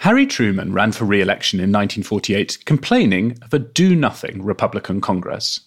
Harry 0.00 0.24
Truman 0.24 0.72
ran 0.72 0.92
for 0.92 1.04
re 1.04 1.20
election 1.20 1.58
in 1.58 1.64
1948, 1.64 2.60
complaining 2.64 3.36
of 3.42 3.52
a 3.52 3.58
do 3.58 3.94
nothing 3.94 4.42
Republican 4.42 4.98
Congress. 4.98 5.60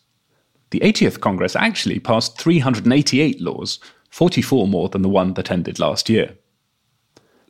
The 0.71 0.79
80th 0.79 1.19
Congress 1.19 1.55
actually 1.55 1.99
passed 1.99 2.39
388 2.39 3.39
laws, 3.39 3.77
44 4.09 4.67
more 4.67 4.89
than 4.89 5.03
the 5.03 5.09
one 5.09 5.35
that 5.35 5.51
ended 5.51 5.77
last 5.77 6.09
year. 6.09 6.35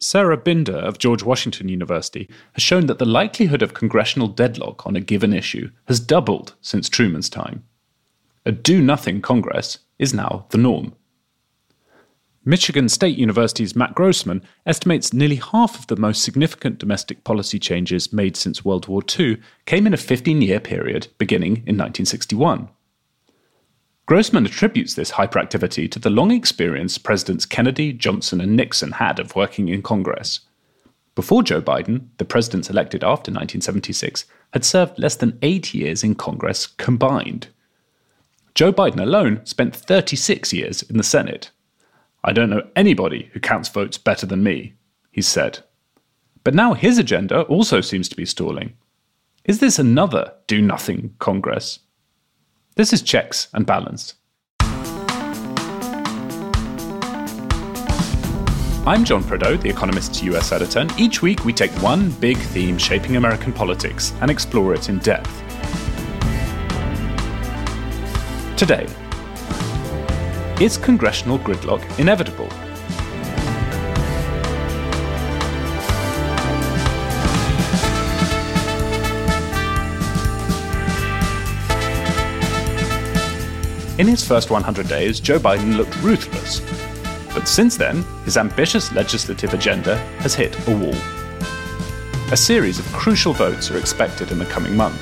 Sarah 0.01 0.35
Binder 0.35 0.75
of 0.75 0.97
George 0.97 1.23
Washington 1.23 1.69
University 1.69 2.29
has 2.51 2.63
shown 2.63 2.87
that 2.87 2.99
the 2.99 3.05
likelihood 3.05 3.61
of 3.61 3.73
congressional 3.73 4.27
deadlock 4.27 4.85
on 4.85 4.97
a 4.97 4.99
given 4.99 5.31
issue 5.31 5.71
has 5.85 6.01
doubled 6.01 6.53
since 6.59 6.89
Truman's 6.89 7.29
time. 7.29 7.63
A 8.45 8.51
do 8.51 8.81
nothing 8.81 9.21
Congress 9.21 9.77
is 9.99 10.13
now 10.13 10.47
the 10.49 10.57
norm. 10.57 10.93
Michigan 12.45 12.89
State 12.89 13.17
University's 13.17 13.73
Matt 13.73 13.95
Grossman 13.95 14.41
estimates 14.65 15.13
nearly 15.13 15.37
half 15.37 15.79
of 15.79 15.87
the 15.87 15.95
most 15.95 16.23
significant 16.23 16.77
domestic 16.77 17.23
policy 17.23 17.57
changes 17.57 18.11
made 18.11 18.35
since 18.35 18.65
World 18.65 18.89
War 18.89 19.01
II 19.17 19.37
came 19.65 19.87
in 19.87 19.93
a 19.93 19.97
15 19.97 20.41
year 20.41 20.59
period 20.59 21.07
beginning 21.17 21.57
in 21.65 21.77
1961. 21.77 22.67
Grossman 24.05 24.45
attributes 24.45 24.95
this 24.95 25.11
hyperactivity 25.11 25.89
to 25.89 25.99
the 25.99 26.09
long 26.09 26.31
experience 26.31 26.97
Presidents 26.97 27.45
Kennedy, 27.45 27.93
Johnson, 27.93 28.41
and 28.41 28.57
Nixon 28.57 28.91
had 28.91 29.19
of 29.19 29.37
working 29.37 29.69
in 29.69 29.81
Congress. 29.81 30.41
Before 31.15 31.43
Joe 31.43 31.61
Biden, 31.61 32.07
the 32.17 32.25
presidents 32.25 32.69
elected 32.69 33.03
after 33.03 33.31
1976 33.31 34.25
had 34.51 34.65
served 34.65 34.99
less 34.99 35.15
than 35.15 35.39
eight 35.41 35.73
years 35.73 36.03
in 36.03 36.15
Congress 36.15 36.67
combined. 36.67 37.47
Joe 38.53 38.73
Biden 38.73 39.01
alone 39.01 39.45
spent 39.45 39.73
36 39.73 40.51
years 40.51 40.81
in 40.81 40.97
the 40.97 41.03
Senate. 41.03 41.51
I 42.25 42.31
don't 42.31 42.49
know 42.49 42.65
anybody 42.73 43.29
who 43.33 43.41
counts 43.41 43.67
votes 43.67 43.97
better 43.97 44.25
than 44.25 44.43
me, 44.43 44.75
he 45.11 45.21
said. 45.21 45.59
But 46.45 46.53
now 46.53 46.73
his 46.73 46.97
agenda 46.97 47.41
also 47.41 47.81
seems 47.81 48.07
to 48.07 48.15
be 48.15 48.25
stalling. 48.25 48.77
Is 49.43 49.59
this 49.59 49.77
another 49.77 50.33
do 50.47 50.61
nothing 50.61 51.15
Congress? 51.19 51.79
This 52.75 52.93
is 52.93 53.01
Checks 53.01 53.49
and 53.53 53.65
Balance. 53.65 54.13
I'm 58.85 59.03
John 59.03 59.23
Prideaux, 59.25 59.57
The 59.57 59.69
Economist's 59.69 60.23
US 60.23 60.53
editor, 60.53 60.79
and 60.79 60.97
each 60.97 61.21
week 61.21 61.43
we 61.43 61.51
take 61.51 61.71
one 61.81 62.09
big 62.11 62.37
theme 62.37 62.77
shaping 62.77 63.17
American 63.17 63.51
politics 63.51 64.13
and 64.21 64.31
explore 64.31 64.73
it 64.73 64.87
in 64.87 64.99
depth. 64.99 65.29
Today, 68.55 68.87
is 70.63 70.77
congressional 70.77 71.37
gridlock 71.39 71.83
inevitable? 71.99 72.47
In 83.99 84.07
his 84.07 84.25
first 84.25 84.49
100 84.49 84.87
days, 84.87 85.19
Joe 85.19 85.37
Biden 85.37 85.75
looked 85.75 86.01
ruthless. 86.01 86.61
But 87.33 87.49
since 87.49 87.75
then, 87.75 88.05
his 88.23 88.37
ambitious 88.37 88.93
legislative 88.93 89.53
agenda 89.53 89.97
has 90.19 90.33
hit 90.33 90.55
a 90.69 90.71
wall. 90.71 90.95
A 92.31 92.37
series 92.37 92.79
of 92.79 92.85
crucial 92.93 93.33
votes 93.33 93.69
are 93.69 93.77
expected 93.77 94.31
in 94.31 94.39
the 94.39 94.45
coming 94.45 94.77
month. 94.77 95.01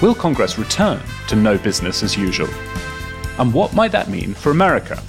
Will 0.00 0.14
Congress 0.14 0.58
return 0.58 1.02
to 1.28 1.36
no 1.36 1.58
business 1.58 2.02
as 2.02 2.16
usual? 2.16 2.48
And 3.38 3.52
what 3.52 3.74
might 3.74 3.92
that 3.92 4.08
mean 4.08 4.34
for 4.34 4.50
America? 4.50 5.02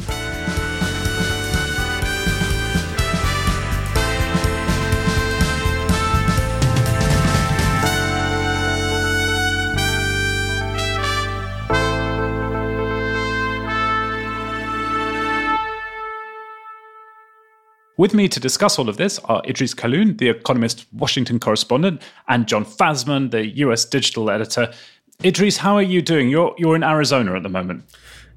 With 17.96 18.14
me 18.14 18.28
to 18.28 18.40
discuss 18.40 18.80
all 18.80 18.90
of 18.90 18.98
this 18.98 19.20
are 19.20 19.42
Idrees 19.44 19.76
Kahloon, 19.76 20.18
the 20.18 20.28
Economist 20.28 20.88
Washington 20.94 21.40
correspondent, 21.40 22.02
and 22.28 22.48
Jon 22.48 22.66
Fasman, 22.66 23.32
the 23.32 23.48
US 23.60 23.86
digital 23.86 24.30
editor. 24.30 24.74
Idrees, 25.20 25.58
how 25.58 25.76
are 25.76 25.84
you 25.84 26.02
doing? 26.02 26.28
You're 26.28 26.56
you're 26.58 26.76
in 26.76 26.84
Arizona 26.84 27.36
at 27.36 27.44
the 27.44 27.50
moment. 27.50 27.84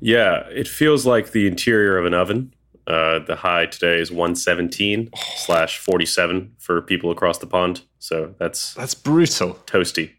Yeah, 0.00 0.46
it 0.48 0.68
feels 0.68 1.06
like 1.06 1.32
the 1.32 1.46
interior 1.46 1.98
of 1.98 2.06
an 2.06 2.14
oven. 2.14 2.54
Uh, 2.86 3.18
the 3.18 3.34
high 3.34 3.66
today 3.66 3.98
is 3.98 4.12
117 4.12 5.10
slash 5.36 5.78
47 5.78 6.54
for 6.58 6.80
people 6.82 7.10
across 7.10 7.38
the 7.38 7.46
pond. 7.46 7.82
So 7.98 8.34
that's 8.38 8.74
that's 8.74 8.94
brutal. 8.94 9.54
Toasty. 9.66 10.12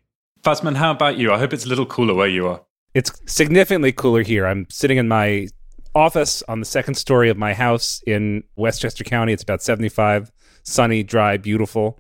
Fasman, 0.44 0.76
how 0.76 0.92
about 0.92 1.18
you? 1.18 1.32
I 1.32 1.40
hope 1.40 1.54
it's 1.54 1.66
a 1.66 1.70
little 1.70 1.86
cooler 1.86 2.14
where 2.14 2.28
you 2.28 2.48
are. 2.48 2.62
It's 2.94 3.12
significantly 3.26 3.92
cooler 3.92 4.24
here. 4.24 4.46
I'm 4.46 4.66
sitting 4.70 4.98
in 4.98 5.08
my 5.08 5.48
office 5.96 6.44
on 6.48 6.60
the 6.60 6.66
second 6.66 6.96
story 6.96 7.30
of 7.30 7.38
my 7.38 7.54
house 7.54 8.02
in 8.06 8.44
Westchester 8.56 9.04
County. 9.04 9.34
It's 9.34 9.44
about 9.44 9.62
75, 9.62 10.32
sunny, 10.64 11.04
dry, 11.04 11.38
beautiful. 11.38 12.00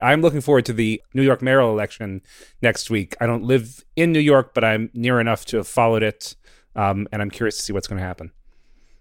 I'm 0.00 0.22
looking 0.22 0.40
forward 0.40 0.66
to 0.66 0.72
the 0.72 1.00
New 1.14 1.22
York 1.22 1.40
mayoral 1.40 1.70
election 1.70 2.20
next 2.62 2.90
week. 2.90 3.16
I 3.20 3.26
don't 3.26 3.44
live 3.44 3.84
in 3.96 4.12
New 4.12 4.20
York, 4.20 4.54
but 4.54 4.64
I'm 4.64 4.90
near 4.92 5.20
enough 5.20 5.44
to 5.46 5.58
have 5.58 5.68
followed 5.68 6.02
it 6.02 6.36
um, 6.76 7.08
and 7.12 7.22
I'm 7.22 7.30
curious 7.30 7.56
to 7.56 7.62
see 7.62 7.72
what's 7.72 7.86
going 7.86 8.00
to 8.00 8.06
happen. 8.06 8.32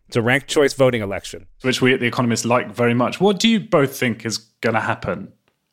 It's 0.07 0.17
a 0.17 0.21
ranked 0.21 0.47
choice 0.47 0.73
voting 0.73 1.01
election, 1.01 1.47
which 1.61 1.81
we 1.81 1.93
at 1.93 1.99
The 1.99 2.05
Economist 2.05 2.45
like 2.45 2.71
very 2.71 2.93
much. 2.93 3.19
What 3.19 3.39
do 3.39 3.47
you 3.47 3.59
both 3.59 3.97
think 3.97 4.25
is 4.25 4.37
going 4.37 4.75
to 4.75 4.81
happen? 4.81 5.31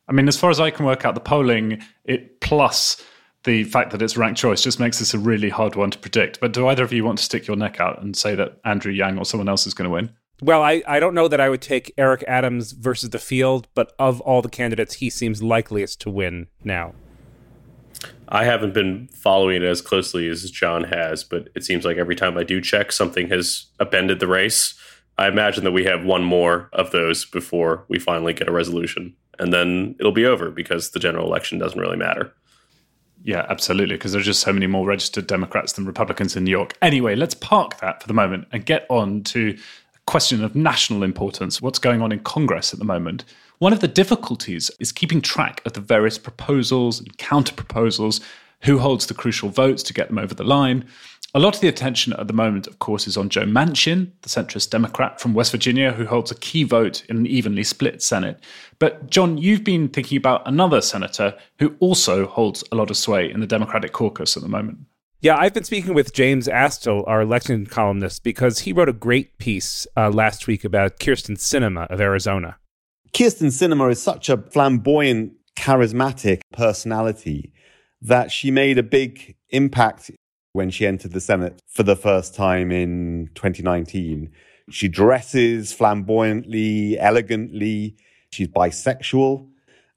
I 0.08 0.12
mean, 0.12 0.28
as 0.28 0.36
far 0.36 0.50
as 0.50 0.60
I 0.60 0.70
can 0.70 0.86
work 0.86 1.04
out, 1.04 1.14
the 1.14 1.20
polling 1.20 1.82
it 2.04 2.40
plus 2.40 3.04
the 3.44 3.64
fact 3.64 3.90
that 3.90 4.02
it's 4.02 4.16
ranked 4.16 4.38
choice 4.38 4.62
just 4.62 4.80
makes 4.80 4.98
this 4.98 5.14
a 5.14 5.18
really 5.18 5.48
hard 5.48 5.74
one 5.74 5.90
to 5.90 5.98
predict. 5.98 6.40
But 6.40 6.52
do 6.52 6.66
either 6.68 6.84
of 6.84 6.92
you 6.92 7.04
want 7.04 7.18
to 7.18 7.24
stick 7.24 7.46
your 7.46 7.56
neck 7.56 7.80
out 7.80 8.02
and 8.02 8.16
say 8.16 8.34
that 8.34 8.60
Andrew 8.64 8.92
Yang 8.92 9.18
or 9.18 9.24
someone 9.24 9.48
else 9.48 9.66
is 9.66 9.74
going 9.74 9.88
to 9.88 9.94
win? 9.94 10.10
Well, 10.42 10.62
I, 10.62 10.82
I 10.86 11.00
don't 11.00 11.14
know 11.14 11.28
that 11.28 11.40
I 11.40 11.48
would 11.48 11.60
take 11.60 11.92
Eric 11.98 12.24
Adams 12.26 12.72
versus 12.72 13.10
the 13.10 13.18
field, 13.18 13.68
but 13.74 13.92
of 13.98 14.20
all 14.22 14.40
the 14.42 14.48
candidates, 14.48 14.94
he 14.94 15.10
seems 15.10 15.42
likeliest 15.42 16.00
to 16.02 16.10
win 16.10 16.48
now. 16.64 16.94
I 18.30 18.44
haven't 18.44 18.74
been 18.74 19.08
following 19.08 19.56
it 19.56 19.66
as 19.66 19.82
closely 19.82 20.28
as 20.28 20.50
John 20.50 20.84
has, 20.84 21.24
but 21.24 21.48
it 21.54 21.64
seems 21.64 21.84
like 21.84 21.96
every 21.96 22.14
time 22.14 22.38
I 22.38 22.44
do 22.44 22.60
check, 22.60 22.92
something 22.92 23.28
has 23.28 23.66
upended 23.80 24.20
the 24.20 24.28
race. 24.28 24.74
I 25.18 25.26
imagine 25.28 25.64
that 25.64 25.72
we 25.72 25.84
have 25.84 26.04
one 26.04 26.22
more 26.22 26.70
of 26.72 26.92
those 26.92 27.24
before 27.24 27.84
we 27.88 27.98
finally 27.98 28.32
get 28.32 28.48
a 28.48 28.52
resolution. 28.52 29.14
And 29.38 29.52
then 29.52 29.96
it'll 29.98 30.12
be 30.12 30.26
over 30.26 30.50
because 30.50 30.90
the 30.90 31.00
general 31.00 31.26
election 31.26 31.58
doesn't 31.58 31.80
really 31.80 31.96
matter. 31.96 32.32
Yeah, 33.22 33.46
absolutely. 33.48 33.96
Because 33.96 34.12
there's 34.12 34.24
just 34.24 34.40
so 34.40 34.52
many 34.52 34.66
more 34.66 34.86
registered 34.86 35.26
Democrats 35.26 35.72
than 35.72 35.84
Republicans 35.84 36.36
in 36.36 36.44
New 36.44 36.50
York. 36.50 36.76
Anyway, 36.80 37.16
let's 37.16 37.34
park 37.34 37.80
that 37.80 38.00
for 38.00 38.08
the 38.08 38.14
moment 38.14 38.46
and 38.52 38.64
get 38.64 38.86
on 38.88 39.22
to 39.24 39.56
a 39.94 40.00
question 40.06 40.42
of 40.42 40.54
national 40.54 41.02
importance 41.02 41.60
what's 41.60 41.78
going 41.78 42.00
on 42.00 42.12
in 42.12 42.20
Congress 42.20 42.72
at 42.72 42.78
the 42.78 42.84
moment. 42.84 43.24
One 43.60 43.74
of 43.74 43.80
the 43.80 43.88
difficulties 43.88 44.70
is 44.80 44.90
keeping 44.90 45.20
track 45.20 45.60
of 45.66 45.74
the 45.74 45.82
various 45.82 46.16
proposals 46.16 46.98
and 46.98 47.18
counter 47.18 47.52
proposals, 47.52 48.22
who 48.62 48.78
holds 48.78 49.04
the 49.04 49.12
crucial 49.12 49.50
votes 49.50 49.82
to 49.82 49.92
get 49.92 50.08
them 50.08 50.16
over 50.16 50.34
the 50.34 50.44
line. 50.44 50.86
A 51.34 51.38
lot 51.38 51.56
of 51.56 51.60
the 51.60 51.68
attention 51.68 52.14
at 52.14 52.26
the 52.26 52.32
moment, 52.32 52.66
of 52.66 52.78
course, 52.78 53.06
is 53.06 53.18
on 53.18 53.28
Joe 53.28 53.44
Manchin, 53.44 54.12
the 54.22 54.30
centrist 54.30 54.70
Democrat 54.70 55.20
from 55.20 55.34
West 55.34 55.50
Virginia, 55.50 55.92
who 55.92 56.06
holds 56.06 56.30
a 56.30 56.36
key 56.36 56.62
vote 56.62 57.04
in 57.10 57.18
an 57.18 57.26
evenly 57.26 57.62
split 57.62 58.02
Senate. 58.02 58.42
But, 58.78 59.10
John, 59.10 59.36
you've 59.36 59.62
been 59.62 59.88
thinking 59.88 60.16
about 60.16 60.48
another 60.48 60.80
senator 60.80 61.36
who 61.58 61.76
also 61.80 62.26
holds 62.26 62.64
a 62.72 62.76
lot 62.76 62.88
of 62.88 62.96
sway 62.96 63.30
in 63.30 63.40
the 63.40 63.46
Democratic 63.46 63.92
caucus 63.92 64.38
at 64.38 64.42
the 64.42 64.48
moment. 64.48 64.78
Yeah, 65.20 65.36
I've 65.36 65.52
been 65.52 65.64
speaking 65.64 65.92
with 65.92 66.14
James 66.14 66.48
Astill, 66.48 67.04
our 67.06 67.26
Lexington 67.26 67.66
columnist, 67.66 68.24
because 68.24 68.60
he 68.60 68.72
wrote 68.72 68.88
a 68.88 68.94
great 68.94 69.36
piece 69.36 69.86
uh, 69.98 70.08
last 70.08 70.46
week 70.46 70.64
about 70.64 70.98
Kyrsten 70.98 71.36
Sinema 71.36 71.86
of 71.90 72.00
Arizona. 72.00 72.56
Kyrsten 73.12 73.48
Sinema 73.48 73.90
is 73.90 74.02
such 74.02 74.28
a 74.28 74.36
flamboyant, 74.36 75.32
charismatic 75.56 76.40
personality 76.52 77.52
that 78.00 78.30
she 78.30 78.50
made 78.50 78.78
a 78.78 78.82
big 78.82 79.36
impact 79.50 80.10
when 80.52 80.70
she 80.70 80.86
entered 80.86 81.12
the 81.12 81.20
Senate 81.20 81.60
for 81.66 81.82
the 81.82 81.96
first 81.96 82.34
time 82.34 82.70
in 82.70 83.28
2019. 83.34 84.30
She 84.70 84.88
dresses 84.88 85.72
flamboyantly, 85.72 86.98
elegantly. 86.98 87.96
She's 88.30 88.48
bisexual. 88.48 89.48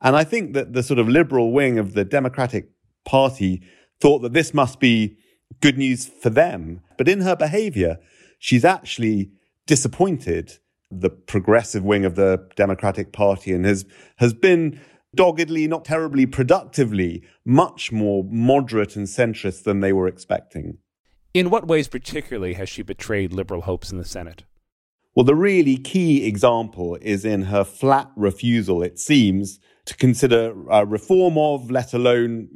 And 0.01 0.15
I 0.15 0.23
think 0.23 0.53
that 0.53 0.73
the 0.73 0.83
sort 0.83 0.99
of 0.99 1.07
liberal 1.07 1.51
wing 1.51 1.77
of 1.79 1.93
the 1.93 2.03
Democratic 2.03 2.69
Party 3.05 3.61
thought 4.01 4.19
that 4.19 4.33
this 4.33 4.53
must 4.53 4.79
be 4.79 5.17
good 5.61 5.77
news 5.77 6.07
for 6.07 6.29
them. 6.29 6.81
But 6.97 7.07
in 7.07 7.21
her 7.21 7.35
behavior, 7.35 7.99
she's 8.39 8.65
actually 8.65 9.31
disappointed 9.65 10.59
the 11.01 11.09
progressive 11.09 11.83
wing 11.83 12.05
of 12.05 12.15
the 12.15 12.47
Democratic 12.55 13.11
Party 13.11 13.53
and 13.53 13.65
has 13.65 13.85
has 14.17 14.33
been 14.33 14.79
doggedly, 15.15 15.67
not 15.67 15.85
terribly 15.85 16.25
productively, 16.25 17.23
much 17.45 17.91
more 17.91 18.23
moderate 18.29 18.95
and 18.95 19.07
centrist 19.07 19.63
than 19.63 19.79
they 19.79 19.93
were 19.93 20.07
expecting. 20.07 20.77
In 21.33 21.49
what 21.49 21.67
ways, 21.67 21.87
particularly, 21.87 22.53
has 22.53 22.69
she 22.69 22.83
betrayed 22.83 23.33
liberal 23.33 23.61
hopes 23.61 23.91
in 23.91 23.97
the 23.97 24.05
Senate? 24.05 24.43
Well, 25.15 25.23
the 25.23 25.35
really 25.35 25.77
key 25.77 26.25
example 26.25 26.97
is 27.01 27.23
in 27.23 27.43
her 27.43 27.63
flat 27.63 28.09
refusal, 28.15 28.81
it 28.81 28.99
seems, 28.99 29.59
to 29.85 29.95
consider 29.95 30.53
uh, 30.71 30.83
reform 30.85 31.37
of, 31.37 31.69
let 31.69 31.93
alone 31.93 32.49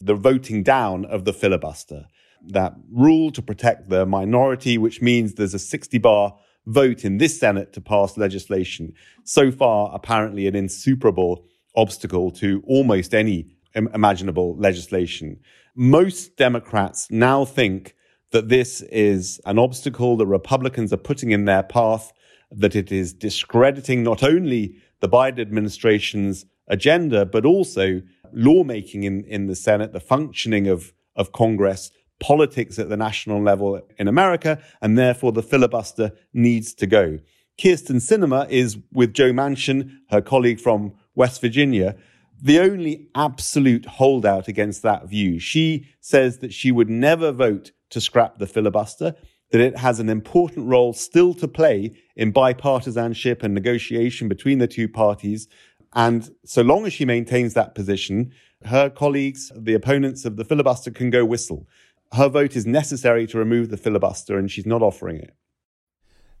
the 0.00 0.14
voting 0.14 0.62
down 0.62 1.04
of 1.04 1.24
the 1.24 1.32
filibuster. 1.32 2.06
That 2.42 2.74
rule 2.90 3.30
to 3.32 3.42
protect 3.42 3.90
the 3.90 4.06
minority, 4.06 4.78
which 4.78 5.02
means 5.02 5.34
there's 5.34 5.54
a 5.54 5.58
60 5.58 5.98
bar 5.98 6.36
vote 6.66 7.04
in 7.04 7.18
this 7.18 7.38
Senate 7.38 7.72
to 7.72 7.80
pass 7.80 8.16
legislation. 8.16 8.92
So 9.24 9.50
far, 9.50 9.90
apparently 9.94 10.46
an 10.46 10.54
insuperable 10.54 11.44
obstacle 11.74 12.30
to 12.32 12.62
almost 12.66 13.14
any 13.14 13.46
imaginable 13.74 14.56
legislation. 14.56 15.40
Most 15.74 16.36
Democrats 16.36 17.06
now 17.10 17.44
think 17.44 17.94
that 18.32 18.48
this 18.48 18.82
is 18.82 19.40
an 19.46 19.58
obstacle 19.58 20.16
that 20.16 20.26
Republicans 20.26 20.92
are 20.92 20.98
putting 20.98 21.30
in 21.30 21.44
their 21.44 21.62
path, 21.62 22.12
that 22.50 22.76
it 22.76 22.92
is 22.92 23.12
discrediting 23.12 24.02
not 24.02 24.22
only 24.22 24.76
the 25.00 25.08
Biden 25.08 25.40
administration's 25.40 26.44
agenda, 26.68 27.24
but 27.24 27.44
also 27.44 28.02
lawmaking 28.32 29.04
in, 29.04 29.24
in 29.24 29.46
the 29.46 29.56
Senate, 29.56 29.92
the 29.92 30.00
functioning 30.00 30.68
of, 30.68 30.92
of 31.16 31.32
Congress, 31.32 31.90
politics 32.20 32.78
at 32.78 32.88
the 32.88 32.96
national 32.96 33.42
level 33.42 33.80
in 33.98 34.06
America, 34.06 34.62
and 34.80 34.96
therefore 34.96 35.32
the 35.32 35.42
filibuster 35.42 36.12
needs 36.32 36.72
to 36.74 36.86
go. 36.86 37.18
Kyrsten 37.58 37.96
Sinema 37.96 38.48
is 38.48 38.78
with 38.92 39.12
Joe 39.12 39.32
Manchin, 39.32 39.90
her 40.10 40.22
colleague 40.22 40.60
from 40.60 40.94
West 41.14 41.40
Virginia, 41.40 41.96
the 42.42 42.58
only 42.58 43.08
absolute 43.14 43.84
holdout 43.84 44.48
against 44.48 44.82
that 44.82 45.08
view. 45.08 45.38
She 45.38 45.86
says 46.00 46.38
that 46.38 46.54
she 46.54 46.72
would 46.72 46.88
never 46.88 47.32
vote 47.32 47.72
to 47.90 48.00
scrap 48.00 48.38
the 48.38 48.46
filibuster, 48.46 49.14
that 49.50 49.60
it 49.60 49.76
has 49.76 50.00
an 50.00 50.08
important 50.08 50.68
role 50.68 50.92
still 50.92 51.34
to 51.34 51.48
play 51.48 51.92
in 52.16 52.32
bipartisanship 52.32 53.42
and 53.42 53.52
negotiation 53.52 54.28
between 54.28 54.58
the 54.58 54.68
two 54.68 54.88
parties. 54.88 55.48
And 55.92 56.30
so 56.44 56.62
long 56.62 56.86
as 56.86 56.92
she 56.92 57.04
maintains 57.04 57.54
that 57.54 57.74
position, 57.74 58.32
her 58.64 58.88
colleagues, 58.88 59.50
the 59.56 59.74
opponents 59.74 60.24
of 60.24 60.36
the 60.36 60.44
filibuster, 60.44 60.90
can 60.90 61.10
go 61.10 61.24
whistle. 61.24 61.66
Her 62.12 62.28
vote 62.28 62.56
is 62.56 62.66
necessary 62.66 63.26
to 63.28 63.38
remove 63.38 63.70
the 63.70 63.76
filibuster, 63.76 64.38
and 64.38 64.50
she's 64.50 64.66
not 64.66 64.82
offering 64.82 65.16
it. 65.16 65.34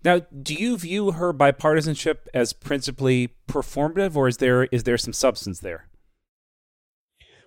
Now, 0.02 0.22
do 0.42 0.54
you 0.54 0.76
view 0.78 1.12
her 1.12 1.32
bipartisanship 1.32 2.26
as 2.32 2.52
principally 2.52 3.34
performative, 3.48 4.16
or 4.16 4.28
is 4.28 4.38
there 4.38 4.64
is 4.64 4.84
there 4.84 4.98
some 4.98 5.12
substance 5.12 5.60
there? 5.60 5.88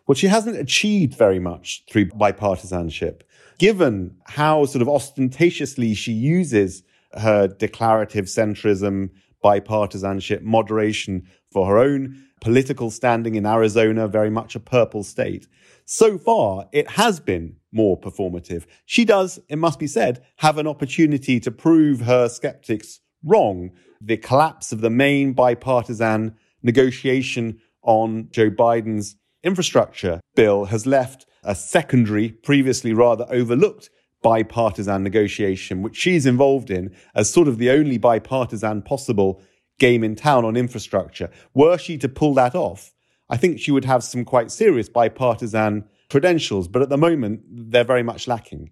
Well, 0.07 0.15
she 0.15 0.27
hasn't 0.27 0.57
achieved 0.57 1.17
very 1.17 1.39
much 1.39 1.83
through 1.89 2.09
bipartisanship, 2.09 3.21
given 3.57 4.17
how 4.25 4.65
sort 4.65 4.81
of 4.81 4.89
ostentatiously 4.89 5.93
she 5.93 6.11
uses 6.11 6.83
her 7.13 7.47
declarative 7.47 8.25
centrism, 8.25 9.09
bipartisanship, 9.43 10.41
moderation 10.41 11.27
for 11.51 11.67
her 11.67 11.77
own 11.77 12.23
political 12.43 12.91
standing 12.91 13.35
in 13.35 13.45
Arizona, 13.45 14.05
very 14.05 14.29
much 14.29 14.53
a 14.53 14.59
purple 14.59 15.01
state. 15.01 15.47
So 15.85 16.17
far, 16.17 16.67
it 16.73 16.91
has 16.91 17.21
been 17.21 17.55
more 17.71 17.97
performative. 17.97 18.65
She 18.85 19.05
does, 19.05 19.39
it 19.47 19.55
must 19.55 19.79
be 19.79 19.87
said, 19.87 20.21
have 20.37 20.57
an 20.57 20.67
opportunity 20.67 21.39
to 21.39 21.51
prove 21.51 22.01
her 22.01 22.27
skeptics 22.27 22.99
wrong. 23.23 23.71
The 24.01 24.17
collapse 24.17 24.73
of 24.73 24.81
the 24.81 24.89
main 24.89 25.31
bipartisan 25.31 26.35
negotiation 26.61 27.61
on 27.81 28.27
Joe 28.31 28.49
Biden's 28.49 29.15
infrastructure 29.41 30.19
bill 30.35 30.65
has 30.65 30.85
left 30.85 31.25
a 31.43 31.55
secondary, 31.55 32.29
previously 32.29 32.93
rather 32.93 33.25
overlooked 33.29 33.89
bipartisan 34.21 35.01
negotiation, 35.01 35.81
which 35.81 35.95
she's 35.95 36.25
involved 36.25 36.69
in 36.69 36.93
as 37.15 37.31
sort 37.31 37.47
of 37.47 37.57
the 37.57 37.69
only 37.69 37.97
bipartisan 37.97 38.81
possible 38.81 39.41
game 39.83 40.01
in 40.01 40.15
town 40.15 40.45
on 40.45 40.55
infrastructure. 40.55 41.29
Were 41.53 41.77
she 41.77 41.97
to 41.97 42.07
pull 42.07 42.33
that 42.35 42.55
off, 42.55 42.93
I 43.29 43.35
think 43.35 43.59
she 43.59 43.69
would 43.69 43.83
have 43.83 44.01
some 44.01 44.23
quite 44.23 44.49
serious 44.49 44.87
bipartisan 44.87 45.83
credentials, 46.09 46.69
but 46.69 46.81
at 46.81 46.87
the 46.87 46.97
moment, 46.97 47.41
they're 47.51 47.83
very 47.83 48.01
much 48.01 48.25
lacking. 48.25 48.71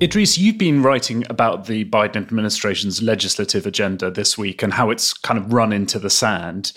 Idrees, 0.00 0.36
you've 0.36 0.58
been 0.58 0.82
writing 0.82 1.24
about 1.30 1.66
the 1.66 1.84
Biden 1.84 2.16
administration's 2.16 3.00
legislative 3.00 3.64
agenda 3.64 4.10
this 4.10 4.36
week 4.36 4.62
and 4.62 4.74
how 4.74 4.90
it's 4.90 5.14
kind 5.14 5.38
of 5.38 5.52
run 5.52 5.72
into 5.72 6.00
the 6.00 6.10
sand. 6.10 6.72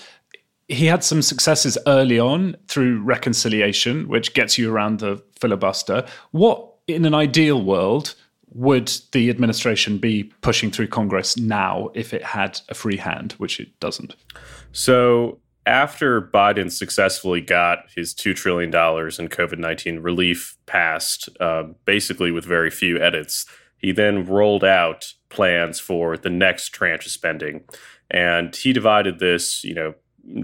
He 0.69 0.85
had 0.85 1.03
some 1.03 1.21
successes 1.21 1.77
early 1.87 2.19
on 2.19 2.55
through 2.67 3.01
reconciliation, 3.01 4.07
which 4.07 4.33
gets 4.33 4.57
you 4.57 4.71
around 4.71 4.99
the 4.99 5.21
filibuster. 5.39 6.05
What, 6.31 6.73
in 6.87 7.05
an 7.05 7.15
ideal 7.15 7.61
world, 7.61 8.15
would 8.51 8.91
the 9.11 9.29
administration 9.29 9.97
be 9.97 10.31
pushing 10.41 10.71
through 10.71 10.87
Congress 10.87 11.37
now 11.37 11.89
if 11.93 12.13
it 12.13 12.23
had 12.23 12.59
a 12.69 12.73
free 12.73 12.97
hand, 12.97 13.33
which 13.33 13.59
it 13.59 13.79
doesn't? 13.79 14.15
So, 14.71 15.39
after 15.65 16.21
Biden 16.21 16.71
successfully 16.71 17.41
got 17.41 17.85
his 17.95 18.13
$2 18.13 18.35
trillion 18.35 18.69
in 18.69 18.71
COVID 19.27 19.59
19 19.59 19.99
relief 19.99 20.57
passed, 20.65 21.29
uh, 21.39 21.63
basically 21.85 22.31
with 22.31 22.45
very 22.45 22.71
few 22.71 22.99
edits, 22.99 23.45
he 23.77 23.91
then 23.91 24.25
rolled 24.25 24.63
out 24.63 25.13
plans 25.29 25.79
for 25.79 26.17
the 26.17 26.29
next 26.29 26.69
tranche 26.69 27.05
of 27.05 27.11
spending. 27.11 27.63
And 28.09 28.55
he 28.55 28.73
divided 28.73 29.19
this, 29.19 29.63
you 29.63 29.75
know, 29.75 29.93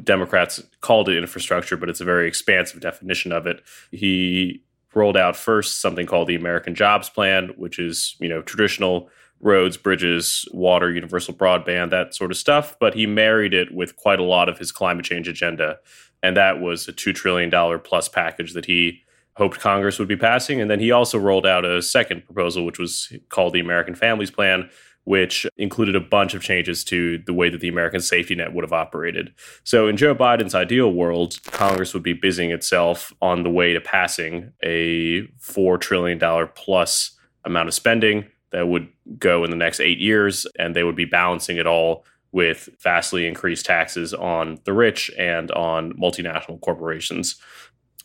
Democrats 0.03 0.61
called 0.81 1.09
it 1.09 1.17
infrastructure, 1.17 1.77
but 1.77 1.89
it's 1.89 2.01
a 2.01 2.05
very 2.05 2.27
expansive 2.27 2.81
definition 2.81 3.31
of 3.31 3.45
it. 3.45 3.61
He 3.91 4.63
rolled 4.93 5.17
out 5.17 5.35
first 5.35 5.81
something 5.81 6.05
called 6.05 6.27
the 6.27 6.35
American 6.35 6.73
Jobs 6.73 7.09
Plan, 7.09 7.49
which 7.57 7.77
is, 7.77 8.15
you 8.19 8.29
know, 8.29 8.41
traditional 8.41 9.09
roads, 9.41 9.77
bridges, 9.77 10.47
water, 10.53 10.91
universal 10.91 11.33
broadband, 11.33 11.89
that 11.91 12.15
sort 12.15 12.31
of 12.31 12.37
stuff. 12.37 12.77
But 12.79 12.95
he 12.95 13.05
married 13.05 13.53
it 13.53 13.73
with 13.73 13.95
quite 13.97 14.19
a 14.19 14.23
lot 14.23 14.49
of 14.49 14.57
his 14.57 14.71
climate 14.71 15.05
change 15.05 15.27
agenda. 15.27 15.77
And 16.23 16.35
that 16.37 16.61
was 16.61 16.87
a 16.87 16.93
$2 16.93 17.13
trillion 17.13 17.51
plus 17.81 18.07
package 18.07 18.53
that 18.53 18.65
he 18.65 19.01
hoped 19.35 19.59
Congress 19.59 19.99
would 19.99 20.07
be 20.07 20.15
passing. 20.15 20.61
And 20.61 20.71
then 20.71 20.79
he 20.79 20.91
also 20.91 21.19
rolled 21.19 21.45
out 21.45 21.65
a 21.65 21.81
second 21.81 22.25
proposal, 22.25 22.65
which 22.65 22.79
was 22.79 23.11
called 23.29 23.53
the 23.53 23.59
American 23.59 23.93
Families 23.93 24.31
Plan, 24.31 24.69
which 25.05 25.47
included 25.57 25.95
a 25.95 26.01
bunch 26.01 26.33
of 26.33 26.43
changes 26.43 26.83
to 26.83 27.19
the 27.19 27.33
way 27.33 27.49
that 27.49 27.61
the 27.61 27.69
American 27.69 28.01
safety 28.01 28.35
net 28.35 28.53
would 28.53 28.63
have 28.63 28.73
operated. 28.73 29.33
So, 29.63 29.87
in 29.87 29.97
Joe 29.97 30.13
Biden's 30.13 30.53
ideal 30.53 30.91
world, 30.91 31.39
Congress 31.45 31.93
would 31.93 32.03
be 32.03 32.13
busying 32.13 32.51
itself 32.51 33.13
on 33.21 33.43
the 33.43 33.49
way 33.49 33.73
to 33.73 33.79
passing 33.79 34.51
a 34.63 35.21
$4 35.39 35.79
trillion 35.79 36.19
plus 36.55 37.17
amount 37.45 37.67
of 37.67 37.73
spending 37.73 38.25
that 38.51 38.67
would 38.67 38.87
go 39.19 39.43
in 39.43 39.51
the 39.51 39.57
next 39.57 39.79
eight 39.79 39.99
years, 39.99 40.45
and 40.57 40.75
they 40.75 40.83
would 40.83 40.95
be 40.95 41.05
balancing 41.05 41.57
it 41.57 41.67
all 41.67 42.05
with 42.31 42.67
vastly 42.81 43.27
increased 43.27 43.65
taxes 43.65 44.13
on 44.13 44.59
the 44.65 44.73
rich 44.73 45.09
and 45.17 45.51
on 45.51 45.93
multinational 45.93 46.59
corporations. 46.61 47.35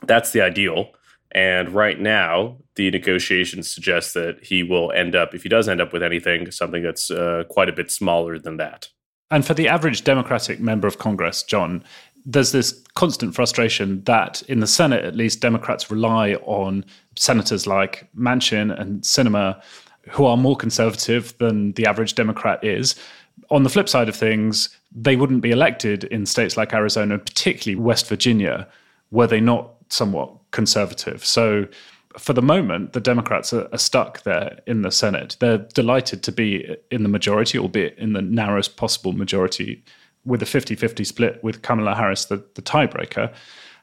That's 0.07 0.31
the 0.31 0.41
ideal. 0.41 0.93
And 1.33 1.71
right 1.71 1.99
now, 1.99 2.57
the 2.75 2.91
negotiations 2.91 3.71
suggest 3.71 4.15
that 4.15 4.43
he 4.43 4.63
will 4.63 4.91
end 4.93 5.15
up, 5.15 5.35
if 5.35 5.43
he 5.45 5.49
does 5.49 5.69
end 5.69 5.81
up 5.81 5.93
with 5.93 6.03
anything, 6.03 6.51
something 6.51 6.83
that's 6.83 7.11
uh, 7.11 7.45
quite 7.49 7.69
a 7.69 7.73
bit 7.73 7.91
smaller 7.91 8.39
than 8.39 8.57
that. 8.57 8.89
And 9.31 9.47
for 9.47 9.55
the 9.55 9.69
average 9.69 10.03
Democratic 10.03 10.59
member 10.59 10.89
of 10.89 10.99
Congress, 10.99 11.45
John, 11.45 11.85
there's 12.27 12.53
this 12.53 12.83
constant 12.95 13.35
frustration 13.35 14.03
that 14.05 14.43
in 14.43 14.61
the 14.61 14.67
Senate, 14.67 15.05
at 15.05 15.15
least, 15.15 15.41
Democrats 15.41 15.91
rely 15.91 16.35
on 16.43 16.85
senators 17.17 17.67
like 17.67 18.09
Manchin 18.17 18.79
and 18.79 19.03
Sinema 19.03 19.63
who 20.09 20.25
are 20.25 20.37
more 20.37 20.57
conservative 20.57 21.37
than 21.39 21.73
the 21.73 21.87
average 21.87 22.15
Democrat 22.15 22.63
is. 22.65 22.95
On 23.51 23.63
the 23.63 23.69
flip 23.69 23.89
side 23.89 24.09
of 24.09 24.17
things, 24.17 24.77
they 24.93 25.17
wouldn't 25.17 25.43
be 25.43 25.51
elected 25.51 26.05
in 26.05 26.27
states 26.27 26.57
like 26.57 26.73
Arizona, 26.73 27.19
particularly 27.19 27.81
West 27.81 28.09
Virginia, 28.09 28.67
were 29.11 29.27
they 29.27 29.41
not 29.41 29.71
somewhat 29.89 30.33
conservative. 30.51 31.25
So 31.25 31.67
for 32.19 32.33
the 32.33 32.43
moment, 32.43 32.93
the 32.93 33.01
Democrats 33.01 33.53
are, 33.53 33.69
are, 33.73 33.79
stuck 33.79 34.23
there 34.23 34.59
in 34.67 34.83
the 34.83 34.91
Senate. 34.91 35.37
They're 35.39 35.59
delighted 35.59 36.23
to 36.25 36.33
be 36.33 36.77
in 36.91 37.03
the 37.03 37.09
majority, 37.09 37.59
albeit 37.59 37.97
in 37.99 38.15
the 38.15 38.23
narrowest 38.23 38.77
possible 38.77 39.13
majority, 39.13 39.85
with 40.25 40.43
a 40.43 40.47
50 40.47 40.75
50 40.75 41.05
split 41.05 41.43
with 41.43 41.63
Kamala 41.63 41.95
Harris, 41.95 42.27
the, 42.27 42.45
the 42.55 42.63
tiebreaker. 42.63 43.33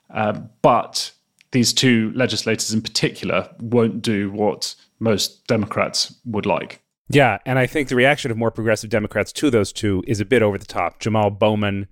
Um, 0.10 0.50
but 0.62 1.12
these 1.52 1.74
two 1.74 2.12
legislators 2.16 2.74
in 2.74 2.82
particular 2.82 3.50
won't 3.60 4.02
do 4.02 4.32
what 4.32 4.76
most 5.00 5.48
Democrats 5.48 6.14
would 6.26 6.46
like. 6.46 6.82
Yeah, 7.10 7.38
and 7.46 7.58
I 7.58 7.68
think 7.68 7.88
the 7.88 7.96
reaction 7.96 8.32
of 8.32 8.38
more 8.38 8.52
progressive 8.52 8.90
Democrats 8.90 9.32
to 9.34 9.50
those 9.50 9.72
two 9.72 10.04
is 10.06 10.20
a 10.20 10.26
bit 10.26 10.42
over 10.42 10.58
the 10.58 10.66
top. 10.66 11.00
Jamal 11.00 11.30
Bowman, 11.30 11.88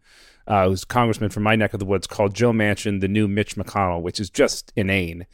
uh, 0.47 0.67
who's 0.67 0.85
congressman 0.85 1.29
from 1.29 1.43
my 1.43 1.55
neck 1.55 1.73
of 1.73 1.79
the 1.79 1.85
woods, 1.85 2.07
called 2.07 2.33
Joe 2.33 2.51
Manchin 2.51 3.01
the 3.01 3.07
new 3.07 3.27
Mitch 3.27 3.55
McConnell, 3.55 4.01
which 4.01 4.19
is 4.19 4.29
just 4.29 4.71
inane. 4.75 5.25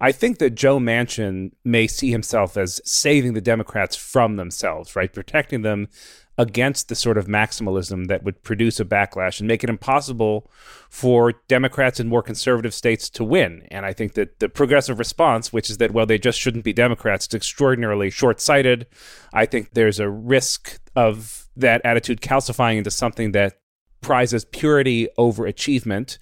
I 0.00 0.12
think 0.12 0.38
that 0.38 0.54
Joe 0.54 0.78
Manchin 0.78 1.52
may 1.64 1.86
see 1.86 2.10
himself 2.10 2.56
as 2.56 2.80
saving 2.84 3.34
the 3.34 3.40
Democrats 3.40 3.96
from 3.96 4.36
themselves, 4.36 4.96
right? 4.96 5.12
Protecting 5.12 5.62
them 5.62 5.88
against 6.36 6.88
the 6.88 6.94
sort 6.94 7.16
of 7.16 7.26
maximalism 7.26 8.08
that 8.08 8.24
would 8.24 8.42
produce 8.42 8.80
a 8.80 8.84
backlash 8.84 9.38
and 9.38 9.46
make 9.46 9.62
it 9.62 9.70
impossible 9.70 10.50
for 10.90 11.34
Democrats 11.46 12.00
in 12.00 12.08
more 12.08 12.22
conservative 12.22 12.74
states 12.74 13.08
to 13.08 13.22
win. 13.22 13.66
And 13.70 13.86
I 13.86 13.92
think 13.92 14.14
that 14.14 14.40
the 14.40 14.48
progressive 14.48 14.98
response, 14.98 15.52
which 15.52 15.70
is 15.70 15.78
that, 15.78 15.92
well, 15.92 16.06
they 16.06 16.18
just 16.18 16.40
shouldn't 16.40 16.64
be 16.64 16.72
Democrats, 16.72 17.26
it's 17.26 17.34
extraordinarily 17.34 18.10
short 18.10 18.40
sighted. 18.40 18.86
I 19.32 19.46
think 19.46 19.74
there's 19.74 20.00
a 20.00 20.10
risk 20.10 20.80
of 20.96 21.46
that 21.56 21.80
attitude 21.84 22.20
calcifying 22.20 22.78
into 22.78 22.90
something 22.90 23.30
that 23.32 23.58
prizes 24.04 24.44
purity 24.44 25.08
over 25.18 25.46
achievement. 25.46 26.18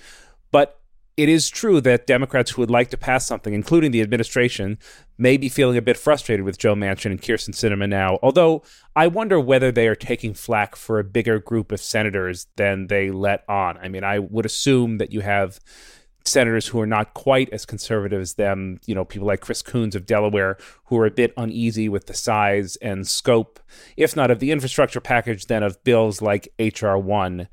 But 0.51 0.79
it 1.17 1.29
is 1.29 1.51
true 1.51 1.81
that 1.83 2.07
Democrats 2.07 2.53
who 2.53 2.63
would 2.63 2.71
like 2.71 2.89
to 2.91 2.97
pass 2.97 3.27
something, 3.27 3.53
including 3.53 3.91
the 3.91 4.01
administration, 4.01 4.79
may 5.19 5.37
be 5.37 5.51
feeling 5.51 5.77
a 5.77 5.83
bit 5.83 5.99
frustrated 5.99 6.45
with 6.45 6.59
Joe 6.59 6.75
Manchin 6.75 7.11
and 7.11 7.21
Kyrsten 7.21 7.55
Sinema 7.55 7.89
now. 7.89 8.19
Although 8.23 8.63
I 8.97 9.09
wonder 9.09 9.39
whether 9.39 9.71
they 9.71 9.89
are 9.89 9.95
taking 9.95 10.33
flack 10.33 10.75
for 10.75 10.99
a 10.99 11.05
bigger 11.05 11.39
group 11.39 11.71
of 11.71 11.81
senators 11.81 12.47
than 12.57 12.87
they 12.87 13.11
let 13.11 13.45
on. 13.49 13.77
I 13.79 13.89
mean, 13.89 14.05
I 14.05 14.21
would 14.21 14.47
assume 14.47 14.99
that 14.99 15.13
you 15.13 15.21
have 15.21 15.61
senators 16.25 16.69
who 16.69 16.81
are 16.81 16.87
not 16.87 17.15
quite 17.15 17.49
as 17.51 17.67
conservative 17.67 18.21
as 18.21 18.35
them, 18.35 18.79
you 18.87 18.95
know, 18.95 19.05
people 19.05 19.27
like 19.27 19.41
Chris 19.41 19.63
Coons 19.63 19.95
of 19.95 20.07
Delaware, 20.07 20.57
who 20.87 20.99
are 20.99 21.07
a 21.07 21.11
bit 21.11 21.33
uneasy 21.37 21.89
with 21.89 22.07
the 22.07 22.15
size 22.15 22.77
and 22.77 23.07
scope, 23.07 23.61
if 23.97 24.15
not 24.17 24.31
of 24.31 24.39
the 24.39 24.51
infrastructure 24.51 25.01
package, 25.01 25.47
then 25.47 25.63
of 25.63 25.83
bills 25.85 26.23
like 26.23 26.53
H.R. 26.59 26.99
1. 26.99 27.49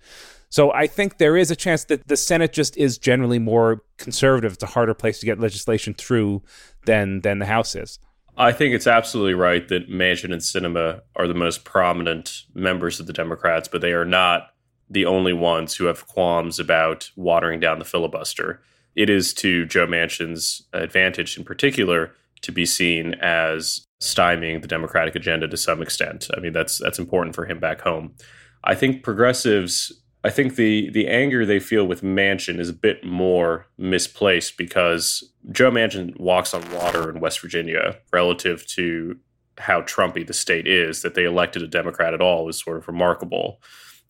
So 0.49 0.71
I 0.71 0.87
think 0.87 1.17
there 1.17 1.37
is 1.37 1.51
a 1.51 1.55
chance 1.55 1.83
that 1.85 2.07
the 2.07 2.17
Senate 2.17 2.53
just 2.53 2.75
is 2.75 2.97
generally 2.97 3.39
more 3.39 3.83
conservative. 3.97 4.53
It's 4.53 4.63
a 4.63 4.67
harder 4.67 4.95
place 4.95 5.19
to 5.19 5.25
get 5.25 5.39
legislation 5.39 5.93
through 5.93 6.41
than 6.85 7.21
than 7.21 7.37
the 7.37 7.45
House 7.45 7.75
is. 7.75 7.99
I 8.35 8.51
think 8.53 8.73
it's 8.73 8.87
absolutely 8.87 9.33
right 9.33 9.67
that 9.67 9.89
Manchin 9.89 10.31
and 10.31 10.41
Sinema 10.41 11.01
are 11.15 11.27
the 11.27 11.33
most 11.33 11.65
prominent 11.65 12.43
members 12.53 12.99
of 12.99 13.05
the 13.05 13.13
Democrats, 13.13 13.67
but 13.67 13.81
they 13.81 13.91
are 13.91 14.05
not 14.05 14.53
the 14.89 15.05
only 15.05 15.33
ones 15.33 15.75
who 15.75 15.85
have 15.85 16.07
qualms 16.07 16.59
about 16.59 17.11
watering 17.15 17.59
down 17.59 17.79
the 17.79 17.85
filibuster. 17.85 18.61
It 18.95 19.09
is 19.09 19.33
to 19.35 19.65
Joe 19.65 19.87
Manchin's 19.87 20.63
advantage, 20.73 21.37
in 21.37 21.43
particular, 21.43 22.13
to 22.41 22.51
be 22.51 22.65
seen 22.65 23.13
as 23.15 23.85
stymieing 24.01 24.61
the 24.61 24.67
Democratic 24.67 25.15
agenda 25.15 25.47
to 25.47 25.57
some 25.57 25.81
extent. 25.81 26.29
I 26.35 26.39
mean, 26.39 26.53
that's 26.53 26.77
that's 26.77 26.99
important 26.99 27.35
for 27.35 27.45
him 27.45 27.59
back 27.59 27.81
home. 27.81 28.15
I 28.63 28.75
think 28.75 29.03
progressives 29.03 29.93
I 30.23 30.29
think 30.29 30.55
the 30.55 30.89
the 30.89 31.07
anger 31.07 31.45
they 31.45 31.59
feel 31.59 31.85
with 31.85 32.01
Manchin 32.01 32.59
is 32.59 32.69
a 32.69 32.73
bit 32.73 33.05
more 33.05 33.67
misplaced 33.77 34.57
because 34.57 35.23
Joe 35.51 35.71
Manchin 35.71 36.19
walks 36.19 36.53
on 36.53 36.69
water 36.73 37.09
in 37.09 37.21
West 37.21 37.39
Virginia 37.39 37.97
relative 38.11 38.65
to 38.67 39.17
how 39.57 39.81
Trumpy 39.81 40.27
the 40.27 40.33
state 40.33 40.67
is. 40.67 41.03
That 41.03 41.15
they 41.15 41.23
elected 41.23 41.63
a 41.63 41.67
Democrat 41.67 42.13
at 42.13 42.21
all 42.21 42.49
is 42.49 42.59
sort 42.59 42.77
of 42.77 42.87
remarkable, 42.87 43.61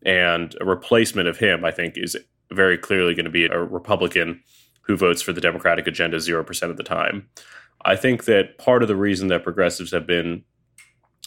and 0.03 0.55
a 0.61 0.65
replacement 0.65 1.27
of 1.27 1.37
him, 1.37 1.65
I 1.65 1.71
think, 1.71 1.97
is 1.97 2.17
very 2.51 2.77
clearly 2.77 3.13
going 3.13 3.25
to 3.25 3.31
be 3.31 3.45
a 3.45 3.59
Republican 3.59 4.41
who 4.81 4.97
votes 4.97 5.21
for 5.21 5.33
the 5.33 5.41
Democratic 5.41 5.87
agenda 5.87 6.19
zero 6.19 6.43
percent 6.43 6.71
of 6.71 6.77
the 6.77 6.83
time. 6.83 7.27
I 7.85 7.95
think 7.95 8.25
that 8.25 8.57
part 8.57 8.81
of 8.81 8.87
the 8.87 8.95
reason 8.95 9.27
that 9.27 9.43
progressives 9.43 9.91
have 9.91 10.07
been 10.07 10.43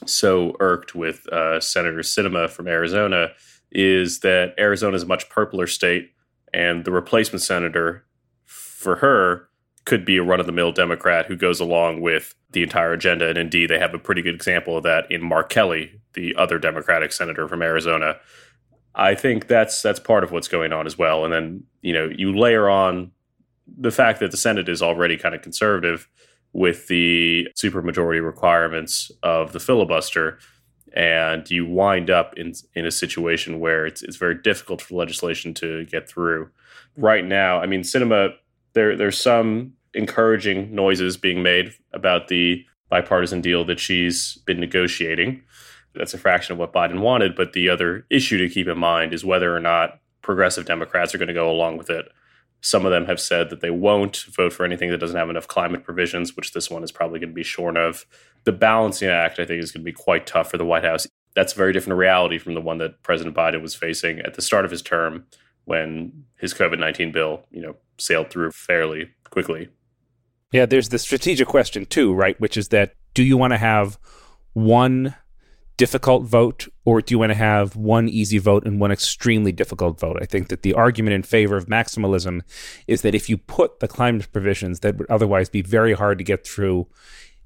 so 0.04 0.56
irked 0.60 0.94
with 0.94 1.26
uh, 1.28 1.60
Senator 1.60 2.00
Sinema 2.00 2.50
from 2.50 2.66
Arizona 2.66 3.28
is 3.70 4.20
that 4.20 4.54
Arizona 4.58 4.96
is 4.96 5.04
a 5.04 5.06
much 5.06 5.28
purpler 5.30 5.66
state, 5.66 6.10
and 6.52 6.84
the 6.84 6.90
replacement 6.90 7.42
senator 7.42 8.04
for 8.44 8.96
her 8.96 9.48
could 9.84 10.04
be 10.04 10.16
a 10.16 10.22
run 10.22 10.40
of 10.40 10.46
the 10.46 10.52
mill 10.52 10.72
Democrat 10.72 11.26
who 11.26 11.36
goes 11.36 11.60
along 11.60 12.00
with 12.00 12.34
the 12.50 12.62
entire 12.62 12.92
agenda. 12.92 13.28
And 13.28 13.38
indeed, 13.38 13.70
they 13.70 13.78
have 13.78 13.94
a 13.94 13.98
pretty 13.98 14.22
good 14.22 14.34
example 14.34 14.76
of 14.76 14.82
that 14.82 15.10
in 15.10 15.22
Mark 15.22 15.48
Kelly, 15.48 16.00
the 16.14 16.34
other 16.36 16.58
Democratic 16.58 17.12
senator 17.12 17.48
from 17.48 17.62
Arizona. 17.62 18.16
I 18.94 19.14
think 19.14 19.46
that's 19.46 19.82
that's 19.82 20.00
part 20.00 20.24
of 20.24 20.32
what's 20.32 20.48
going 20.48 20.72
on 20.72 20.86
as 20.86 20.98
well. 20.98 21.24
And 21.24 21.32
then 21.32 21.64
you 21.80 21.92
know 21.92 22.10
you 22.14 22.36
layer 22.36 22.68
on 22.68 23.12
the 23.66 23.90
fact 23.90 24.20
that 24.20 24.30
the 24.30 24.36
Senate 24.36 24.68
is 24.68 24.82
already 24.82 25.16
kind 25.16 25.34
of 25.34 25.42
conservative 25.42 26.08
with 26.52 26.88
the 26.88 27.48
supermajority 27.56 28.24
requirements 28.24 29.10
of 29.22 29.52
the 29.52 29.60
filibuster 29.60 30.38
and 30.94 31.50
you 31.50 31.66
wind 31.66 32.10
up 32.10 32.34
in 32.36 32.52
in 32.74 32.86
a 32.86 32.90
situation 32.90 33.60
where 33.60 33.86
it's 33.86 34.02
it's 34.02 34.16
very 34.16 34.34
difficult 34.34 34.82
for 34.82 34.94
legislation 34.94 35.54
to 35.54 35.84
get 35.86 36.08
through. 36.08 36.50
Right 36.96 37.24
now, 37.24 37.60
I 37.60 37.66
mean, 37.66 37.80
Sinema 37.80 38.34
there 38.74 38.96
there's 38.96 39.18
some 39.18 39.72
encouraging 39.94 40.74
noises 40.74 41.16
being 41.16 41.42
made 41.42 41.72
about 41.92 42.28
the 42.28 42.64
bipartisan 42.88 43.40
deal 43.40 43.64
that 43.64 43.80
she's 43.80 44.38
been 44.44 44.60
negotiating. 44.60 45.42
That's 45.94 46.14
a 46.14 46.18
fraction 46.18 46.52
of 46.52 46.58
what 46.58 46.72
Biden 46.72 47.00
wanted, 47.00 47.34
but 47.34 47.52
the 47.52 47.68
other 47.68 48.06
issue 48.10 48.38
to 48.38 48.52
keep 48.52 48.66
in 48.66 48.78
mind 48.78 49.12
is 49.12 49.24
whether 49.24 49.54
or 49.54 49.60
not 49.60 50.00
progressive 50.22 50.66
Democrats 50.66 51.14
are 51.14 51.18
going 51.18 51.28
to 51.28 51.34
go 51.34 51.50
along 51.50 51.76
with 51.76 51.90
it. 51.90 52.06
Some 52.60 52.86
of 52.86 52.92
them 52.92 53.06
have 53.06 53.20
said 53.20 53.50
that 53.50 53.60
they 53.60 53.70
won't 53.70 54.24
vote 54.30 54.52
for 54.52 54.64
anything 54.64 54.90
that 54.90 54.98
doesn't 54.98 55.18
have 55.18 55.28
enough 55.28 55.48
climate 55.48 55.84
provisions, 55.84 56.36
which 56.36 56.52
this 56.52 56.70
one 56.70 56.84
is 56.84 56.92
probably 56.92 57.18
going 57.18 57.30
to 57.30 57.34
be 57.34 57.42
shorn 57.42 57.76
of. 57.76 58.06
The 58.44 58.52
balancing 58.52 59.08
act, 59.08 59.40
I 59.40 59.44
think, 59.44 59.62
is 59.62 59.72
going 59.72 59.82
to 59.82 59.84
be 59.84 59.92
quite 59.92 60.26
tough 60.26 60.50
for 60.50 60.58
the 60.58 60.64
White 60.64 60.84
House. 60.84 61.06
That's 61.34 61.52
a 61.52 61.56
very 61.56 61.72
different 61.72 61.98
reality 61.98 62.38
from 62.38 62.54
the 62.54 62.60
one 62.60 62.78
that 62.78 63.02
President 63.02 63.36
Biden 63.36 63.62
was 63.62 63.74
facing 63.74 64.20
at 64.20 64.34
the 64.34 64.42
start 64.42 64.64
of 64.64 64.70
his 64.70 64.82
term 64.82 65.26
when 65.64 66.24
his 66.38 66.54
COVID 66.54 66.78
19 66.78 67.10
bill, 67.10 67.44
you 67.50 67.60
know, 67.60 67.76
sailed 67.98 68.30
through 68.30 68.52
fairly 68.52 69.10
quickly. 69.30 69.68
Yeah, 70.52 70.66
there's 70.66 70.90
the 70.90 70.98
strategic 70.98 71.48
question 71.48 71.86
too, 71.86 72.12
right? 72.12 72.38
Which 72.40 72.56
is 72.56 72.68
that 72.68 72.94
do 73.14 73.22
you 73.22 73.36
want 73.36 73.52
to 73.52 73.58
have 73.58 73.98
one 74.52 75.14
difficult 75.76 76.24
vote, 76.24 76.68
or 76.84 77.00
do 77.00 77.14
you 77.14 77.18
want 77.18 77.30
to 77.30 77.36
have 77.36 77.76
one 77.76 78.08
easy 78.08 78.38
vote 78.38 78.66
and 78.66 78.80
one 78.80 78.92
extremely 78.92 79.52
difficult 79.52 79.98
vote? 79.98 80.18
I 80.20 80.26
think 80.26 80.48
that 80.48 80.62
the 80.62 80.74
argument 80.74 81.14
in 81.14 81.22
favor 81.22 81.56
of 81.56 81.66
maximalism 81.66 82.42
is 82.86 83.02
that 83.02 83.14
if 83.14 83.28
you 83.28 83.36
put 83.36 83.80
the 83.80 83.88
climate 83.88 84.30
provisions 84.32 84.80
that 84.80 84.96
would 84.96 85.10
otherwise 85.10 85.48
be 85.48 85.62
very 85.62 85.94
hard 85.94 86.18
to 86.18 86.24
get 86.24 86.46
through 86.46 86.88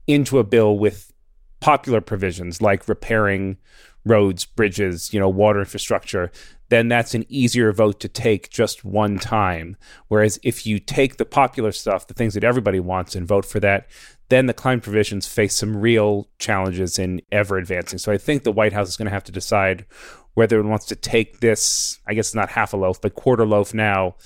into 0.07 0.39
a 0.39 0.45
bill 0.45 0.79
with 0.79 1.13
popular 1.61 2.01
provisions 2.01 2.61
like 2.61 2.89
repairing 2.89 3.57
roads, 4.05 4.45
bridges, 4.45 5.13
you 5.13 5.19
know, 5.19 5.29
water 5.29 5.59
infrastructure, 5.59 6.31
then 6.69 6.89
that's 6.89 7.15
an 7.15 7.25
easier 7.29 7.73
vote 7.73 8.01
to 8.01 8.09
take 8.09 8.51
just 8.51 8.85
one 8.85 9.19
time. 9.19 9.77
Whereas 10.09 10.39
if 10.43 10.67
you 10.67 10.79
take 10.79 11.17
the 11.17 11.25
popular 11.25 11.73
stuff, 11.73 12.07
the 12.07 12.15
things 12.15 12.35
that 12.35 12.45
everybody 12.45 12.81
wants, 12.81 13.15
and 13.15 13.27
vote 13.27 13.45
for 13.45 13.61
that, 13.61 13.89
then 14.29 14.47
the 14.47 14.55
climate 14.55 14.83
provisions 14.83 15.27
face 15.27 15.55
some 15.55 15.77
real 15.77 16.29
challenges 16.39 16.99
in 16.99 17.21
ever 17.31 17.59
advancing. 17.59 17.99
So 17.99 18.13
I 18.13 18.19
think 18.19 18.43
the 18.43 18.53
White 18.53 18.73
House 18.73 18.89
is 18.89 18.97
going 18.97 19.07
to 19.07 19.13
have 19.13 19.25
to 19.25 19.33
decide 19.33 19.87
whether 20.35 20.59
it 20.59 20.67
wants 20.67 20.87
to 20.87 20.97
take 20.97 21.41
this, 21.41 21.99
I 22.07 22.15
guess 22.15 22.35
not 22.35 22.51
half 22.51 22.73
a 22.73 22.77
loaf, 22.77 23.01
but 23.01 23.15
quarter 23.15 23.47
loaf 23.47 23.73
now, 23.73 24.17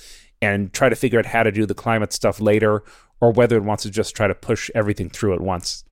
and 0.41 0.73
try 0.73 0.89
to 0.89 0.95
figure 0.95 1.19
out 1.19 1.27
how 1.27 1.43
to 1.43 1.51
do 1.51 1.65
the 1.65 1.73
climate 1.73 2.11
stuff 2.11 2.41
later, 2.41 2.83
or 3.21 3.31
whether 3.31 3.55
it 3.55 3.63
wants 3.63 3.83
to 3.83 3.91
just 3.91 4.15
try 4.15 4.27
to 4.27 4.35
push 4.35 4.69
everything 4.73 5.09
through 5.09 5.33
at 5.33 5.41
once. 5.41 5.85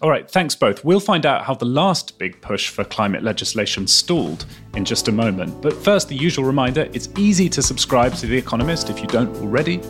All 0.00 0.10
right, 0.10 0.30
thanks 0.30 0.54
both. 0.54 0.84
We'll 0.84 1.00
find 1.00 1.26
out 1.26 1.44
how 1.44 1.54
the 1.54 1.64
last 1.64 2.20
big 2.20 2.40
push 2.40 2.68
for 2.68 2.84
climate 2.84 3.24
legislation 3.24 3.88
stalled 3.88 4.46
in 4.76 4.84
just 4.84 5.08
a 5.08 5.12
moment. 5.12 5.60
But 5.60 5.72
first, 5.72 6.08
the 6.08 6.14
usual 6.14 6.44
reminder 6.44 6.88
it's 6.92 7.08
easy 7.16 7.48
to 7.48 7.60
subscribe 7.62 8.14
to 8.14 8.28
The 8.28 8.36
Economist 8.36 8.90
if 8.90 9.00
you 9.00 9.08
don't 9.08 9.34
already. 9.38 9.80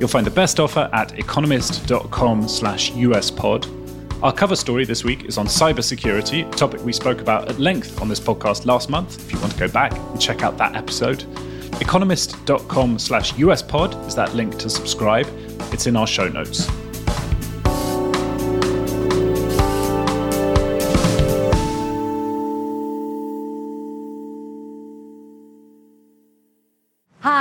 You'll 0.00 0.08
find 0.08 0.24
the 0.24 0.30
best 0.30 0.58
offer 0.58 0.88
at 0.94 1.18
economist.com 1.18 2.48
slash 2.48 2.92
uspod. 2.92 3.74
Our 4.22 4.32
cover 4.32 4.56
story 4.56 4.86
this 4.86 5.04
week 5.04 5.26
is 5.26 5.36
on 5.36 5.46
cybersecurity, 5.46 6.50
a 6.50 6.56
topic 6.56 6.82
we 6.82 6.94
spoke 6.94 7.20
about 7.20 7.50
at 7.50 7.58
length 7.58 8.00
on 8.00 8.08
this 8.08 8.18
podcast 8.18 8.64
last 8.64 8.88
month. 8.88 9.22
If 9.26 9.34
you 9.34 9.38
want 9.38 9.52
to 9.52 9.58
go 9.58 9.68
back 9.68 9.92
and 9.92 10.18
check 10.18 10.42
out 10.42 10.56
that 10.56 10.76
episode, 10.76 11.24
economist.com 11.82 12.98
slash 12.98 13.34
uspod 13.34 14.06
is 14.06 14.14
that 14.14 14.34
link 14.34 14.58
to 14.60 14.70
subscribe. 14.70 15.26
It's 15.72 15.86
in 15.86 15.94
our 15.94 16.06
show 16.06 16.26
notes. 16.26 16.68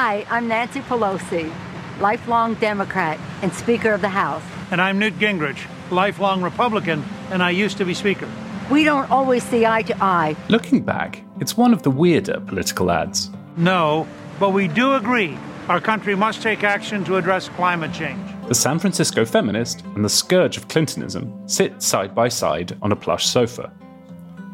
Hi, 0.07 0.25
I'm 0.29 0.47
Nancy 0.47 0.79
Pelosi, 0.79 1.53
lifelong 1.99 2.53
Democrat 2.53 3.19
and 3.41 3.53
Speaker 3.53 3.91
of 3.91 3.99
the 3.99 4.07
House. 4.07 4.41
And 4.71 4.81
I'm 4.81 4.99
Newt 4.99 5.19
Gingrich, 5.19 5.67
lifelong 5.91 6.41
Republican, 6.41 7.03
and 7.29 7.43
I 7.43 7.49
used 7.49 7.77
to 7.79 7.83
be 7.83 7.93
Speaker. 7.93 8.29
We 8.71 8.85
don't 8.85 9.11
always 9.11 9.43
see 9.43 9.65
eye 9.65 9.81
to 9.81 10.01
eye. 10.01 10.37
Looking 10.47 10.79
back, 10.81 11.21
it's 11.41 11.57
one 11.57 11.73
of 11.73 11.83
the 11.83 11.91
weirder 11.91 12.39
political 12.39 12.89
ads. 12.89 13.31
No, 13.57 14.07
but 14.39 14.51
we 14.51 14.69
do 14.69 14.93
agree 14.93 15.37
our 15.67 15.81
country 15.81 16.15
must 16.15 16.41
take 16.41 16.63
action 16.63 17.03
to 17.03 17.17
address 17.17 17.49
climate 17.49 17.91
change. 17.91 18.25
The 18.47 18.55
San 18.55 18.79
Francisco 18.79 19.25
feminist 19.25 19.83
and 19.93 20.05
the 20.05 20.09
scourge 20.09 20.55
of 20.55 20.69
Clintonism 20.69 21.49
sit 21.49 21.81
side 21.83 22.15
by 22.15 22.29
side 22.29 22.77
on 22.81 22.93
a 22.93 22.95
plush 22.95 23.25
sofa. 23.25 23.73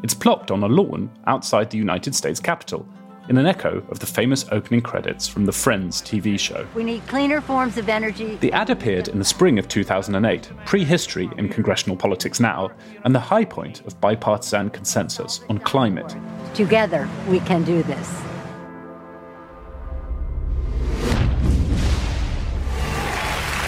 It's 0.02 0.14
plopped 0.14 0.50
on 0.50 0.64
a 0.64 0.68
lawn 0.68 1.10
outside 1.28 1.70
the 1.70 1.78
United 1.78 2.16
States 2.16 2.40
Capitol, 2.40 2.88
in 3.28 3.38
an 3.38 3.46
echo 3.46 3.82
of 3.88 3.98
the 3.98 4.06
famous 4.06 4.44
opening 4.52 4.80
credits 4.80 5.26
from 5.26 5.46
the 5.46 5.52
Friends 5.52 6.02
TV 6.02 6.38
show. 6.38 6.66
We 6.74 6.84
need 6.84 7.06
cleaner 7.06 7.40
forms 7.40 7.78
of 7.78 7.88
energy. 7.88 8.36
The 8.36 8.52
ad 8.52 8.70
appeared 8.70 9.08
in 9.08 9.18
the 9.18 9.24
spring 9.24 9.58
of 9.58 9.68
2008, 9.68 10.50
prehistory 10.66 11.30
in 11.38 11.48
congressional 11.48 11.96
politics 11.96 12.40
now, 12.40 12.70
and 13.04 13.14
the 13.14 13.20
high 13.20 13.44
point 13.44 13.80
of 13.86 14.00
bipartisan 14.00 14.70
consensus 14.70 15.40
on 15.48 15.58
climate. 15.58 16.14
Together, 16.54 17.08
we 17.28 17.40
can 17.40 17.64
do 17.64 17.82
this. 17.84 18.22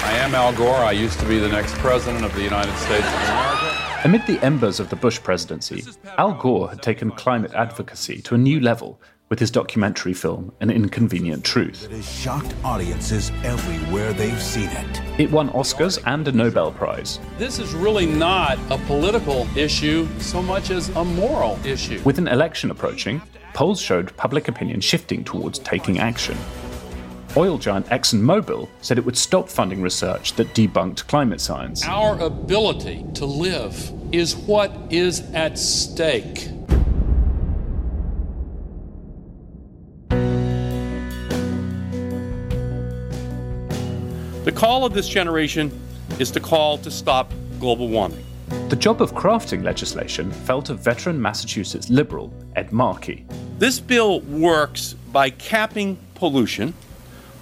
I 0.04 0.18
am 0.18 0.34
Al 0.34 0.52
Gore. 0.52 0.76
I 0.76 0.92
used 0.92 1.18
to 1.20 1.26
be 1.26 1.38
the 1.38 1.48
next 1.48 1.74
president 1.74 2.24
of 2.24 2.34
the 2.34 2.42
United 2.42 2.76
States 2.76 3.06
of 3.06 3.14
America. 3.14 3.86
Amid 4.04 4.26
the 4.26 4.38
embers 4.44 4.78
of 4.78 4.88
the 4.88 4.96
Bush 4.96 5.20
presidency, 5.20 5.82
Al 6.18 6.34
Gore 6.34 6.68
had 6.68 6.82
taken 6.82 7.10
climate 7.10 7.52
advocacy 7.54 8.20
to 8.22 8.34
a 8.34 8.38
new 8.38 8.60
level 8.60 9.00
with 9.28 9.38
his 9.40 9.50
documentary 9.50 10.12
film, 10.12 10.52
An 10.60 10.70
Inconvenient 10.70 11.44
Truth. 11.44 11.86
It 11.86 11.90
has 11.92 12.08
shocked 12.08 12.54
audiences 12.64 13.32
everywhere 13.42 14.12
they've 14.12 14.40
seen 14.40 14.68
it. 14.70 15.20
It 15.20 15.30
won 15.30 15.50
Oscars 15.50 16.00
and 16.06 16.26
a 16.28 16.32
Nobel 16.32 16.70
Prize. 16.70 17.18
This 17.36 17.58
is 17.58 17.74
really 17.74 18.06
not 18.06 18.58
a 18.70 18.78
political 18.86 19.46
issue 19.56 20.06
so 20.20 20.40
much 20.42 20.70
as 20.70 20.90
a 20.90 21.04
moral 21.04 21.58
issue. 21.64 22.00
With 22.04 22.18
an 22.18 22.28
election 22.28 22.70
approaching, 22.70 23.20
polls 23.52 23.80
showed 23.80 24.16
public 24.16 24.46
opinion 24.48 24.80
shifting 24.80 25.24
towards 25.24 25.58
taking 25.58 25.98
action. 25.98 26.36
Oil 27.36 27.58
giant 27.58 27.86
ExxonMobil 27.86 28.68
said 28.80 28.96
it 28.96 29.04
would 29.04 29.18
stop 29.18 29.48
funding 29.48 29.82
research 29.82 30.34
that 30.34 30.54
debunked 30.54 31.06
climate 31.06 31.40
science. 31.40 31.84
Our 31.84 32.18
ability 32.20 33.04
to 33.14 33.26
live 33.26 33.92
is 34.12 34.36
what 34.36 34.72
is 34.88 35.20
at 35.34 35.58
stake. 35.58 36.48
Call 44.56 44.86
of 44.86 44.94
this 44.94 45.06
generation 45.06 45.70
is 46.18 46.30
to 46.30 46.40
call 46.40 46.78
to 46.78 46.90
stop 46.90 47.30
global 47.60 47.88
warming. 47.88 48.24
The 48.70 48.76
job 48.76 49.02
of 49.02 49.12
crafting 49.12 49.62
legislation 49.62 50.30
fell 50.30 50.62
to 50.62 50.72
veteran 50.72 51.20
Massachusetts 51.20 51.90
liberal 51.90 52.32
Ed 52.56 52.72
Markey. 52.72 53.26
This 53.58 53.80
bill 53.80 54.20
works 54.22 54.94
by 55.12 55.28
capping 55.28 55.98
pollution, 56.14 56.72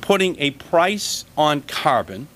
putting 0.00 0.36
a 0.40 0.50
price 0.52 1.24
on 1.38 1.62
carbon, 1.62 2.26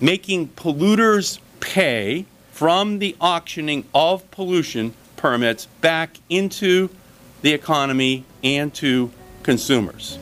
making 0.00 0.50
polluters 0.50 1.40
pay 1.58 2.24
from 2.52 3.00
the 3.00 3.16
auctioning 3.20 3.84
of 3.92 4.30
pollution 4.30 4.94
permits 5.16 5.66
back 5.80 6.18
into 6.30 6.90
the 7.40 7.52
economy 7.52 8.24
and 8.44 8.72
to 8.74 9.10
consumers. 9.42 10.16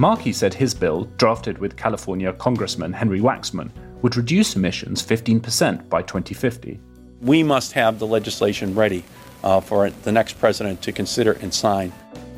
Markey 0.00 0.32
said 0.32 0.54
his 0.54 0.74
bill, 0.74 1.06
drafted 1.16 1.58
with 1.58 1.76
California 1.76 2.32
Congressman 2.32 2.92
Henry 2.92 3.18
Waxman, 3.18 3.72
would 4.00 4.16
reduce 4.16 4.54
emissions 4.54 5.04
15% 5.04 5.88
by 5.88 6.02
2050. 6.02 6.78
We 7.20 7.42
must 7.42 7.72
have 7.72 7.98
the 7.98 8.06
legislation 8.06 8.76
ready 8.76 9.02
uh, 9.42 9.60
for 9.60 9.90
the 9.90 10.12
next 10.12 10.34
president 10.34 10.80
to 10.82 10.92
consider 10.92 11.32
and 11.42 11.52
sign. 11.52 11.92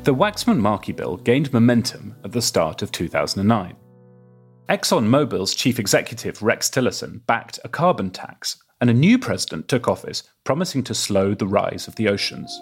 The 0.05 0.15
Waxman 0.15 0.57
Markey 0.57 0.91
bill 0.91 1.17
gained 1.17 1.53
momentum 1.53 2.15
at 2.23 2.31
the 2.31 2.41
start 2.41 2.81
of 2.81 2.91
2009. 2.91 3.75
ExxonMobil's 4.67 5.53
chief 5.53 5.77
executive 5.77 6.41
Rex 6.41 6.67
Tillerson 6.67 7.23
backed 7.27 7.59
a 7.63 7.69
carbon 7.69 8.09
tax, 8.09 8.57
and 8.79 8.89
a 8.89 8.93
new 8.93 9.19
president 9.19 9.67
took 9.67 9.87
office 9.87 10.23
promising 10.43 10.81
to 10.85 10.95
slow 10.95 11.35
the 11.35 11.45
rise 11.45 11.87
of 11.87 11.95
the 11.95 12.07
oceans. 12.07 12.59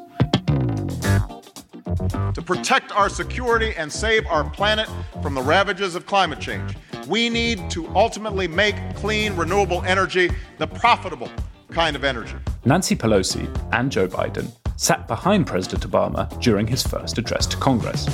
To 2.34 2.42
protect 2.42 2.92
our 2.92 3.10
security 3.10 3.74
and 3.76 3.92
save 3.92 4.26
our 4.28 4.50
planet 4.50 4.88
from 5.22 5.36
the 5.36 5.42
ravages 5.42 5.96
of 5.96 6.06
climate 6.06 6.40
change, 6.40 6.76
we 7.08 7.30
need 7.30 7.70
to 7.72 7.88
ultimately 7.96 8.48
make 8.48 8.76
clean, 8.96 9.36
renewable 9.36 9.84
energy 9.84 10.30
the 10.58 10.68
profitable 10.68 11.30
kind 11.72 11.96
of 11.96 12.04
energy. 12.04 12.36
Nancy 12.66 12.96
Pelosi 12.96 13.48
and 13.72 13.92
Joe 13.92 14.08
Biden 14.08 14.52
sat 14.76 15.08
behind 15.08 15.46
President 15.48 15.90
Obama 15.90 16.28
during 16.42 16.68
his 16.68 16.84
first 16.84 17.18
address 17.18 17.46
to 17.48 17.58
Congress. 17.58 18.08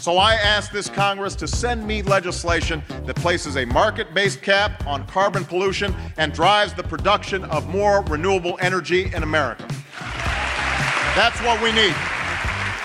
So 0.00 0.18
I 0.18 0.34
ask 0.34 0.70
this 0.70 0.88
Congress 0.88 1.34
to 1.36 1.48
send 1.48 1.84
me 1.84 2.02
legislation 2.02 2.82
that 3.06 3.16
places 3.16 3.56
a 3.56 3.64
market 3.64 4.14
based 4.14 4.40
cap 4.40 4.86
on 4.86 5.04
carbon 5.08 5.44
pollution 5.44 5.94
and 6.16 6.32
drives 6.32 6.72
the 6.74 6.84
production 6.84 7.44
of 7.46 7.68
more 7.68 8.02
renewable 8.04 8.56
energy 8.60 9.12
in 9.12 9.24
America. 9.24 9.66
That's 11.16 11.40
what 11.40 11.60
we 11.60 11.72
need. 11.72 11.94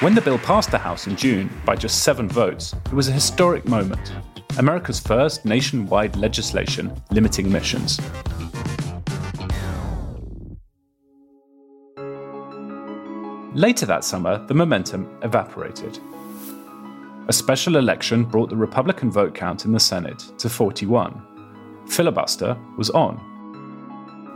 When 0.01 0.15
the 0.15 0.21
bill 0.21 0.39
passed 0.39 0.71
the 0.71 0.79
House 0.79 1.05
in 1.05 1.15
June 1.15 1.47
by 1.63 1.75
just 1.75 2.01
seven 2.01 2.27
votes, 2.27 2.73
it 2.87 2.93
was 2.93 3.07
a 3.07 3.11
historic 3.11 3.67
moment. 3.67 4.11
America's 4.57 4.99
first 4.99 5.45
nationwide 5.45 6.15
legislation 6.15 6.91
limiting 7.11 7.45
emissions. 7.45 7.99
Later 13.53 13.85
that 13.85 14.03
summer, 14.03 14.43
the 14.47 14.55
momentum 14.55 15.19
evaporated. 15.21 15.99
A 17.27 17.33
special 17.33 17.77
election 17.77 18.23
brought 18.23 18.49
the 18.49 18.55
Republican 18.55 19.11
vote 19.11 19.35
count 19.35 19.65
in 19.65 19.71
the 19.71 19.79
Senate 19.79 20.31
to 20.39 20.49
41. 20.49 21.85
Filibuster 21.87 22.57
was 22.75 22.89
on. 22.89 23.21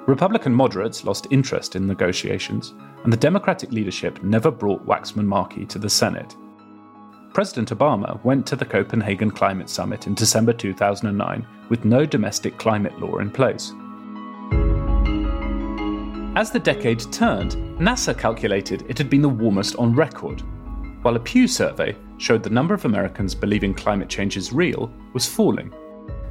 Republican 0.06 0.54
moderates 0.54 1.04
lost 1.06 1.26
interest 1.32 1.76
in 1.76 1.88
negotiations, 1.88 2.76
and 3.06 3.14
the 3.14 3.18
Democratic 3.18 3.72
leadership 3.72 4.24
never 4.24 4.50
brought 4.50 4.84
Waxman 4.88 5.26
Markey 5.26 5.64
to 5.68 5.78
the 5.78 5.90
Senate. 5.90 6.36
President 7.36 7.70
Obama 7.70 8.22
went 8.24 8.48
to 8.48 8.56
the 8.56 8.66
Copenhagen 8.66 9.30
Climate 9.30 9.70
Summit 9.70 10.08
in 10.08 10.16
December 10.16 10.54
2009 10.54 11.46
with 11.70 11.86
no 11.86 12.04
domestic 12.04 12.58
climate 12.58 13.00
law 13.00 13.18
in 13.20 13.30
place. 13.30 13.74
As 16.36 16.50
the 16.50 16.60
decade 16.60 17.00
turned, 17.14 17.52
NASA 17.78 18.18
calculated 18.18 18.84
it 18.90 18.98
had 18.98 19.12
been 19.12 19.22
the 19.22 19.30
warmest 19.30 19.76
on 19.76 19.94
record, 19.94 20.42
while 21.04 21.16
a 21.16 21.20
Pew 21.20 21.48
survey 21.48 21.96
showed 22.18 22.42
the 22.42 22.50
number 22.50 22.74
of 22.74 22.86
Americans 22.86 23.36
believing 23.36 23.76
climate 23.76 24.10
change 24.10 24.36
is 24.36 24.52
real 24.52 24.92
was 25.14 25.28
falling. 25.28 25.72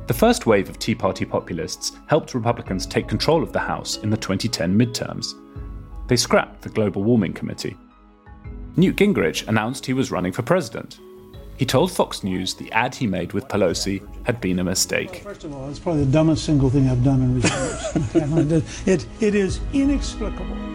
The 0.09 0.15
first 0.15 0.45
wave 0.47 0.69
of 0.69 0.81
Tea 0.81 0.97
Party 0.97 1.25
populists 1.25 1.93
helped 2.09 2.35
Republicans 2.35 2.85
take 2.85 3.07
control 3.07 3.45
of 3.45 3.53
the 3.53 3.61
House 3.61 3.99
in 3.99 4.11
the 4.11 4.17
2010 4.17 4.77
midterms. 4.77 5.35
They 6.07 6.17
scrapped 6.17 6.63
the 6.63 6.69
Global 6.69 7.03
Warming 7.03 7.33
Committee. 7.33 7.77
Newt 8.77 8.97
Gingrich 8.97 9.47
announced 9.49 9.87
he 9.87 9.93
was 9.93 10.11
running 10.11 10.33
for 10.33 10.43
president. 10.43 10.99
He 11.57 11.65
told 11.65 11.93
Fox 11.93 12.25
News 12.25 12.55
the 12.55 12.71
ad 12.73 12.95
he 12.95 13.07
made 13.07 13.33
with 13.33 13.47
Pelosi 13.47 14.03
had 14.25 14.41
been 14.41 14.59
a 14.59 14.65
mistake. 14.65 15.23
First 15.23 15.45
of 15.45 15.55
all, 15.55 15.71
it's 15.71 15.79
probably 15.79 16.05
the 16.05 16.11
dumbest 16.11 16.45
single 16.45 16.69
thing 16.69 16.89
I've 16.89 17.05
done 17.05 17.23
in 17.23 17.35
recent 17.37 18.53
years. 18.53 18.87
it, 18.89 19.07
it 19.21 19.35
is 19.35 19.61
inexplicable. 19.73 20.74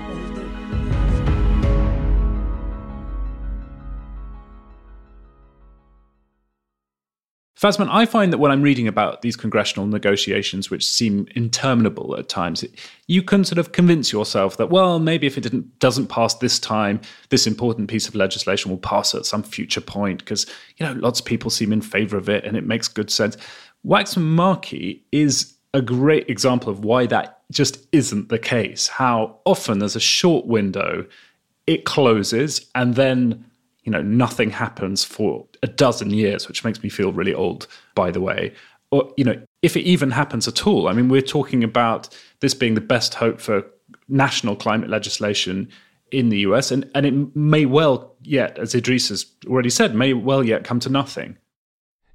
Fasman, 7.60 7.90
I 7.92 8.06
find 8.06 8.32
that 8.32 8.38
when 8.38 8.52
I'm 8.52 8.62
reading 8.62 8.88
about 8.88 9.22
these 9.22 9.36
congressional 9.36 9.86
negotiations, 9.86 10.70
which 10.70 10.88
seem 10.88 11.28
interminable 11.36 12.16
at 12.18 12.30
times, 12.30 12.64
you 13.08 13.22
can 13.22 13.44
sort 13.44 13.58
of 13.58 13.74
convince 13.74 14.14
yourself 14.14 14.56
that, 14.56 14.70
well, 14.70 14.98
maybe 14.98 15.28
if 15.28 15.38
it 15.38 15.80
doesn't 15.80 16.08
pass 16.08 16.36
this 16.36 16.58
time, 16.58 17.02
this 17.28 17.46
important 17.46 17.90
piece 17.90 18.08
of 18.08 18.16
legislation 18.16 18.72
will 18.72 18.78
pass 18.78 19.14
at 19.14 19.26
some 19.26 19.44
future 19.44 19.82
point 19.82 20.20
because 20.20 20.46
you 20.78 20.86
know 20.86 20.94
lots 20.94 21.20
of 21.20 21.26
people 21.26 21.50
seem 21.50 21.74
in 21.74 21.82
favour 21.82 22.16
of 22.16 22.30
it 22.30 22.46
and 22.46 22.56
it 22.56 22.66
makes 22.66 22.88
good 22.88 23.12
sense. 23.12 23.36
Waxman 23.86 24.22
Markey 24.22 25.04
is 25.12 25.54
a 25.74 25.82
great 25.82 26.30
example 26.30 26.72
of 26.72 26.86
why 26.86 27.08
that 27.08 27.42
just 27.52 27.88
isn't 27.92 28.30
the 28.30 28.40
case. 28.40 28.88
How 28.88 29.38
often 29.44 29.80
there's 29.80 29.98
a 29.98 30.00
short 30.00 30.46
window, 30.46 31.06
it 31.68 31.84
closes, 31.84 32.70
and 32.74 32.96
then 32.96 33.44
you 33.84 33.92
know 33.92 34.02
nothing 34.02 34.52
happens 34.52 35.04
for 35.04 35.46
a 35.64 35.68
dozen 35.68 36.12
years, 36.12 36.48
which 36.48 36.64
makes 36.64 36.82
me 36.84 36.90
feel 36.90 37.12
really 37.12 37.34
old, 37.34 37.68
by 37.96 38.12
the 38.12 38.22
way. 38.22 38.54
Or 38.92 39.14
you 39.18 39.24
know, 39.24 39.42
if 39.62 39.78
it 39.78 39.82
even 39.82 40.12
happens 40.12 40.48
at 40.48 40.66
all. 40.66 40.88
I 40.88 40.94
mean, 40.94 41.10
we're 41.10 41.22
talking 41.22 41.64
about 41.64 42.10
this 42.40 42.54
being 42.54 42.74
the 42.74 42.82
best 42.82 43.14
hope 43.14 43.40
for 43.40 43.64
national 44.08 44.56
climate 44.56 44.90
legislation 44.90 45.70
in 46.12 46.30
the 46.30 46.40
US, 46.40 46.72
and 46.72 46.90
and 46.96 47.06
it 47.06 47.36
may 47.36 47.66
well 47.66 48.16
yet, 48.24 48.58
as 48.58 48.74
Idrees 48.74 49.10
has 49.10 49.26
already 49.48 49.70
said, 49.70 49.96
may 49.96 50.14
well 50.14 50.44
yet 50.44 50.64
come 50.64 50.80
to 50.82 50.90
nothing. 50.90 51.38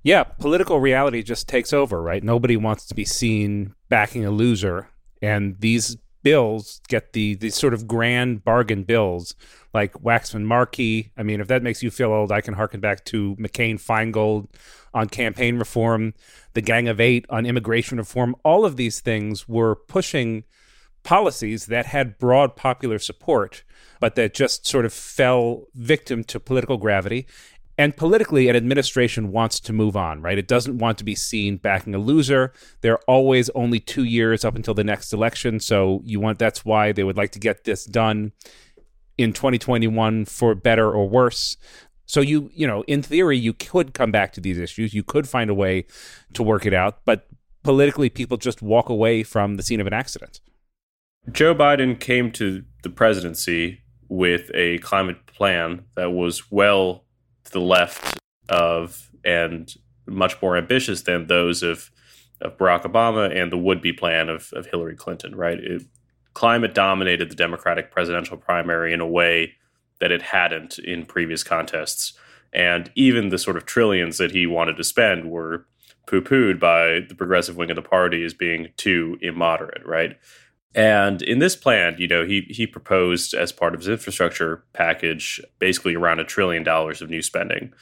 Yeah, 0.02 0.24
political 0.24 0.80
reality 0.80 1.22
just 1.22 1.48
takes 1.48 1.72
over, 1.72 2.02
right? 2.02 2.22
Nobody 2.22 2.58
wants 2.58 2.86
to 2.86 2.94
be 2.94 3.06
seen 3.06 3.74
backing 3.88 4.24
a 4.24 4.30
loser, 4.30 4.88
and 5.22 5.56
these 5.60 5.96
bills 6.24 6.80
get 6.88 7.12
the 7.12 7.36
the 7.36 7.50
sort 7.50 7.72
of 7.72 7.86
grand 7.86 8.42
bargain 8.42 8.82
bills 8.82 9.36
like 9.72 9.92
Waxman 9.94 10.42
Markey. 10.42 11.12
I 11.16 11.22
mean, 11.22 11.40
if 11.40 11.46
that 11.48 11.62
makes 11.62 11.82
you 11.82 11.90
feel 11.92 12.12
old, 12.12 12.32
I 12.32 12.40
can 12.40 12.54
harken 12.54 12.80
back 12.80 13.04
to 13.06 13.36
McCain 13.36 13.74
Feingold 13.74 14.48
on 14.92 15.08
campaign 15.08 15.58
reform, 15.58 16.14
the 16.54 16.60
Gang 16.60 16.88
of 16.88 17.00
Eight 17.00 17.26
on 17.28 17.46
immigration 17.46 17.98
reform. 17.98 18.34
All 18.44 18.64
of 18.64 18.76
these 18.76 19.00
things 19.00 19.48
were 19.48 19.76
pushing 19.76 20.44
policies 21.02 21.66
that 21.66 21.86
had 21.86 22.18
broad 22.18 22.56
popular 22.56 22.98
support, 22.98 23.62
but 24.00 24.14
that 24.14 24.34
just 24.34 24.66
sort 24.66 24.84
of 24.84 24.92
fell 24.92 25.64
victim 25.74 26.24
to 26.24 26.40
political 26.40 26.78
gravity. 26.78 27.26
And 27.76 27.96
politically, 27.96 28.48
an 28.48 28.54
administration 28.54 29.32
wants 29.32 29.58
to 29.60 29.72
move 29.72 29.96
on, 29.96 30.22
right? 30.22 30.38
It 30.38 30.46
doesn't 30.46 30.78
want 30.78 30.96
to 30.98 31.04
be 31.04 31.14
seen 31.14 31.56
backing 31.56 31.94
a 31.94 31.98
loser. 31.98 32.52
They're 32.82 33.00
always 33.08 33.50
only 33.50 33.80
two 33.80 34.04
years 34.04 34.44
up 34.44 34.54
until 34.54 34.74
the 34.74 34.84
next 34.84 35.12
election. 35.12 35.58
So 35.58 36.00
you 36.04 36.20
want 36.20 36.38
that's 36.38 36.64
why 36.64 36.92
they 36.92 37.02
would 37.02 37.16
like 37.16 37.32
to 37.32 37.40
get 37.40 37.64
this 37.64 37.84
done 37.84 38.32
in 39.18 39.32
2021 39.32 40.24
for 40.26 40.54
better 40.54 40.90
or 40.90 41.08
worse. 41.08 41.56
So 42.06 42.20
you, 42.20 42.50
you 42.54 42.66
know, 42.66 42.84
in 42.86 43.02
theory, 43.02 43.38
you 43.38 43.52
could 43.52 43.94
come 43.94 44.12
back 44.12 44.32
to 44.34 44.40
these 44.40 44.58
issues. 44.58 44.94
You 44.94 45.02
could 45.02 45.28
find 45.28 45.50
a 45.50 45.54
way 45.54 45.86
to 46.34 46.42
work 46.42 46.66
it 46.66 46.74
out, 46.74 47.00
but 47.04 47.26
politically, 47.64 48.10
people 48.10 48.36
just 48.36 48.62
walk 48.62 48.88
away 48.88 49.22
from 49.24 49.56
the 49.56 49.62
scene 49.62 49.80
of 49.80 49.86
an 49.86 49.92
accident. 49.92 50.40
Joe 51.32 51.54
Biden 51.54 51.98
came 51.98 52.30
to 52.32 52.64
the 52.82 52.90
presidency 52.90 53.80
with 54.08 54.50
a 54.54 54.78
climate 54.78 55.26
plan 55.26 55.86
that 55.96 56.10
was 56.10 56.50
well 56.52 57.04
to 57.44 57.52
the 57.52 57.60
left 57.60 58.18
of 58.48 59.10
and 59.24 59.74
much 60.06 60.40
more 60.42 60.56
ambitious 60.56 61.02
than 61.02 61.26
those 61.26 61.62
of, 61.62 61.90
of 62.40 62.58
Barack 62.58 62.82
Obama 62.82 63.34
and 63.34 63.50
the 63.50 63.58
would 63.58 63.80
be 63.80 63.92
plan 63.92 64.28
of, 64.28 64.50
of 64.52 64.66
Hillary 64.66 64.96
Clinton, 64.96 65.34
right? 65.34 65.58
It, 65.58 65.82
climate 66.34 66.74
dominated 66.74 67.30
the 67.30 67.36
Democratic 67.36 67.90
presidential 67.90 68.36
primary 68.36 68.92
in 68.92 69.00
a 69.00 69.06
way 69.06 69.54
that 70.00 70.10
it 70.10 70.20
hadn't 70.20 70.78
in 70.78 71.06
previous 71.06 71.42
contests. 71.42 72.12
And 72.52 72.90
even 72.94 73.30
the 73.30 73.38
sort 73.38 73.56
of 73.56 73.64
trillions 73.64 74.18
that 74.18 74.32
he 74.32 74.46
wanted 74.46 74.76
to 74.76 74.84
spend 74.84 75.30
were 75.30 75.66
poo 76.06 76.20
pooed 76.20 76.60
by 76.60 77.00
the 77.08 77.14
progressive 77.16 77.56
wing 77.56 77.70
of 77.70 77.76
the 77.76 77.82
party 77.82 78.24
as 78.24 78.34
being 78.34 78.68
too 78.76 79.16
immoderate, 79.22 79.86
right? 79.86 80.18
And 80.74 81.22
in 81.22 81.38
this 81.38 81.54
plan, 81.54 81.96
you 81.98 82.08
know, 82.08 82.24
he 82.24 82.42
he 82.50 82.66
proposed 82.66 83.32
as 83.32 83.52
part 83.52 83.74
of 83.74 83.80
his 83.80 83.88
infrastructure 83.88 84.64
package 84.72 85.40
basically 85.58 85.94
around 85.94 86.18
a 86.18 86.24
trillion 86.24 86.64
dollars 86.64 87.00
of 87.00 87.10
new 87.10 87.22
spending 87.22 87.72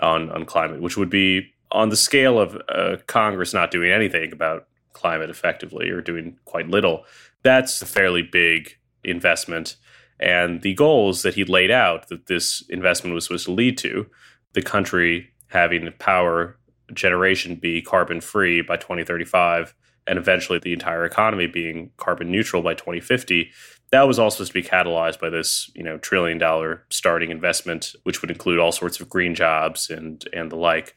on 0.00 0.30
on 0.30 0.44
climate, 0.44 0.82
which 0.82 0.96
would 0.96 1.10
be 1.10 1.52
on 1.70 1.88
the 1.88 1.96
scale 1.96 2.38
of 2.38 2.60
uh, 2.68 2.96
Congress 3.06 3.54
not 3.54 3.70
doing 3.70 3.90
anything 3.90 4.32
about 4.32 4.66
climate 4.92 5.30
effectively 5.30 5.88
or 5.88 6.02
doing 6.02 6.36
quite 6.44 6.68
little. 6.68 7.04
That's 7.42 7.80
a 7.80 7.86
fairly 7.86 8.22
big 8.22 8.76
investment. 9.02 9.76
And 10.20 10.62
the 10.62 10.74
goals 10.74 11.22
that 11.22 11.34
he 11.34 11.44
laid 11.44 11.70
out 11.70 12.08
that 12.08 12.26
this 12.26 12.62
investment 12.68 13.14
was 13.14 13.24
supposed 13.24 13.46
to 13.46 13.52
lead 13.52 13.78
to, 13.78 14.06
the 14.52 14.62
country 14.62 15.30
having 15.48 15.90
power 15.98 16.56
generation 16.92 17.56
be 17.56 17.82
carbon 17.82 18.20
free 18.20 18.60
by 18.60 18.76
2035 18.76 19.74
and 20.06 20.18
eventually 20.18 20.58
the 20.58 20.72
entire 20.72 21.04
economy 21.04 21.46
being 21.46 21.90
carbon 21.96 22.30
neutral 22.30 22.62
by 22.62 22.74
2050 22.74 23.50
that 23.92 24.08
was 24.08 24.16
supposed 24.16 24.46
to 24.46 24.52
be 24.52 24.62
catalyzed 24.62 25.20
by 25.20 25.30
this 25.30 25.70
you 25.74 25.84
know 25.84 25.98
trillion 25.98 26.38
dollar 26.38 26.84
starting 26.90 27.30
investment 27.30 27.94
which 28.02 28.20
would 28.20 28.30
include 28.30 28.58
all 28.58 28.72
sorts 28.72 29.00
of 29.00 29.08
green 29.08 29.34
jobs 29.34 29.88
and 29.88 30.26
and 30.32 30.50
the 30.50 30.56
like. 30.56 30.96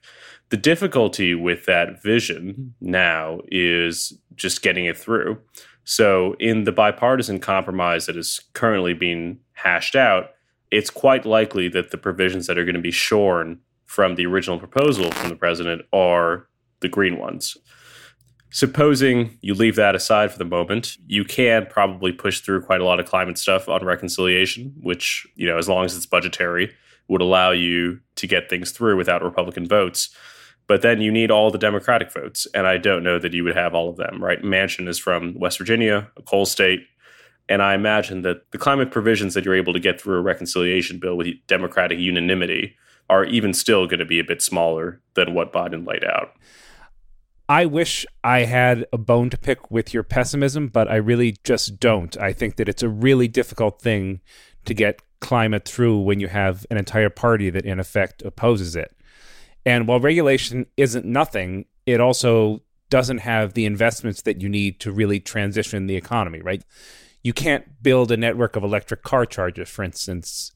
The 0.50 0.58
difficulty 0.58 1.36
with 1.36 1.66
that 1.66 2.02
vision 2.02 2.76
now 2.80 3.42
is 3.48 4.14
just 4.36 4.62
getting 4.62 4.86
it 4.86 4.98
through. 4.98 5.40
So 5.84 6.36
in 6.40 6.64
the 6.64 6.72
bipartisan 6.72 7.40
compromise 7.40 8.06
that 8.06 8.16
is 8.16 8.40
currently 8.54 8.94
being 8.94 9.40
hashed 9.54 9.96
out 9.96 10.32
it's 10.72 10.90
quite 10.90 11.26
likely 11.26 11.70
that 11.70 11.92
the 11.92 11.98
provisions 11.98 12.48
that 12.48 12.58
are 12.58 12.66
going 12.66 12.76
to 12.76 12.82
be 12.82 12.92
shorn 12.92 13.60
from 13.86 14.16
the 14.16 14.26
original 14.26 14.58
proposal 14.58 15.12
from 15.12 15.30
the 15.30 15.36
president 15.36 15.84
are 15.94 16.48
the 16.80 16.90
green 16.90 17.20
ones 17.20 17.56
supposing 18.56 19.38
you 19.42 19.54
leave 19.54 19.76
that 19.76 19.96
aside 19.96 20.32
for 20.32 20.38
the 20.38 20.46
moment, 20.46 20.96
you 21.08 21.26
can 21.26 21.66
probably 21.66 22.14
push 22.14 22.40
through 22.40 22.62
quite 22.62 22.80
a 22.80 22.86
lot 22.86 23.02
of 23.02 23.06
climate 23.06 23.38
stuff 23.38 23.68
on 23.68 23.84
reconciliation, 23.84 24.74
which, 24.82 25.28
you 25.36 25.46
know, 25.46 25.58
as 25.58 25.68
long 25.68 25.84
as 25.84 25.94
it's 25.94 26.06
budgetary, 26.06 26.74
would 27.10 27.20
allow 27.20 27.52
you 27.52 28.00
to 28.16 28.26
get 28.26 28.50
things 28.50 28.72
through 28.72 28.96
without 28.96 29.22
Republican 29.22 29.68
votes. 29.68 30.10
But 30.68 30.82
then 30.84 31.02
you 31.02 31.12
need 31.12 31.32
all 31.32 31.52
the 31.52 31.58
Democratic 31.58 32.14
votes. 32.14 32.48
And 32.54 32.66
I 32.66 32.78
don't 32.78 33.04
know 33.04 33.20
that 33.20 33.34
you 33.34 33.44
would 33.44 33.58
have 33.58 33.76
all 33.76 33.90
of 33.90 33.98
them, 33.98 34.24
right? 34.24 34.42
Manchin 34.42 34.88
is 34.88 34.98
from 34.98 35.38
West 35.38 35.58
Virginia, 35.58 36.10
a 36.16 36.22
coal 36.22 36.46
state. 36.46 36.80
And 37.50 37.62
I 37.62 37.74
imagine 37.74 38.22
that 38.22 38.50
the 38.52 38.58
climate 38.58 38.90
provisions 38.90 39.34
that 39.34 39.44
you're 39.44 39.54
able 39.54 39.74
to 39.74 39.82
get 39.82 40.00
through 40.00 40.18
a 40.18 40.22
reconciliation 40.22 40.98
bill 40.98 41.18
with 41.18 41.28
Democratic 41.48 42.00
unanimity 42.00 42.78
are 43.10 43.26
even 43.26 43.54
still 43.54 43.86
going 43.86 44.00
to 44.00 44.06
be 44.06 44.20
a 44.20 44.24
bit 44.24 44.42
smaller 44.42 45.02
than 45.16 45.34
what 45.34 45.52
Biden 45.52 45.86
laid 45.86 46.06
out. 46.06 46.32
I 47.48 47.66
wish 47.66 48.06
I 48.24 48.40
had 48.46 48.86
a 48.92 48.98
bone 48.98 49.30
to 49.30 49.38
pick 49.38 49.70
with 49.70 49.94
your 49.94 50.04
pessimism, 50.04 50.68
but 50.68 50.90
I 50.90 50.96
really 50.96 51.38
just 51.44 51.80
don't. 51.80 52.18
I 52.18 52.34
think 52.34 52.56
that 52.56 52.68
it's 52.68 52.82
a 52.82 52.90
really 52.90 53.28
difficult 53.28 53.82
thing 53.82 54.22
to 54.66 54.74
get 54.74 55.02
climate 55.20 55.66
through 55.66 56.00
when 56.02 56.20
you 56.20 56.28
have 56.28 56.66
an 56.72 56.78
entire 56.78 57.10
party 57.10 57.52
that, 57.52 57.66
in 57.66 57.80
effect, 57.80 58.24
opposes 58.24 58.76
it. 58.76 58.96
And 59.66 59.88
while 59.88 60.00
regulation 60.00 60.66
isn't 60.76 61.06
nothing, 61.06 61.66
it 61.86 62.00
also 62.00 62.62
doesn't 62.90 63.20
have 63.20 63.54
the 63.54 63.66
investments 63.66 64.22
that 64.24 64.42
you 64.42 64.50
need 64.50 64.80
to 64.80 64.92
really 64.92 65.20
transition 65.20 65.88
the 65.88 65.96
economy, 65.96 66.42
right? 66.42 66.64
You 67.24 67.34
can't 67.34 67.82
build 67.82 68.12
a 68.12 68.18
network 68.18 68.56
of 68.56 68.64
electric 68.64 69.04
car 69.04 69.26
chargers, 69.26 69.70
for 69.70 69.84
instance, 69.84 70.52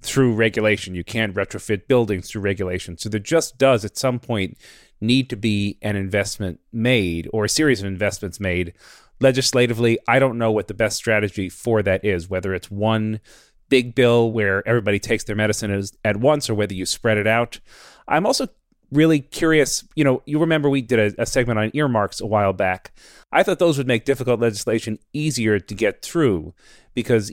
through 0.00 0.34
regulation. 0.34 0.94
You 0.94 1.04
can't 1.04 1.34
retrofit 1.34 1.86
buildings 1.88 2.30
through 2.30 2.42
regulation. 2.42 2.96
So 2.96 3.08
there 3.08 3.20
just 3.20 3.58
does, 3.58 3.84
at 3.84 3.98
some 3.98 4.18
point, 4.18 4.56
need 5.00 5.30
to 5.30 5.36
be 5.36 5.78
an 5.82 5.96
investment 5.96 6.60
made 6.72 7.28
or 7.32 7.44
a 7.44 7.48
series 7.48 7.80
of 7.80 7.86
investments 7.86 8.40
made 8.40 8.72
legislatively. 9.20 9.98
I 10.08 10.18
don't 10.18 10.38
know 10.38 10.52
what 10.52 10.68
the 10.68 10.74
best 10.74 10.96
strategy 10.96 11.48
for 11.48 11.82
that 11.82 12.04
is, 12.04 12.28
whether 12.28 12.54
it's 12.54 12.70
one 12.70 13.20
big 13.68 13.94
bill 13.94 14.30
where 14.30 14.66
everybody 14.66 14.98
takes 14.98 15.24
their 15.24 15.36
medicine 15.36 15.82
at 16.04 16.16
once 16.16 16.48
or 16.48 16.54
whether 16.54 16.74
you 16.74 16.86
spread 16.86 17.18
it 17.18 17.26
out. 17.26 17.60
I'm 18.06 18.26
also 18.26 18.48
really 18.92 19.20
curious. 19.20 19.84
You 19.96 20.04
know, 20.04 20.22
you 20.26 20.38
remember 20.38 20.68
we 20.70 20.82
did 20.82 21.14
a, 21.14 21.22
a, 21.22 21.26
segment 21.26 21.58
on 21.58 21.70
earmarks 21.74 22.20
a 22.20 22.26
while 22.26 22.52
back. 22.52 22.92
I 23.32 23.42
thought 23.42 23.58
those 23.58 23.78
would 23.78 23.88
make 23.88 24.04
difficult 24.04 24.40
legislation 24.40 24.98
easier 25.12 25.58
to 25.58 25.74
get 25.74 26.02
through 26.02 26.54
because 26.94 27.32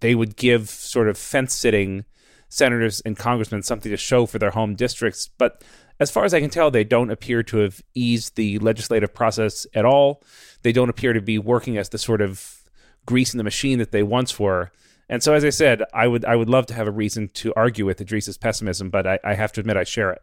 they 0.00 0.14
would 0.14 0.36
give 0.36 0.68
sort 0.68 1.08
of 1.08 1.16
fence 1.16 1.54
sitting 1.54 2.04
senators 2.48 3.00
and 3.00 3.16
congressmen 3.16 3.62
something 3.62 3.90
to 3.90 3.96
show 3.96 4.26
for 4.26 4.38
their 4.38 4.50
home 4.50 4.74
districts. 4.74 5.30
But 5.38 5.64
as 6.02 6.10
far 6.10 6.24
as 6.24 6.34
I 6.34 6.40
can 6.40 6.50
tell, 6.50 6.70
they 6.70 6.84
don't 6.84 7.10
appear 7.10 7.42
to 7.44 7.58
have 7.58 7.80
eased 7.94 8.36
the 8.36 8.58
legislative 8.58 9.14
process 9.14 9.66
at 9.74 9.84
all. 9.84 10.22
They 10.62 10.72
don't 10.72 10.90
appear 10.90 11.12
to 11.12 11.20
be 11.20 11.38
working 11.38 11.78
as 11.78 11.88
the 11.88 11.98
sort 11.98 12.20
of 12.20 12.62
grease 13.06 13.32
in 13.32 13.38
the 13.38 13.44
machine 13.44 13.78
that 13.78 13.92
they 13.92 14.02
once 14.02 14.38
were. 14.38 14.70
And 15.08 15.22
so, 15.22 15.34
as 15.34 15.44
I 15.44 15.50
said, 15.50 15.82
I 15.92 16.06
would 16.06 16.24
I 16.24 16.36
would 16.36 16.48
love 16.48 16.66
to 16.66 16.74
have 16.74 16.88
a 16.88 16.92
reason 16.92 17.28
to 17.34 17.52
argue 17.54 17.86
with 17.86 18.00
Idrees's 18.00 18.38
pessimism, 18.38 18.90
but 18.90 19.06
I, 19.06 19.18
I 19.24 19.34
have 19.34 19.52
to 19.52 19.60
admit 19.60 19.76
I 19.76 19.84
share 19.84 20.10
it. 20.10 20.22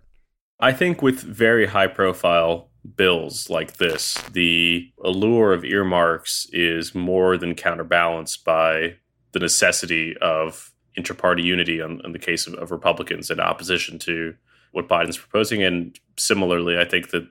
I 0.59 0.73
think 0.73 1.01
with 1.01 1.21
very 1.21 1.67
high 1.67 1.87
profile 1.87 2.69
bills 2.95 3.49
like 3.49 3.73
this, 3.73 4.15
the 4.31 4.91
allure 5.03 5.53
of 5.53 5.63
earmarks 5.63 6.47
is 6.51 6.95
more 6.95 7.37
than 7.37 7.55
counterbalanced 7.55 8.43
by 8.43 8.95
the 9.31 9.39
necessity 9.39 10.15
of 10.21 10.71
inter-party 10.95 11.43
unity 11.43 11.79
in, 11.79 12.11
the 12.11 12.19
case 12.19 12.47
of, 12.47 12.55
of 12.55 12.71
Republicans 12.71 13.29
in 13.29 13.39
opposition 13.39 13.99
to 13.99 14.35
what 14.71 14.87
Biden's 14.87 15.17
proposing. 15.17 15.63
And 15.63 15.99
similarly, 16.17 16.77
I 16.77 16.85
think 16.85 17.11
that 17.11 17.27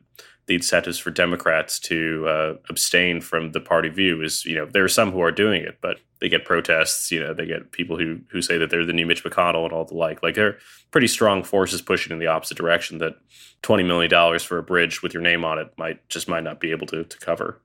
the 0.46 0.54
incentives 0.54 0.98
for 0.98 1.10
Democrats 1.10 1.78
to 1.78 2.26
uh, 2.26 2.54
abstain 2.70 3.20
from 3.20 3.52
the 3.52 3.60
party 3.60 3.90
view 3.90 4.22
is, 4.22 4.46
you 4.46 4.56
know, 4.56 4.64
there 4.64 4.82
are 4.82 4.88
some 4.88 5.12
who 5.12 5.20
are 5.20 5.30
doing 5.30 5.62
it, 5.62 5.76
but 5.82 6.00
they 6.20 6.28
get 6.28 6.46
protests. 6.46 7.12
You 7.12 7.20
know, 7.20 7.34
they 7.34 7.46
get 7.46 7.70
people 7.70 7.98
who 7.98 8.20
who 8.30 8.40
say 8.40 8.56
that 8.56 8.70
they're 8.70 8.86
the 8.86 8.94
new 8.94 9.06
Mitch 9.06 9.22
McConnell 9.22 9.64
and 9.64 9.72
all 9.72 9.84
the 9.84 9.94
like. 9.94 10.22
Like 10.22 10.34
they're 10.34 10.56
pretty 10.90 11.06
strong 11.06 11.44
forces 11.44 11.82
pushing 11.82 12.12
in 12.12 12.18
the 12.18 12.26
opposite 12.28 12.56
direction. 12.56 12.98
That 12.98 13.16
twenty 13.60 13.84
million 13.84 14.10
dollars 14.10 14.42
for 14.42 14.56
a 14.56 14.62
bridge 14.62 15.02
with 15.02 15.12
your 15.12 15.22
name 15.22 15.44
on 15.44 15.58
it 15.58 15.70
might 15.76 16.08
just 16.08 16.28
might 16.28 16.44
not 16.44 16.60
be 16.60 16.70
able 16.70 16.86
to 16.88 17.04
to 17.04 17.18
cover. 17.18 17.60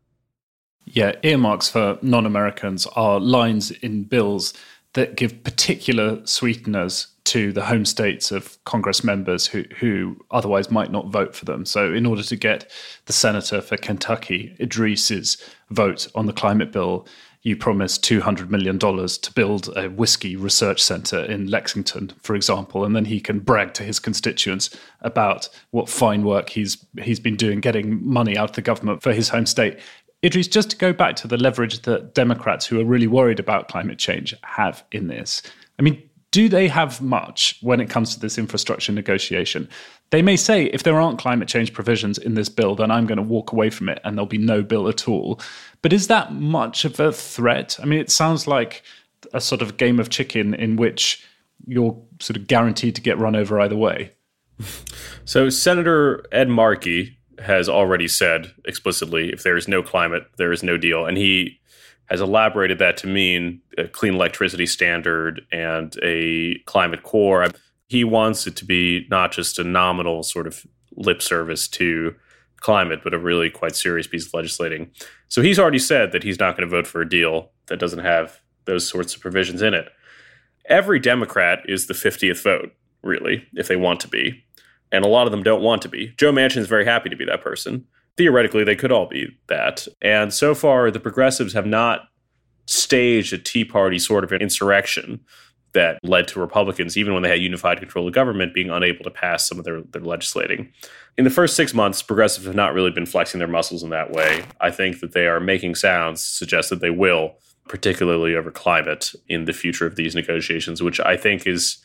Yeah, 0.86 1.14
earmarks 1.24 1.70
for 1.70 1.98
non-Americans 2.02 2.86
are 2.88 3.18
lines 3.18 3.72
in 3.72 4.04
bills 4.04 4.54
that 4.94 5.16
give 5.16 5.44
particular 5.44 6.26
sweeteners 6.26 7.08
to 7.26 7.52
the 7.52 7.66
home 7.66 7.86
states 7.86 8.32
of 8.32 8.64
Congress 8.66 9.04
members 9.04 9.48
who, 9.48 9.64
who 9.80 10.18
otherwise 10.30 10.70
might 10.70 10.92
not 10.92 11.08
vote 11.08 11.36
for 11.36 11.46
them. 11.46 11.66
So, 11.66 11.94
in 11.94 12.06
order 12.06 12.24
to 12.24 12.36
get 12.36 12.70
the 13.06 13.14
senator 13.14 13.62
for 13.62 13.78
Kentucky, 13.78 14.56
Idrees's 14.60 15.44
vote 15.70 16.08
on 16.16 16.26
the 16.26 16.34
climate 16.34 16.72
bill, 16.72 17.08
you 17.44 17.58
promised 17.58 18.06
$200 18.06 18.50
million 18.50 18.80
to 18.80 19.32
build 19.36 19.70
a 19.76 19.90
whiskey 19.90 20.38
research 20.38 20.82
center 20.82 21.20
in 21.20 21.48
Lexington, 21.48 22.14
for 22.22 22.36
example, 22.36 22.86
and 22.86 22.96
then 22.96 23.06
he 23.06 23.20
can 23.20 23.40
brag 23.40 23.74
to 23.74 23.84
his 23.84 24.00
constituents 24.00 24.70
about 25.02 25.50
what 25.72 25.90
fine 25.90 26.24
work 26.24 26.50
he's 26.50 26.86
he's 27.02 27.20
been 27.20 27.36
doing 27.36 27.60
getting 27.60 28.06
money 28.06 28.38
out 28.38 28.52
of 28.52 28.56
the 28.56 28.62
government 28.62 29.04
for 29.04 29.12
his 29.12 29.30
home 29.30 29.46
state. 29.46 29.78
Idrees, 30.24 30.50
just 30.50 30.70
to 30.70 30.78
go 30.78 30.94
back 30.94 31.16
to 31.18 31.28
the 31.28 31.38
leverage 31.38 31.82
that 31.82 32.14
Democrats 32.14 32.66
who 32.66 32.80
are 32.80 32.86
really 32.86 33.08
worried 33.08 33.40
about 33.40 33.68
climate 33.68 33.98
change 34.00 34.34
have 34.44 34.84
in 34.92 35.08
this. 35.08 35.42
I 35.78 35.82
mean, 35.82 36.02
do 36.32 36.50
they 36.50 36.68
have 36.68 37.02
much 37.02 37.60
when 37.62 37.80
it 37.80 37.90
comes 37.90 38.14
to 38.14 38.20
this 38.20 38.38
infrastructure 38.38 38.92
negotiation? 38.92 39.70
They 40.10 40.22
may 40.22 40.36
say, 40.36 40.66
if 40.66 40.84
there 40.84 41.00
aren't 41.00 41.20
climate 41.20 41.48
change 41.48 41.74
provisions 41.74 42.18
in 42.18 42.34
this 42.34 42.50
bill, 42.50 42.74
then 42.74 42.90
I'm 42.90 43.06
going 43.06 43.18
to 43.18 43.24
walk 43.24 43.52
away 43.52 43.70
from 43.70 43.90
it 43.90 44.00
and 44.04 44.18
there'll 44.18 44.26
be 44.26 44.38
no 44.38 44.64
bill 44.64 44.88
at 44.88 45.08
all. 45.08 45.40
But 45.82 45.94
is 45.94 46.08
that 46.08 46.34
much 46.34 46.86
of 46.86 47.00
a 47.00 47.12
threat? 47.12 47.78
I 47.82 47.86
mean, 47.86 48.00
it 48.00 48.10
sounds 48.10 48.48
like 48.48 48.82
a 49.34 49.42
sort 49.42 49.62
of 49.62 49.78
game 49.78 50.00
of 50.00 50.10
chicken 50.10 50.54
in 50.54 50.76
which 50.76 51.24
you're 51.68 52.02
sort 52.20 52.38
of 52.38 52.48
guaranteed 52.48 52.96
to 52.96 53.02
get 53.02 53.20
run 53.20 53.36
over 53.36 53.60
either 53.60 53.78
way. 53.78 54.12
So, 55.26 55.50
Senator 55.50 56.26
Ed 56.32 56.50
Markey 56.50 57.18
has 57.44 57.70
already 57.70 58.08
said 58.08 58.54
explicitly 58.66 59.32
if 59.32 59.44
there 59.44 59.58
is 59.58 59.68
no 59.68 59.84
climate, 59.84 60.24
there 60.38 60.52
is 60.52 60.64
no 60.64 60.78
deal. 60.78 61.06
And 61.06 61.18
he 61.18 61.60
has 62.08 62.22
elaborated 62.22 62.80
that 62.80 62.98
to 62.98 63.08
mean 63.08 63.62
a 63.78 63.88
clean 63.88 64.16
electricity 64.16 64.66
standard 64.66 65.42
and 65.52 65.96
a 66.04 66.60
climate 66.66 67.04
corps. 67.04 67.48
He 67.88 68.04
wants 68.04 68.48
it 68.48 68.56
to 68.58 68.66
be 68.66 69.08
not 69.10 69.32
just 69.32 69.60
a 69.60 69.64
nominal 69.64 70.24
sort 70.24 70.48
of 70.48 70.66
lip 70.96 71.22
service 71.22 71.68
to 71.70 72.16
climate, 72.58 73.02
but 73.04 73.14
a 73.14 73.20
really 73.20 73.50
quite 73.50 73.76
serious 73.76 74.08
piece 74.08 74.26
of 74.26 74.34
legislating. 74.34 74.90
So 75.28 75.42
he's 75.42 75.60
already 75.60 75.80
said 75.80 76.12
that 76.12 76.24
he's 76.24 76.40
not 76.40 76.56
going 76.58 76.68
to 76.68 76.76
vote 76.76 76.88
for 76.88 77.02
a 77.02 77.10
deal 77.10 77.52
that 77.68 77.80
doesn't 77.80 78.00
have 78.00 78.42
those 78.66 78.88
sorts 78.88 79.16
of 79.16 79.22
provisions 79.22 79.62
in 79.62 79.74
it. 79.74 79.90
Every 80.66 81.00
Democrat 81.00 81.60
is 81.66 81.88
the 81.88 81.94
50th 81.94 82.42
vote, 82.42 82.72
really, 83.02 83.48
if 83.54 83.68
they 83.68 83.76
want 83.76 84.00
to 84.02 84.08
be. 84.08 84.46
And 84.94 85.04
a 85.04 85.10
lot 85.10 85.28
of 85.28 85.32
them 85.32 85.44
don't 85.44 85.62
want 85.62 85.82
to 85.82 85.90
be. 85.90 86.14
Joe 86.18 86.32
Manchin 86.32 86.58
is 86.58 86.68
very 86.68 86.86
happy 86.86 87.10
to 87.10 87.16
be 87.18 87.26
that 87.26 87.42
person 87.42 87.86
theoretically 88.18 88.64
they 88.64 88.76
could 88.76 88.92
all 88.92 89.08
be 89.08 89.28
that. 89.48 89.88
And 90.02 90.34
so 90.34 90.54
far, 90.54 90.92
the 90.92 91.00
progressives 91.00 91.54
have 91.54 91.66
not 91.66 92.02
staged 92.66 93.34
a 93.34 93.38
Tea 93.38 93.66
Party 93.66 94.00
sort 94.00 94.24
of 94.24 94.32
an 94.32 94.42
insurrection 94.42 95.20
that 95.74 95.98
led 96.04 96.28
to 96.28 96.40
Republicans, 96.40 96.98
even 96.98 97.14
when 97.14 97.24
they 97.24 97.30
had 97.30 97.42
unified 97.42 97.80
control 97.80 98.08
of 98.08 98.14
government, 98.14 98.54
being 98.54 98.70
unable 98.70 99.04
to 99.04 99.10
pass 99.10 99.48
some 99.48 99.58
of 99.58 99.66
their, 99.66 99.82
their 99.82 100.04
legislating. 100.04 100.72
In 101.18 101.24
the 101.24 101.32
first 101.32 101.56
six 101.56 101.74
months, 101.74 102.04
progressives 102.04 102.46
have 102.46 102.56
not 102.56 102.76
really 102.76 102.92
been 102.92 103.08
flexing 103.08 103.40
their 103.40 103.48
muscles 103.48 103.82
in 103.82 103.90
that 103.90 104.12
way. 104.12 104.44
I 104.62 104.70
think 104.70 105.00
that 105.00 105.14
they 105.14 105.26
are 105.26 105.40
making 105.40 105.74
sounds 105.76 106.24
suggest 106.24 106.70
that 106.70 106.80
they 106.80 106.92
will, 106.92 107.38
particularly 107.68 108.36
over 108.36 108.52
climate, 108.52 109.14
in 109.28 109.46
the 109.46 109.54
future 109.54 109.88
of 109.88 109.96
these 109.96 110.14
negotiations, 110.14 110.84
which 110.84 111.00
I 111.00 111.18
think 111.18 111.48
is 111.48 111.84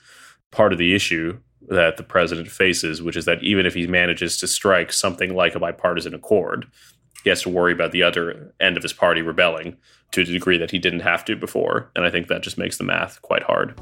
part 0.50 0.72
of 0.72 0.78
the 0.78 0.94
issue 0.94 1.38
that 1.68 1.96
the 1.96 2.02
president 2.02 2.48
faces, 2.48 3.02
which 3.02 3.16
is 3.16 3.24
that 3.24 3.42
even 3.42 3.66
if 3.66 3.74
he 3.74 3.86
manages 3.86 4.36
to 4.38 4.46
strike 4.46 4.92
something 4.92 5.34
like 5.34 5.54
a 5.54 5.60
bipartisan 5.60 6.14
accord, 6.14 6.66
he 7.24 7.30
has 7.30 7.42
to 7.42 7.48
worry 7.48 7.72
about 7.72 7.92
the 7.92 8.02
other 8.02 8.54
end 8.60 8.76
of 8.76 8.82
his 8.82 8.92
party 8.92 9.22
rebelling 9.22 9.76
to 10.12 10.22
a 10.22 10.24
degree 10.24 10.58
that 10.58 10.70
he 10.70 10.78
didn't 10.78 11.00
have 11.00 11.24
to 11.24 11.36
before. 11.36 11.90
And 11.96 12.04
I 12.04 12.10
think 12.10 12.28
that 12.28 12.42
just 12.42 12.58
makes 12.58 12.78
the 12.78 12.84
math 12.84 13.20
quite 13.22 13.42
hard. 13.42 13.78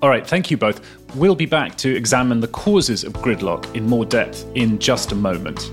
All 0.00 0.08
right, 0.08 0.24
thank 0.24 0.50
you 0.50 0.56
both. 0.56 0.80
We'll 1.16 1.34
be 1.34 1.46
back 1.46 1.76
to 1.78 1.94
examine 1.94 2.40
the 2.40 2.48
causes 2.48 3.02
of 3.02 3.14
gridlock 3.14 3.74
in 3.74 3.84
more 3.84 4.04
depth 4.04 4.46
in 4.54 4.78
just 4.78 5.10
a 5.10 5.16
moment. 5.16 5.72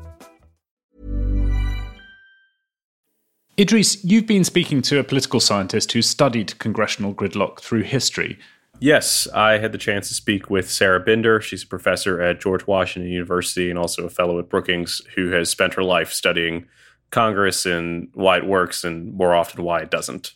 Idrees, 3.57 3.99
you've 4.03 4.27
been 4.27 4.45
speaking 4.45 4.81
to 4.83 4.99
a 4.99 5.03
political 5.03 5.41
scientist 5.41 5.91
who 5.91 6.01
studied 6.01 6.57
congressional 6.59 7.13
gridlock 7.13 7.59
through 7.59 7.83
history. 7.83 8.39
Yes, 8.79 9.27
I 9.35 9.57
had 9.57 9.73
the 9.73 9.77
chance 9.77 10.07
to 10.07 10.13
speak 10.13 10.49
with 10.49 10.71
Sarah 10.71 11.01
Binder. 11.01 11.41
She's 11.41 11.63
a 11.63 11.67
professor 11.67 12.21
at 12.21 12.39
George 12.39 12.65
Washington 12.65 13.11
University 13.11 13.69
and 13.69 13.77
also 13.77 14.05
a 14.05 14.09
fellow 14.09 14.39
at 14.39 14.49
Brookings 14.49 15.01
who 15.15 15.31
has 15.31 15.49
spent 15.49 15.73
her 15.73 15.83
life 15.83 16.13
studying 16.13 16.65
Congress 17.11 17.65
and 17.65 18.07
why 18.13 18.37
it 18.37 18.47
works 18.47 18.85
and 18.85 19.13
more 19.13 19.35
often 19.35 19.63
why 19.63 19.81
it 19.81 19.91
doesn't. 19.91 20.33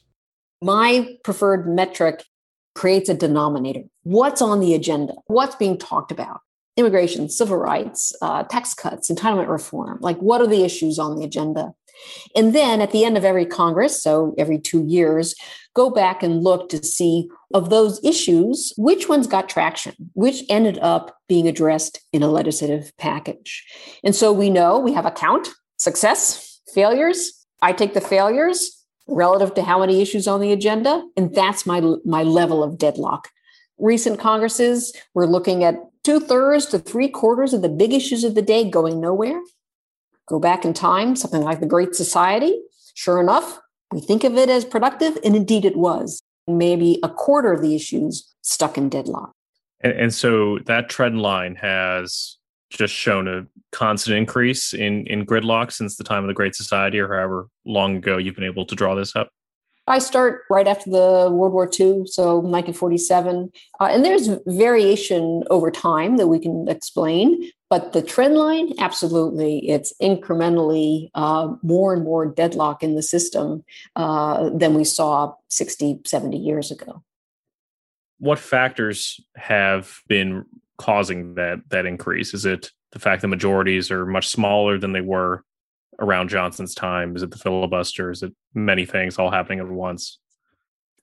My 0.62 1.18
preferred 1.24 1.68
metric 1.68 2.26
creates 2.76 3.08
a 3.08 3.14
denominator. 3.14 3.84
What's 4.04 4.42
on 4.42 4.60
the 4.60 4.76
agenda? 4.76 5.14
What's 5.28 5.56
being 5.56 5.78
talked 5.78 6.12
about? 6.12 6.42
Immigration, 6.76 7.30
civil 7.30 7.58
rights, 7.58 8.14
uh, 8.22 8.44
tax 8.44 8.74
cuts, 8.74 9.10
entitlement 9.10 9.48
reform. 9.48 10.00
Like, 10.02 10.18
what 10.18 10.42
are 10.42 10.48
the 10.48 10.64
issues 10.64 11.00
on 11.00 11.16
the 11.16 11.24
agenda? 11.24 11.74
And 12.36 12.54
then 12.54 12.82
at 12.82 12.92
the 12.92 13.04
end 13.06 13.18
of 13.18 13.26
every 13.26 13.46
Congress, 13.46 14.02
so 14.02 14.36
every 14.38 14.60
two 14.60 14.86
years, 14.86 15.36
go 15.76 15.90
back 15.90 16.24
and 16.24 16.44
look 16.44 16.70
to 16.70 16.84
see 16.84 17.30
of 17.54 17.70
those 17.70 18.04
issues, 18.04 18.74
which 18.78 19.08
ones 19.10 19.28
got 19.28 19.50
traction, 19.50 19.94
which 20.14 20.44
ended 20.50 20.80
up 20.80 21.18
being 21.28 21.48
addressed 21.48 22.00
in 22.14 22.24
a 22.24 22.28
legislative 22.28 22.92
package. 22.98 23.64
And 24.04 24.16
so 24.16 24.32
we 24.32 24.50
know 24.50 24.80
we 24.80 24.94
have 24.94 25.06
a 25.06 25.12
count 25.12 25.50
success, 25.78 26.62
failures. 26.74 27.46
I 27.62 27.74
take 27.74 27.94
the 27.94 28.02
failures 28.02 28.84
relative 29.08 29.54
to 29.56 29.64
how 29.64 29.80
many 29.80 30.02
issues 30.02 30.28
on 30.28 30.40
the 30.40 30.52
agenda, 30.52 31.04
and 31.16 31.34
that's 31.36 31.66
my, 31.66 31.82
my 32.06 32.24
level 32.24 32.64
of 32.64 32.78
deadlock. 32.78 33.30
Recent 33.78 34.20
Congresses, 34.20 34.94
we're 35.14 35.28
looking 35.28 35.64
at 35.64 35.76
two 36.04 36.20
thirds 36.20 36.66
to 36.68 36.80
three 36.80 37.10
quarters 37.10 37.54
of 37.54 37.62
the 37.62 37.70
big 37.70 37.94
issues 37.94 38.24
of 38.24 38.36
the 38.36 38.42
day 38.42 38.70
going 38.70 39.02
nowhere 39.02 39.40
go 40.28 40.40
back 40.40 40.66
in 40.66 40.74
time, 40.74 41.16
something 41.16 41.42
like 41.42 41.60
the 41.60 41.66
Great 41.66 41.96
Society. 41.96 42.60
Sure 42.94 43.20
enough, 43.20 43.60
we 43.92 44.00
think 44.00 44.24
of 44.24 44.36
it 44.36 44.50
as 44.50 44.66
productive, 44.66 45.18
and 45.24 45.36
indeed 45.36 45.66
it 45.66 45.76
was. 45.76 46.22
Maybe 46.48 47.00
a 47.04 47.10
quarter 47.10 47.52
of 47.52 47.62
the 47.62 47.76
issues 47.76 48.34
stuck 48.42 48.78
in 48.78 48.90
deadlock. 48.90 49.32
And, 49.82 49.94
and 49.94 50.14
so 50.14 50.60
that 50.66 50.90
trend 50.90 51.22
line 51.22 51.56
has 51.56 52.38
just 52.70 52.94
shown 52.94 53.28
a 53.28 53.46
constant 53.72 54.18
increase 54.18 54.74
in, 54.74 55.06
in 55.08 55.26
gridlock 55.26 55.72
since 55.72 55.96
the 55.96 56.04
time 56.04 56.24
of 56.24 56.28
the 56.28 56.34
Great 56.34 56.56
Society, 56.56 57.00
or 57.00 57.08
however 57.08 57.48
long 57.66 57.98
ago 57.98 58.18
you've 58.18 58.36
been 58.36 58.44
able 58.44 58.66
to 58.66 58.76
draw 58.76 58.96
this 58.96 59.16
up. 59.16 59.30
I 59.88 60.00
start 60.00 60.42
right 60.50 60.68
after 60.68 60.90
the 60.90 61.30
World 61.32 61.54
War 61.54 61.66
II, 61.66 62.08
so 62.08 62.38
1947. 62.38 63.52
Uh, 63.80 63.84
and 63.86 64.04
there's 64.04 64.30
variation 64.48 65.44
over 65.52 65.70
time 65.70 66.18
that 66.18 66.28
we 66.28 66.40
can 66.40 66.68
explain. 66.68 67.52
But 67.76 67.92
the 67.92 68.02
trend 68.02 68.38
line, 68.38 68.72
absolutely, 68.80 69.70
it's 69.70 69.92
incrementally 70.02 71.10
uh, 71.14 71.56
more 71.62 71.94
and 71.94 72.06
more 72.06 72.26
deadlock 72.26 72.84
in 72.84 72.96
the 72.96 73.04
system 73.04 73.66
uh, 73.98 74.50
than 74.54 74.76
we 74.76 74.86
saw 74.86 75.34
60, 75.50 76.00
70 76.06 76.38
years 76.38 76.72
ago. 76.72 77.04
What 78.18 78.40
factors 78.40 79.20
have 79.36 80.00
been 80.08 80.46
causing 80.78 81.36
that 81.36 81.64
that 81.68 81.86
increase? 81.86 82.34
Is 82.34 82.46
it 82.46 82.72
the 82.94 83.00
fact 83.00 83.22
that 83.24 83.28
majorities 83.28 83.92
are 83.92 84.06
much 84.06 84.30
smaller 84.30 84.78
than 84.78 84.94
they 84.94 85.02
were 85.02 85.44
around 86.00 86.30
Johnson's 86.30 86.76
time? 86.76 87.14
Is 87.18 87.24
it 87.24 87.32
the 87.32 87.38
filibuster? 87.38 88.10
Is 88.10 88.24
it 88.24 88.34
many 88.54 88.86
things 88.86 89.20
all 89.20 89.32
happening 89.32 89.60
at 89.60 89.68
once? 89.68 90.18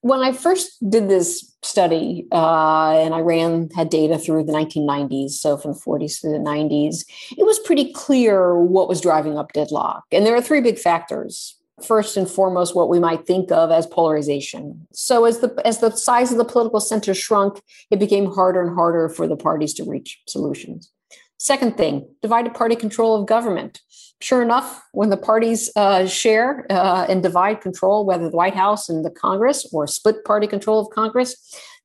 When 0.02 0.20
I 0.20 0.32
first 0.32 0.78
did 0.90 1.08
this 1.08 1.54
study, 1.62 2.26
uh, 2.32 2.90
and 2.98 3.14
I 3.14 3.20
ran 3.20 3.70
had 3.70 3.88
data 3.88 4.18
through 4.18 4.44
the 4.44 4.52
1990s, 4.52 5.30
so 5.30 5.56
from 5.56 5.72
the 5.72 5.78
40s 5.78 6.20
to 6.20 6.28
the 6.28 6.38
90s, 6.38 7.04
it 7.38 7.46
was 7.46 7.60
pretty 7.60 7.92
clear 7.92 8.58
what 8.58 8.88
was 8.88 9.00
driving 9.00 9.38
up 9.38 9.52
deadlock. 9.52 10.02
And 10.10 10.26
there 10.26 10.34
are 10.34 10.42
three 10.42 10.60
big 10.60 10.78
factors. 10.78 11.56
First 11.84 12.16
and 12.16 12.28
foremost, 12.28 12.74
what 12.74 12.88
we 12.88 12.98
might 12.98 13.26
think 13.26 13.50
of 13.52 13.70
as 13.70 13.86
polarization. 13.86 14.86
So 14.92 15.24
as 15.24 15.38
the 15.38 15.60
as 15.64 15.78
the 15.78 15.90
size 15.90 16.30
of 16.30 16.38
the 16.38 16.44
political 16.44 16.80
center 16.80 17.14
shrunk, 17.14 17.60
it 17.90 17.98
became 17.98 18.26
harder 18.26 18.60
and 18.60 18.74
harder 18.74 19.08
for 19.08 19.26
the 19.26 19.36
parties 19.36 19.72
to 19.74 19.84
reach 19.84 20.20
solutions. 20.28 20.90
Second 21.38 21.76
thing, 21.76 22.08
divided 22.22 22.54
party 22.54 22.76
control 22.76 23.20
of 23.20 23.26
government 23.26 23.80
sure 24.22 24.42
enough, 24.42 24.82
when 24.92 25.10
the 25.10 25.16
parties 25.16 25.70
uh, 25.76 26.06
share 26.06 26.66
uh, 26.70 27.06
and 27.08 27.22
divide 27.22 27.60
control, 27.60 28.06
whether 28.06 28.30
the 28.30 28.36
White 28.36 28.54
House 28.54 28.88
and 28.88 29.04
the 29.04 29.10
Congress 29.10 29.68
or 29.72 29.86
split 29.86 30.24
party 30.24 30.46
control 30.46 30.80
of 30.80 30.90
Congress, 30.90 31.36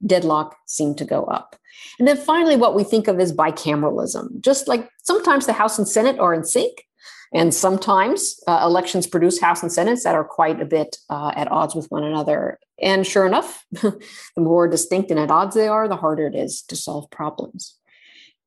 deadlock 0.06 0.56
seemed 0.65 0.97
to 1.00 1.06
go 1.06 1.23
up. 1.23 1.56
And 2.00 2.08
then 2.08 2.17
finally, 2.17 2.56
what 2.56 2.76
we 2.76 2.84
think 2.84 3.08
of 3.08 3.19
as 3.19 3.34
bicameralism, 3.34 4.41
just 4.41 4.67
like 4.67 4.89
sometimes 5.04 5.45
the 5.45 5.54
House 5.54 5.78
and 5.78 5.88
Senate 5.88 6.19
are 6.19 6.34
in 6.34 6.43
sync. 6.43 6.84
And 7.34 7.54
sometimes 7.54 8.39
uh, 8.47 8.62
elections 8.63 9.06
produce 9.06 9.41
House 9.41 9.62
and 9.62 9.69
Senates 9.69 10.04
that 10.04 10.15
are 10.15 10.23
quite 10.23 10.62
a 10.62 10.65
bit 10.65 10.95
uh, 11.10 11.34
at 11.36 11.52
odds 11.52 11.76
with 11.76 11.88
one 11.91 12.06
another. 12.06 12.58
And 12.82 13.06
sure 13.06 13.28
enough, 13.28 13.65
the 13.71 14.00
more 14.38 14.69
distinct 14.69 15.12
and 15.12 15.19
at 15.19 15.30
odds 15.30 15.54
they 15.54 15.67
are, 15.67 15.89
the 15.89 15.97
harder 15.97 16.28
it 16.28 16.36
is 16.36 16.62
to 16.63 16.78
solve 16.78 17.12
problems. 17.12 17.76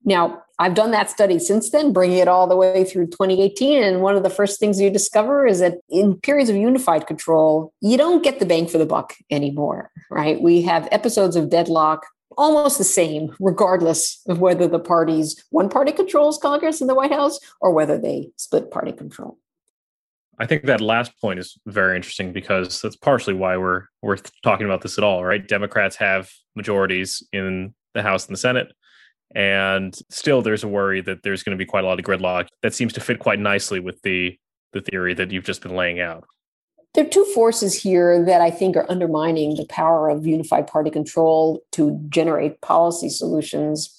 Now, 0.05 0.43
I've 0.59 0.75
done 0.75 0.91
that 0.91 1.11
study 1.11 1.39
since 1.39 1.71
then, 1.71 1.93
bringing 1.93 2.19
it 2.19 2.29
all 2.29 2.47
the 2.47 2.57
way 2.57 2.85
through 2.85 3.07
2018. 3.07 3.83
And 3.83 4.03
one 4.03 4.17
of 4.17 4.23
the 4.23 4.31
first 4.31 4.61
things 4.61 4.81
you 4.81 4.91
discover 4.91 5.47
is 5.47 5.61
that 5.61 5.79
in 5.89 6.19
periods 6.21 6.51
of 6.51 6.57
unified 6.57 7.07
control, 7.07 7.73
you 7.81 7.97
don't 7.97 8.23
get 8.23 8.41
the 8.41 8.47
bang 8.47 8.67
for 8.67 8.79
the 8.79 8.87
buck 8.87 9.15
anymore, 9.31 9.91
right? 10.11 10.41
We 10.41 10.63
have 10.63 10.89
episodes 10.91 11.37
of 11.37 11.51
deadlock 11.51 12.07
almost 12.37 12.79
the 12.79 12.85
same, 12.85 13.35
regardless 13.41 14.23
of 14.29 14.41
whether 14.41 14.67
the 14.69 14.79
parties, 14.79 15.43
one 15.51 15.69
party 15.69 15.93
controls 15.93 16.39
Congress 16.39 16.81
and 16.81 16.89
the 16.89 16.95
White 16.95 17.13
House 17.13 17.39
or 17.61 17.73
whether 17.73 17.99
they 17.99 18.31
split 18.37 18.71
party 18.71 18.93
control. 18.93 19.39
I 20.39 20.47
think 20.47 20.65
that 20.65 20.81
last 20.81 21.13
point 21.21 21.39
is 21.39 21.59
very 21.67 21.97
interesting 21.97 22.33
because 22.33 22.81
that's 22.81 22.97
partially 22.97 23.35
why 23.35 23.59
we're 23.59 23.85
we're 24.01 24.17
talking 24.43 24.65
about 24.65 24.81
this 24.81 24.97
at 24.97 25.05
all, 25.05 25.23
right? 25.23 25.47
Democrats 25.47 25.97
have 25.97 26.31
majorities 26.57 27.23
in 27.33 27.75
the 27.93 28.03
House 28.03 28.27
and 28.27 28.35
the 28.35 28.41
Senate, 28.41 28.73
and 29.35 29.97
still 30.11 30.43
there's 30.43 30.65
a 30.65 30.69
worry 30.69 31.01
that 31.03 31.23
there's 31.23 31.43
going 31.43 31.57
to 31.57 31.63
be 31.63 31.69
quite 31.69 31.85
a 31.85 31.87
lot 31.87 31.99
of 31.99 32.05
gridlock. 32.05 32.49
That 32.63 32.75
seems 32.75 32.93
to 32.95 33.01
fit 33.01 33.19
quite 33.19 33.39
nicely 33.39 33.81
with 33.81 34.03
the 34.03 34.39
the 34.73 34.81
theory 34.81 35.15
that 35.15 35.31
you've 35.31 35.45
just 35.45 35.63
been 35.63 35.75
laying 35.75 36.01
out. 36.01 36.25
There 36.95 37.05
are 37.05 37.09
two 37.09 37.25
forces 37.27 37.75
here 37.75 38.25
that 38.25 38.41
I 38.41 38.51
think 38.51 38.77
are 38.77 38.91
undermining 38.91 39.55
the 39.55 39.67
power 39.67 40.09
of 40.09 40.27
unified 40.27 40.67
party 40.67 40.91
control 40.91 41.63
to 41.73 42.01
generate 42.09 42.61
policy 42.63 43.09
solutions. 43.09 43.97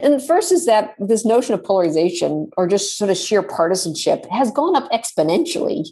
And 0.00 0.12
the 0.12 0.20
first 0.20 0.50
is 0.50 0.66
that 0.66 0.94
this 0.98 1.24
notion 1.24 1.54
of 1.54 1.62
polarization 1.62 2.50
or 2.56 2.66
just 2.66 2.98
sort 2.98 3.10
of 3.10 3.16
sheer 3.16 3.42
partisanship 3.42 4.26
has 4.26 4.50
gone 4.50 4.74
up 4.74 4.90
exponentially. 4.90 5.86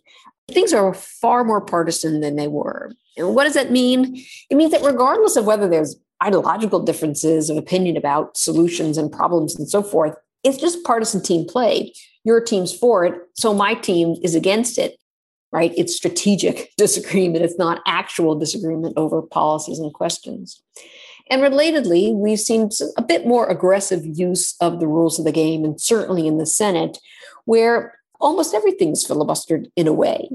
Things 0.48 0.72
are 0.72 0.92
far 0.92 1.44
more 1.44 1.60
partisan 1.60 2.20
than 2.20 2.34
they 2.34 2.48
were. 2.48 2.90
And 3.16 3.36
what 3.36 3.44
does 3.44 3.54
that 3.54 3.70
mean? 3.70 4.24
It 4.50 4.56
means 4.56 4.72
that 4.72 4.82
regardless 4.82 5.36
of 5.36 5.44
whether 5.44 5.68
there's 5.68 5.94
ideological 6.22 6.80
differences 6.80 7.50
of 7.50 7.56
opinion 7.56 7.96
about 7.96 8.36
solutions 8.36 8.98
and 8.98 9.10
problems 9.10 9.56
and 9.56 9.68
so 9.68 9.82
forth, 9.82 10.14
it's 10.44 10.58
just 10.58 10.84
partisan 10.84 11.22
team 11.22 11.46
play. 11.46 11.92
Your 12.24 12.40
team's 12.40 12.76
for 12.76 13.04
it, 13.04 13.14
so 13.34 13.54
my 13.54 13.74
team 13.74 14.16
is 14.22 14.34
against 14.34 14.78
it 14.78 15.00
right? 15.52 15.72
It's 15.76 15.96
strategic 15.96 16.72
disagreement. 16.76 17.44
It's 17.44 17.58
not 17.58 17.82
actual 17.86 18.34
disagreement 18.34 18.94
over 18.96 19.22
policies 19.22 19.78
and 19.78 19.92
questions. 19.92 20.62
And 21.30 21.42
relatedly, 21.42 22.14
we've 22.14 22.40
seen 22.40 22.70
a 22.96 23.02
bit 23.02 23.26
more 23.26 23.46
aggressive 23.48 24.02
use 24.04 24.56
of 24.60 24.80
the 24.80 24.88
rules 24.88 25.18
of 25.18 25.24
the 25.24 25.32
game, 25.32 25.64
and 25.64 25.80
certainly 25.80 26.26
in 26.26 26.38
the 26.38 26.46
Senate, 26.46 26.98
where 27.44 27.94
almost 28.20 28.54
everything's 28.54 29.06
filibustered 29.06 29.70
in 29.76 29.86
a 29.86 29.92
way. 29.92 30.28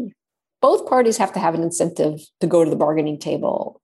Both 0.61 0.87
parties 0.87 1.17
have 1.17 1.33
to 1.33 1.39
have 1.39 1.53
an 1.53 1.63
incentive 1.63 2.21
to 2.39 2.47
go 2.47 2.63
to 2.63 2.69
the 2.69 2.77
bargaining 2.77 3.19
table. 3.19 3.81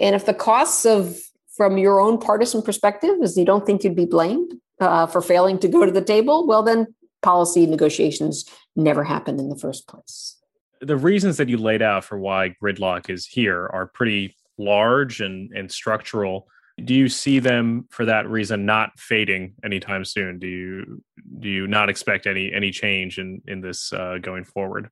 And 0.00 0.16
if 0.16 0.26
the 0.26 0.34
costs 0.34 0.84
of, 0.84 1.18
from 1.58 1.76
your 1.76 2.00
own 2.00 2.16
partisan 2.16 2.62
perspective, 2.62 3.16
is 3.20 3.36
you 3.36 3.44
don't 3.44 3.66
think 3.66 3.84
you'd 3.84 3.94
be 3.94 4.06
blamed 4.06 4.54
uh, 4.80 5.06
for 5.06 5.20
failing 5.20 5.58
to 5.58 5.68
go 5.68 5.84
to 5.84 5.92
the 5.92 6.00
table, 6.00 6.46
well, 6.46 6.62
then 6.62 6.94
policy 7.20 7.66
negotiations 7.66 8.46
never 8.76 9.04
happen 9.04 9.38
in 9.38 9.50
the 9.50 9.58
first 9.58 9.86
place 9.86 10.38
the 10.80 10.96
reasons 10.96 11.36
that 11.36 11.48
you 11.48 11.56
laid 11.56 11.82
out 11.82 12.04
for 12.04 12.18
why 12.18 12.54
gridlock 12.62 13.10
is 13.10 13.26
here 13.26 13.68
are 13.72 13.86
pretty 13.86 14.36
large 14.58 15.20
and, 15.20 15.50
and 15.52 15.70
structural. 15.70 16.48
Do 16.82 16.94
you 16.94 17.08
see 17.08 17.40
them 17.40 17.86
for 17.90 18.04
that 18.04 18.28
reason 18.28 18.64
not 18.64 18.98
fading 18.98 19.54
anytime 19.64 20.04
soon? 20.04 20.38
Do 20.38 20.46
you 20.46 21.02
do 21.40 21.48
you 21.48 21.66
not 21.66 21.88
expect 21.88 22.26
any 22.26 22.52
any 22.52 22.70
change 22.70 23.18
in 23.18 23.42
in 23.48 23.60
this 23.60 23.92
uh, 23.92 24.18
going 24.20 24.44
forward? 24.44 24.90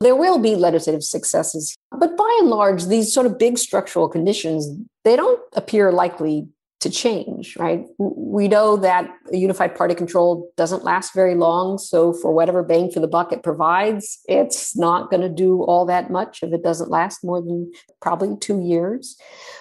There 0.00 0.16
will 0.16 0.38
be 0.38 0.56
legislative 0.56 1.04
successes, 1.04 1.76
but 1.90 2.16
by 2.16 2.36
and 2.40 2.48
large, 2.48 2.86
these 2.86 3.12
sort 3.12 3.26
of 3.26 3.38
big 3.38 3.58
structural 3.58 4.08
conditions 4.08 4.68
they 5.04 5.16
don't 5.16 5.40
appear 5.52 5.92
likely 5.92 6.48
to 6.84 6.90
change, 6.90 7.56
right? 7.56 7.86
We 7.98 8.46
know 8.46 8.76
that 8.76 9.10
a 9.32 9.36
unified 9.38 9.74
party 9.74 9.94
control 9.94 10.52
doesn't 10.58 10.84
last 10.84 11.14
very 11.14 11.34
long. 11.34 11.78
So, 11.78 12.12
for 12.12 12.30
whatever 12.30 12.62
bang 12.62 12.90
for 12.90 13.00
the 13.00 13.08
buck 13.08 13.32
it 13.32 13.42
provides, 13.42 14.18
it's 14.28 14.76
not 14.76 15.10
going 15.10 15.22
to 15.22 15.30
do 15.30 15.62
all 15.62 15.86
that 15.86 16.10
much 16.10 16.42
if 16.42 16.52
it 16.52 16.62
doesn't 16.62 16.90
last 16.90 17.24
more 17.24 17.40
than 17.40 17.72
probably 18.02 18.36
two 18.38 18.60
years. 18.60 19.16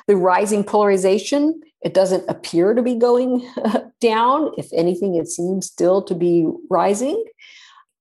The 0.07 0.17
rising 0.17 0.65
polarization, 0.65 1.61
it 1.81 1.93
doesn't 1.93 2.29
appear 2.29 2.73
to 2.73 2.81
be 2.81 2.95
going 2.95 3.49
down. 4.01 4.51
If 4.57 4.67
anything, 4.73 5.15
it 5.15 5.29
seems 5.29 5.67
still 5.67 6.01
to 6.03 6.15
be 6.15 6.45
rising. 6.69 7.23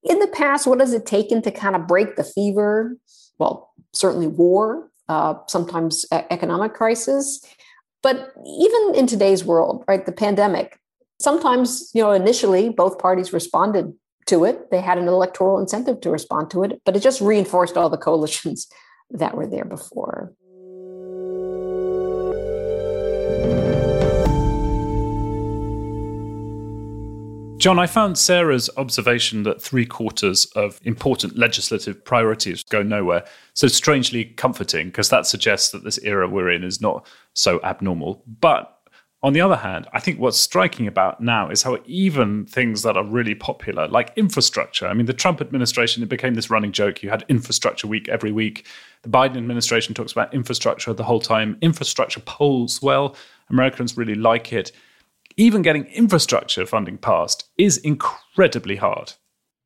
In 0.04 0.18
the 0.18 0.28
past, 0.28 0.66
what 0.66 0.80
has 0.80 0.92
it 0.92 1.06
taken 1.06 1.42
to 1.42 1.50
kind 1.50 1.76
of 1.76 1.86
break 1.86 2.16
the 2.16 2.24
fever? 2.24 2.96
Well, 3.38 3.72
certainly 3.92 4.26
war, 4.26 4.90
uh, 5.08 5.34
sometimes 5.46 6.04
economic 6.10 6.74
crisis 6.74 7.44
but 8.02 8.32
even 8.44 8.94
in 8.94 9.06
today's 9.06 9.44
world, 9.44 9.84
right, 9.86 10.04
the 10.04 10.12
pandemic, 10.12 10.78
sometimes, 11.20 11.90
you 11.94 12.02
know, 12.02 12.10
initially 12.10 12.68
both 12.68 12.98
parties 12.98 13.32
responded 13.32 13.92
to 14.26 14.44
it. 14.44 14.70
They 14.70 14.80
had 14.80 14.98
an 14.98 15.08
electoral 15.08 15.58
incentive 15.58 16.00
to 16.00 16.10
respond 16.10 16.50
to 16.50 16.64
it, 16.64 16.82
but 16.84 16.96
it 16.96 17.00
just 17.00 17.20
reinforced 17.20 17.76
all 17.76 17.88
the 17.88 17.96
coalitions 17.96 18.66
that 19.10 19.36
were 19.36 19.46
there 19.46 19.64
before. 19.64 20.32
John, 27.62 27.78
I 27.78 27.86
found 27.86 28.18
Sarah's 28.18 28.68
observation 28.76 29.44
that 29.44 29.62
three 29.62 29.86
quarters 29.86 30.46
of 30.56 30.80
important 30.82 31.38
legislative 31.38 32.04
priorities 32.04 32.64
go 32.64 32.82
nowhere 32.82 33.24
so 33.54 33.68
strangely 33.68 34.24
comforting 34.24 34.88
because 34.88 35.10
that 35.10 35.26
suggests 35.26 35.70
that 35.70 35.84
this 35.84 35.96
era 35.98 36.28
we're 36.28 36.50
in 36.50 36.64
is 36.64 36.80
not 36.80 37.06
so 37.34 37.60
abnormal. 37.62 38.24
But 38.40 38.76
on 39.22 39.32
the 39.32 39.40
other 39.40 39.54
hand, 39.54 39.86
I 39.92 40.00
think 40.00 40.18
what's 40.18 40.40
striking 40.40 40.88
about 40.88 41.20
now 41.20 41.50
is 41.50 41.62
how 41.62 41.78
even 41.86 42.46
things 42.46 42.82
that 42.82 42.96
are 42.96 43.04
really 43.04 43.36
popular, 43.36 43.86
like 43.86 44.12
infrastructure, 44.16 44.88
I 44.88 44.94
mean, 44.94 45.06
the 45.06 45.12
Trump 45.12 45.40
administration, 45.40 46.02
it 46.02 46.08
became 46.08 46.34
this 46.34 46.50
running 46.50 46.72
joke. 46.72 47.00
You 47.00 47.10
had 47.10 47.24
infrastructure 47.28 47.86
week 47.86 48.08
every 48.08 48.32
week. 48.32 48.66
The 49.02 49.08
Biden 49.08 49.36
administration 49.36 49.94
talks 49.94 50.10
about 50.10 50.34
infrastructure 50.34 50.92
the 50.92 51.04
whole 51.04 51.20
time. 51.20 51.58
Infrastructure 51.60 52.22
polls 52.22 52.82
well. 52.82 53.14
Americans 53.50 53.96
really 53.96 54.16
like 54.16 54.52
it 54.52 54.72
even 55.36 55.62
getting 55.62 55.84
infrastructure 55.86 56.66
funding 56.66 56.98
passed 56.98 57.48
is 57.58 57.78
incredibly 57.78 58.76
hard. 58.76 59.14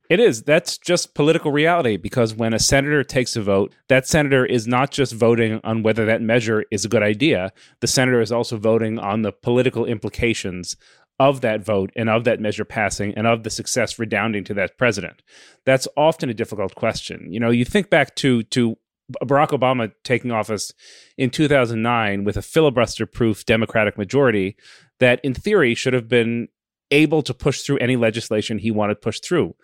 It 0.09 0.21
is. 0.21 0.45
That's 0.45 0.79
just 0.79 1.15
political 1.15 1.51
reality 1.51 1.97
because 1.97 2.35
when 2.35 2.55
a 2.55 2.61
senator 2.61 3.03
takes 3.03 3.35
a 3.35 3.43
vote, 3.43 3.75
that 3.89 4.07
senator 4.07 4.47
is 4.47 4.67
not 4.67 4.93
just 4.93 5.13
voting 5.13 5.61
on 5.65 5.83
whether 5.83 6.05
that 6.07 6.23
measure 6.23 6.65
is 6.71 6.85
a 6.85 6.89
good 6.89 7.03
idea. 7.03 7.53
The 7.81 7.89
senator 7.89 8.21
is 8.21 8.31
also 8.31 8.57
voting 8.57 8.99
on 8.99 9.23
the 9.23 9.33
political 9.33 9.85
implications 9.85 10.77
of 11.19 11.41
that 11.41 11.65
vote 11.65 11.91
and 11.97 12.09
of 12.09 12.25
that 12.25 12.41
measure 12.41 12.65
passing 12.65 13.15
and 13.15 13.27
of 13.27 13.43
the 13.43 13.51
success 13.51 13.99
redounding 13.99 14.45
to 14.45 14.55
that 14.55 14.79
president. 14.79 15.23
That's 15.65 15.89
often 15.97 16.31
a 16.31 16.35
difficult 16.35 16.75
question. 16.75 17.33
You 17.33 17.41
know, 17.41 17.51
you 17.51 17.65
think 17.65 17.91
back 17.91 18.15
to 18.17 18.43
to 18.45 18.77
Barack 19.25 19.49
Obama 19.49 19.93
taking 20.05 20.33
office 20.33 20.73
in 21.17 21.31
2009 21.31 22.25
with 22.25 22.37
a 22.37 22.43
filibuster 22.43 23.07
proof 23.07 23.47
Democratic 23.47 23.97
majority 23.97 24.57
that, 25.01 25.21
in 25.23 25.35
theory, 25.35 25.75
should 25.75 25.95
have 25.95 26.09
been 26.09 26.49
able 26.91 27.23
to 27.23 27.35
push 27.35 27.63
through 27.63 27.79
any 27.79 27.97
legislation 27.97 28.59
he 28.59 28.71
wanted 28.71 29.01
pushed 29.01 29.25
through. 29.25 29.55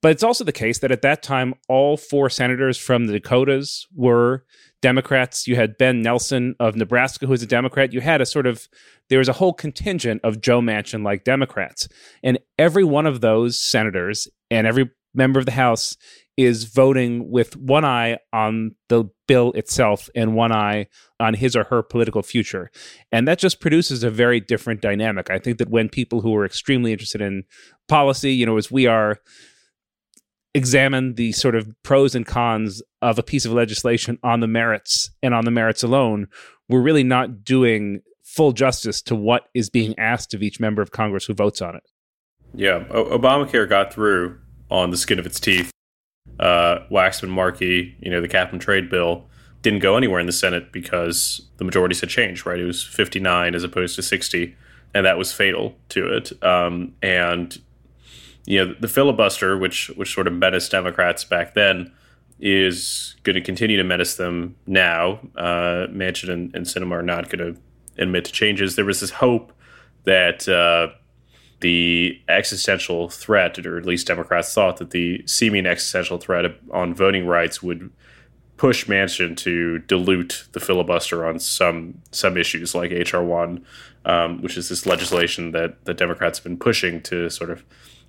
But 0.00 0.12
it's 0.12 0.22
also 0.22 0.44
the 0.44 0.52
case 0.52 0.78
that 0.78 0.92
at 0.92 1.02
that 1.02 1.22
time, 1.22 1.54
all 1.68 1.96
four 1.96 2.30
senators 2.30 2.78
from 2.78 3.06
the 3.06 3.14
Dakotas 3.14 3.86
were 3.94 4.44
Democrats. 4.80 5.48
You 5.48 5.56
had 5.56 5.76
Ben 5.76 6.02
Nelson 6.02 6.54
of 6.60 6.76
Nebraska, 6.76 7.26
who 7.26 7.32
was 7.32 7.42
a 7.42 7.48
Democrat. 7.48 7.92
You 7.92 8.00
had 8.00 8.20
a 8.20 8.26
sort 8.26 8.46
of, 8.46 8.68
there 9.08 9.18
was 9.18 9.28
a 9.28 9.32
whole 9.32 9.52
contingent 9.52 10.20
of 10.22 10.40
Joe 10.40 10.60
Manchin 10.60 11.02
like 11.02 11.24
Democrats. 11.24 11.88
And 12.22 12.38
every 12.58 12.84
one 12.84 13.06
of 13.06 13.20
those 13.20 13.60
senators 13.60 14.28
and 14.52 14.68
every 14.68 14.88
member 15.14 15.40
of 15.40 15.46
the 15.46 15.52
House 15.52 15.96
is 16.38 16.64
voting 16.64 17.28
with 17.28 17.56
one 17.56 17.84
eye 17.84 18.16
on 18.32 18.70
the 18.88 19.04
bill 19.26 19.50
itself 19.52 20.08
and 20.14 20.36
one 20.36 20.52
eye 20.52 20.86
on 21.18 21.34
his 21.34 21.56
or 21.56 21.64
her 21.64 21.82
political 21.82 22.22
future. 22.22 22.70
And 23.10 23.26
that 23.26 23.40
just 23.40 23.60
produces 23.60 24.04
a 24.04 24.10
very 24.10 24.38
different 24.38 24.80
dynamic. 24.80 25.30
I 25.30 25.40
think 25.40 25.58
that 25.58 25.68
when 25.68 25.88
people 25.88 26.20
who 26.20 26.34
are 26.36 26.46
extremely 26.46 26.92
interested 26.92 27.20
in 27.20 27.42
policy, 27.88 28.32
you 28.32 28.46
know, 28.46 28.56
as 28.56 28.70
we 28.70 28.86
are, 28.86 29.18
examine 30.54 31.16
the 31.16 31.32
sort 31.32 31.56
of 31.56 31.68
pros 31.82 32.14
and 32.14 32.24
cons 32.24 32.82
of 33.02 33.18
a 33.18 33.22
piece 33.24 33.44
of 33.44 33.52
legislation 33.52 34.16
on 34.22 34.38
the 34.38 34.46
merits 34.46 35.10
and 35.24 35.34
on 35.34 35.44
the 35.44 35.50
merits 35.50 35.82
alone, 35.82 36.28
we're 36.68 36.80
really 36.80 37.04
not 37.04 37.42
doing 37.42 38.00
full 38.22 38.52
justice 38.52 39.02
to 39.02 39.16
what 39.16 39.48
is 39.54 39.70
being 39.70 39.98
asked 39.98 40.34
of 40.34 40.42
each 40.42 40.60
member 40.60 40.82
of 40.82 40.92
Congress 40.92 41.24
who 41.24 41.34
votes 41.34 41.60
on 41.60 41.74
it. 41.74 41.82
Yeah, 42.54 42.84
o- 42.90 43.18
Obamacare 43.18 43.68
got 43.68 43.92
through 43.92 44.38
on 44.70 44.90
the 44.90 44.96
skin 44.96 45.18
of 45.18 45.26
its 45.26 45.40
teeth 45.40 45.72
uh, 46.38 46.80
Waxman 46.90 47.28
Markey, 47.28 47.96
you 48.00 48.10
know, 48.10 48.20
the 48.20 48.28
cap 48.28 48.52
and 48.52 48.60
trade 48.60 48.88
bill 48.88 49.26
didn't 49.62 49.80
go 49.80 49.96
anywhere 49.96 50.20
in 50.20 50.26
the 50.26 50.32
Senate 50.32 50.70
because 50.72 51.48
the 51.56 51.64
majorities 51.64 52.00
had 52.00 52.08
changed, 52.08 52.46
right? 52.46 52.60
It 52.60 52.64
was 52.64 52.84
59 52.84 53.54
as 53.54 53.64
opposed 53.64 53.96
to 53.96 54.02
60, 54.02 54.56
and 54.94 55.04
that 55.04 55.18
was 55.18 55.32
fatal 55.32 55.74
to 55.90 56.06
it. 56.06 56.42
Um, 56.42 56.94
and, 57.02 57.58
you 58.46 58.64
know, 58.64 58.74
the 58.78 58.88
filibuster, 58.88 59.58
which, 59.58 59.88
which 59.96 60.14
sort 60.14 60.26
of 60.26 60.32
menaced 60.34 60.70
Democrats 60.70 61.24
back 61.24 61.54
then, 61.54 61.92
is 62.40 63.16
going 63.24 63.34
to 63.34 63.40
continue 63.40 63.76
to 63.76 63.84
menace 63.84 64.14
them 64.14 64.54
now. 64.66 65.18
Uh, 65.36 65.88
Manchin 65.90 66.28
and, 66.30 66.54
and 66.54 66.66
Sinema 66.66 66.92
are 66.92 67.02
not 67.02 67.28
going 67.28 67.54
to 67.54 67.60
admit 68.00 68.26
to 68.26 68.32
changes. 68.32 68.76
There 68.76 68.84
was 68.84 69.00
this 69.00 69.10
hope 69.10 69.52
that 70.04 70.48
uh, 70.48 70.94
the 71.60 72.20
existential 72.28 73.08
threat, 73.08 73.58
or 73.64 73.78
at 73.78 73.86
least 73.86 74.06
Democrats 74.06 74.52
thought 74.54 74.76
that 74.76 74.90
the 74.90 75.22
seeming 75.26 75.66
existential 75.66 76.18
threat 76.18 76.44
on 76.72 76.94
voting 76.94 77.26
rights 77.26 77.62
would 77.62 77.90
push 78.56 78.86
Manchin 78.86 79.36
to 79.38 79.78
dilute 79.80 80.48
the 80.52 80.60
filibuster 80.60 81.24
on 81.26 81.38
some 81.38 82.02
some 82.10 82.36
issues 82.36 82.74
like 82.74 82.90
HR 82.90 83.20
one, 83.20 83.64
um, 84.04 84.42
which 84.42 84.56
is 84.56 84.68
this 84.68 84.86
legislation 84.86 85.52
that 85.52 85.84
the 85.84 85.94
Democrats 85.94 86.38
have 86.38 86.44
been 86.44 86.58
pushing 86.58 87.00
to 87.02 87.30
sort 87.30 87.50
of 87.50 87.64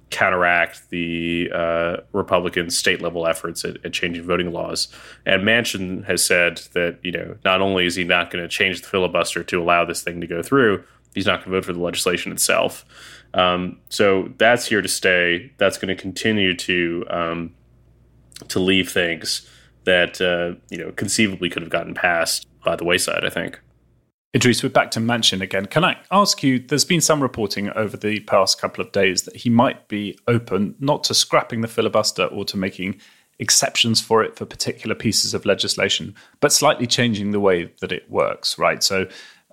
counteract 0.10 0.89
the 0.89 1.52
uh, 1.54 1.97
Republican 2.14 2.72
state 2.72 3.00
level 3.00 3.28
efforts 3.28 3.64
at, 3.64 3.78
at, 3.86 3.93
changing 3.93 4.24
voting 4.24 4.52
laws. 4.52 4.88
And 5.24 5.43
Manchin 5.43 6.04
has 6.06 6.24
said 6.24 6.58
that 6.74 6.97
you 7.04 7.12
know 7.12 7.38
not 7.45 7.62
only 7.62 7.86
is 7.86 7.95
he 7.95 8.04
not 8.04 8.32
going 8.32 8.43
to 8.43 8.50
change 8.50 8.82
the 8.82 8.88
filibuster 8.88 9.43
to 9.43 9.62
allow 9.62 9.86
this 9.86 10.02
thing 10.02 10.20
to 10.22 10.28
go 10.28 10.41
through, 10.41 10.84
he's 11.14 11.26
not 11.26 11.39
going 11.39 11.51
to 11.51 11.57
vote 11.57 11.66
for 11.66 11.74
the 11.74 11.80
legislation 11.80 12.32
itself. 12.32 12.86
Um, 13.34 13.78
so 13.89 14.34
that's 14.38 14.68
here 14.68 14.82
to 14.82 14.88
stay. 14.88 15.51
That's 15.57 15.78
going 15.78 15.95
to 15.95 16.01
continue 16.01 16.55
to 16.55 17.05
um, 17.10 17.53
to 18.47 18.60
leave 18.60 18.91
things 18.91 19.47
that 19.86 20.22
uh, 20.22 20.60
you 20.70 20.78
know 20.78 20.91
conceivably 20.91 21.49
could 21.49 21.62
have 21.62 21.72
gotten 21.72 21.93
passed 21.93 22.47
by 22.64 22.76
the 22.76 22.84
wayside. 22.84 23.26
I 23.26 23.30
think. 23.30 23.60
Idrees, 24.36 24.62
we're 24.62 24.70
back 24.70 24.91
to 24.91 24.99
Manchin 24.99 25.41
again. 25.41 25.66
Can 25.66 25.84
I 25.84 25.97
ask 26.12 26.43
you? 26.43 26.60
There's 26.60 26.86
been 26.86 27.01
some 27.01 27.20
reporting 27.20 27.72
over 27.72 27.97
the 27.97 28.20
past 28.22 28.62
couple 28.62 28.86
of 28.86 28.91
days 28.91 29.24
that 29.24 29.36
he 29.36 29.49
might 29.49 29.88
be 29.88 30.20
open 30.28 30.76
not 30.80 31.03
to 31.05 31.16
scrapping 31.16 31.62
the 31.62 31.68
filibuster 31.68 32.26
or 32.26 32.45
to 32.45 32.55
making 32.55 33.01
exceptions 33.39 33.99
for 34.01 34.22
it 34.22 34.36
for 34.36 34.45
particular 34.45 34.93
pieces 34.93 35.34
of 35.34 35.45
legislation, 35.45 36.14
but 36.41 36.51
slightly 36.51 36.86
changing 36.86 37.32
the 37.32 37.39
way 37.39 37.74
that 37.82 37.91
it 37.91 38.10
works, 38.12 38.60
right? 38.60 38.84
So 38.84 39.07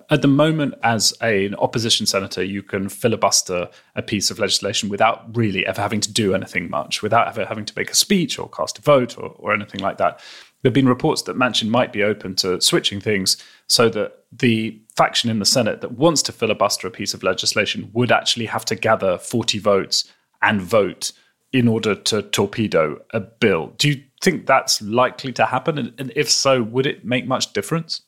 at 0.09 0.21
the 0.21 0.27
moment, 0.27 0.75
as 0.83 1.13
a, 1.21 1.45
an 1.45 1.55
opposition 1.55 2.05
senator, 2.05 2.41
you 2.41 2.63
can 2.63 2.87
filibuster 2.87 3.69
a 3.95 4.01
piece 4.01 4.31
of 4.31 4.39
legislation 4.39 4.87
without 4.87 5.35
really 5.35 5.65
ever 5.65 5.81
having 5.81 5.99
to 5.99 6.11
do 6.11 6.33
anything 6.33 6.69
much, 6.69 7.01
without 7.01 7.27
ever 7.27 7.45
having 7.45 7.65
to 7.65 7.73
make 7.75 7.91
a 7.91 7.95
speech 7.95 8.39
or 8.39 8.49
cast 8.49 8.79
a 8.79 8.81
vote 8.81 9.17
or, 9.17 9.35
or 9.37 9.53
anything 9.53 9.81
like 9.81 9.97
that. 9.97 10.19
There 10.61 10.69
have 10.69 10.73
been 10.73 10.87
reports 10.87 11.23
that 11.23 11.35
Manchin 11.35 11.67
might 11.67 11.91
be 11.91 12.03
open 12.03 12.35
to 12.37 12.61
switching 12.61 13.01
things 13.01 13.37
so 13.67 13.89
that 13.89 14.23
the 14.31 14.81
faction 14.95 15.29
in 15.29 15.39
the 15.39 15.45
Senate 15.45 15.81
that 15.81 15.91
wants 15.91 16.21
to 16.23 16.31
filibuster 16.31 16.87
a 16.87 16.91
piece 16.91 17.13
of 17.13 17.21
legislation 17.21 17.89
would 17.93 18.11
actually 18.11 18.45
have 18.45 18.65
to 18.65 18.75
gather 18.75 19.17
40 19.17 19.59
votes 19.59 20.11
and 20.41 20.61
vote 20.61 21.11
in 21.51 21.67
order 21.67 21.95
to 21.95 22.21
torpedo 22.21 23.01
a 23.11 23.19
bill. 23.19 23.73
Do 23.77 23.89
you 23.89 24.03
think 24.21 24.45
that's 24.45 24.81
likely 24.81 25.33
to 25.33 25.45
happen? 25.45 25.93
And 25.97 26.13
if 26.15 26.29
so, 26.29 26.63
would 26.63 26.85
it 26.85 27.03
make 27.03 27.27
much 27.27 27.53
difference? 27.53 28.01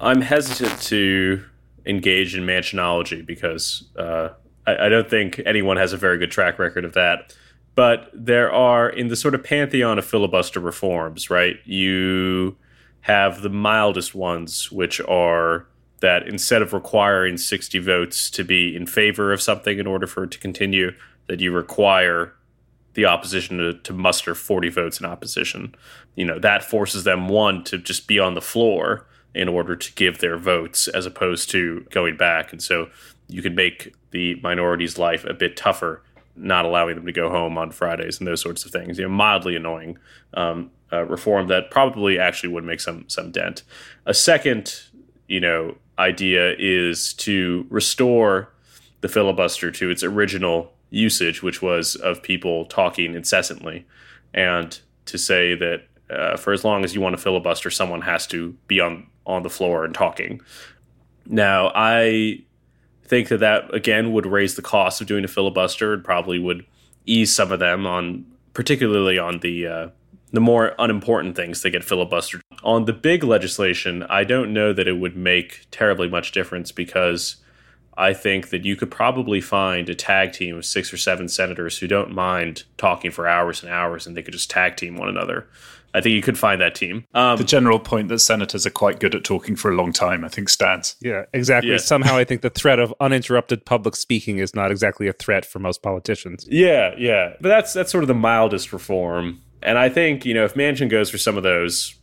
I'm 0.00 0.20
hesitant 0.20 0.80
to 0.82 1.44
engage 1.86 2.36
in 2.36 2.44
Manchinology 2.44 3.24
because 3.24 3.84
uh, 3.96 4.30
I, 4.66 4.86
I, 4.86 4.88
don't 4.88 5.08
think 5.08 5.40
anyone 5.46 5.76
has 5.76 5.92
a 5.92 5.96
very 5.96 6.18
good 6.18 6.30
track 6.30 6.58
record 6.58 6.84
of 6.84 6.92
that. 6.94 7.34
But 7.74 8.10
there 8.12 8.50
are, 8.52 8.88
in 8.88 9.08
the 9.08 9.16
sort 9.16 9.34
of 9.34 9.44
pantheon 9.44 9.98
of 9.98 10.04
filibuster 10.04 10.60
reforms, 10.60 11.30
right? 11.30 11.56
You 11.64 12.56
have 13.02 13.42
the 13.42 13.50
mildest 13.50 14.14
ones, 14.14 14.72
which 14.72 15.00
are 15.02 15.66
that 16.00 16.26
instead 16.26 16.62
of 16.62 16.72
requiring 16.72 17.38
60 17.38 17.78
votes 17.78 18.28
to 18.30 18.44
be 18.44 18.74
in 18.74 18.86
favor 18.86 19.32
of 19.32 19.40
something 19.40 19.78
in 19.78 19.86
order 19.86 20.06
for 20.06 20.24
it 20.24 20.30
to 20.32 20.38
continue, 20.38 20.92
that 21.26 21.40
you 21.40 21.52
require 21.52 22.34
the 22.94 23.04
opposition 23.04 23.58
to, 23.58 23.74
to 23.74 23.92
muster 23.92 24.34
40 24.34 24.68
votes 24.70 25.00
in 25.00 25.06
opposition. 25.06 25.74
You 26.14 26.24
know, 26.24 26.38
that 26.38 26.64
forces 26.64 27.04
them, 27.04 27.28
one, 27.28 27.62
to 27.64 27.78
just 27.78 28.08
be 28.08 28.18
on 28.18 28.34
the 28.34 28.40
floor 28.40 29.06
in 29.36 29.48
order 29.48 29.76
to 29.76 29.92
give 29.94 30.18
their 30.18 30.38
votes 30.38 30.88
as 30.88 31.04
opposed 31.04 31.50
to 31.50 31.86
going 31.90 32.16
back. 32.16 32.52
And 32.52 32.62
so 32.62 32.88
you 33.28 33.42
could 33.42 33.54
make 33.54 33.94
the 34.10 34.40
minority's 34.42 34.98
life 34.98 35.24
a 35.24 35.34
bit 35.34 35.56
tougher, 35.56 36.02
not 36.34 36.64
allowing 36.64 36.96
them 36.96 37.06
to 37.06 37.12
go 37.12 37.28
home 37.28 37.58
on 37.58 37.70
Fridays 37.70 38.18
and 38.18 38.26
those 38.26 38.40
sorts 38.40 38.64
of 38.64 38.72
things. 38.72 38.98
You 38.98 39.04
know, 39.04 39.10
mildly 39.10 39.54
annoying 39.54 39.98
um, 40.34 40.70
uh, 40.90 41.04
reform 41.04 41.48
that 41.48 41.70
probably 41.70 42.18
actually 42.18 42.48
would 42.48 42.64
make 42.64 42.80
some 42.80 43.04
some 43.08 43.30
dent. 43.30 43.62
A 44.06 44.14
second, 44.14 44.80
you 45.28 45.40
know, 45.40 45.76
idea 45.98 46.54
is 46.58 47.12
to 47.14 47.66
restore 47.68 48.52
the 49.02 49.08
filibuster 49.08 49.70
to 49.70 49.90
its 49.90 50.02
original 50.02 50.72
usage, 50.88 51.42
which 51.42 51.60
was 51.60 51.94
of 51.96 52.22
people 52.22 52.64
talking 52.64 53.14
incessantly, 53.14 53.84
and 54.32 54.80
to 55.04 55.18
say 55.18 55.54
that 55.54 55.82
uh, 56.08 56.36
for 56.36 56.52
as 56.52 56.64
long 56.64 56.84
as 56.84 56.94
you 56.94 57.00
want 57.00 57.14
to 57.14 57.22
filibuster, 57.22 57.70
someone 57.70 58.00
has 58.02 58.26
to 58.28 58.56
be 58.66 58.80
on 58.80 59.06
on 59.26 59.42
the 59.42 59.50
floor 59.50 59.84
and 59.84 59.94
talking. 59.94 60.40
Now, 61.26 61.72
I 61.74 62.44
think 63.04 63.28
that 63.28 63.40
that 63.40 63.72
again 63.74 64.12
would 64.12 64.26
raise 64.26 64.54
the 64.54 64.62
cost 64.62 65.00
of 65.00 65.06
doing 65.06 65.24
a 65.24 65.28
filibuster 65.28 65.92
and 65.92 66.04
probably 66.04 66.38
would 66.38 66.64
ease 67.04 67.34
some 67.34 67.52
of 67.52 67.58
them 67.58 67.86
on, 67.86 68.24
particularly 68.52 69.18
on 69.18 69.40
the 69.40 69.66
uh, 69.66 69.88
the 70.32 70.40
more 70.40 70.74
unimportant 70.78 71.36
things 71.36 71.62
that 71.62 71.70
get 71.70 71.82
filibustered. 71.82 72.40
On 72.62 72.84
the 72.84 72.92
big 72.92 73.22
legislation, 73.22 74.02
I 74.04 74.24
don't 74.24 74.52
know 74.52 74.72
that 74.72 74.88
it 74.88 74.98
would 74.98 75.16
make 75.16 75.66
terribly 75.70 76.08
much 76.08 76.32
difference 76.32 76.72
because 76.72 77.36
I 77.96 78.12
think 78.12 78.50
that 78.50 78.64
you 78.64 78.76
could 78.76 78.90
probably 78.90 79.40
find 79.40 79.88
a 79.88 79.94
tag 79.94 80.32
team 80.32 80.56
of 80.56 80.66
six 80.66 80.92
or 80.92 80.96
seven 80.96 81.28
senators 81.28 81.78
who 81.78 81.86
don't 81.86 82.12
mind 82.12 82.64
talking 82.76 83.10
for 83.10 83.26
hours 83.26 83.62
and 83.62 83.72
hours 83.72 84.06
and 84.06 84.16
they 84.16 84.22
could 84.22 84.34
just 84.34 84.50
tag 84.50 84.76
team 84.76 84.96
one 84.96 85.08
another. 85.08 85.48
I 85.96 86.02
think 86.02 86.14
you 86.14 86.20
could 86.20 86.38
find 86.38 86.60
that 86.60 86.74
team. 86.74 87.06
Um, 87.14 87.38
the 87.38 87.44
general 87.44 87.78
point 87.78 88.08
that 88.08 88.18
senators 88.18 88.66
are 88.66 88.70
quite 88.70 89.00
good 89.00 89.14
at 89.14 89.24
talking 89.24 89.56
for 89.56 89.70
a 89.70 89.74
long 89.74 89.94
time, 89.94 90.26
I 90.26 90.28
think, 90.28 90.50
stands. 90.50 90.94
Yeah, 91.00 91.24
exactly. 91.32 91.70
Yeah. 91.70 91.78
Somehow, 91.78 92.18
I 92.18 92.24
think 92.24 92.42
the 92.42 92.50
threat 92.60 92.78
of 92.78 92.92
uninterrupted 93.00 93.64
public 93.64 93.96
speaking 93.96 94.38
is 94.38 94.54
not 94.54 94.70
exactly 94.70 95.08
a 95.08 95.14
threat 95.14 95.46
for 95.46 95.58
most 95.58 95.82
politicians. 95.82 96.46
Yeah, 96.50 96.94
yeah, 96.98 97.32
but 97.40 97.48
that's 97.48 97.72
that's 97.72 97.90
sort 97.90 98.04
of 98.04 98.08
the 98.08 98.14
mildest 98.14 98.74
reform, 98.74 99.40
and 99.62 99.78
I 99.78 99.88
think 99.88 100.26
you 100.26 100.34
know 100.34 100.44
if 100.44 100.52
Manchin 100.52 100.90
goes 100.90 101.08
for 101.08 101.16
some 101.16 101.38
of 101.38 101.42
those, 101.42 101.94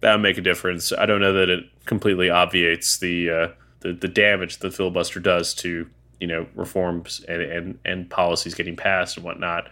that 0.00 0.12
would 0.12 0.22
make 0.22 0.36
a 0.36 0.42
difference. 0.42 0.92
I 0.92 1.06
don't 1.06 1.22
know 1.22 1.32
that 1.32 1.48
it 1.48 1.64
completely 1.86 2.28
obviates 2.28 2.98
the 2.98 3.30
uh, 3.30 3.48
the, 3.80 3.94
the 3.94 4.08
damage 4.08 4.58
the 4.58 4.70
filibuster 4.70 5.20
does 5.20 5.54
to 5.54 5.88
you 6.20 6.26
know 6.26 6.46
reforms 6.54 7.24
and, 7.28 7.40
and 7.40 7.78
and 7.86 8.10
policies 8.10 8.54
getting 8.54 8.76
passed 8.76 9.16
and 9.16 9.24
whatnot 9.24 9.68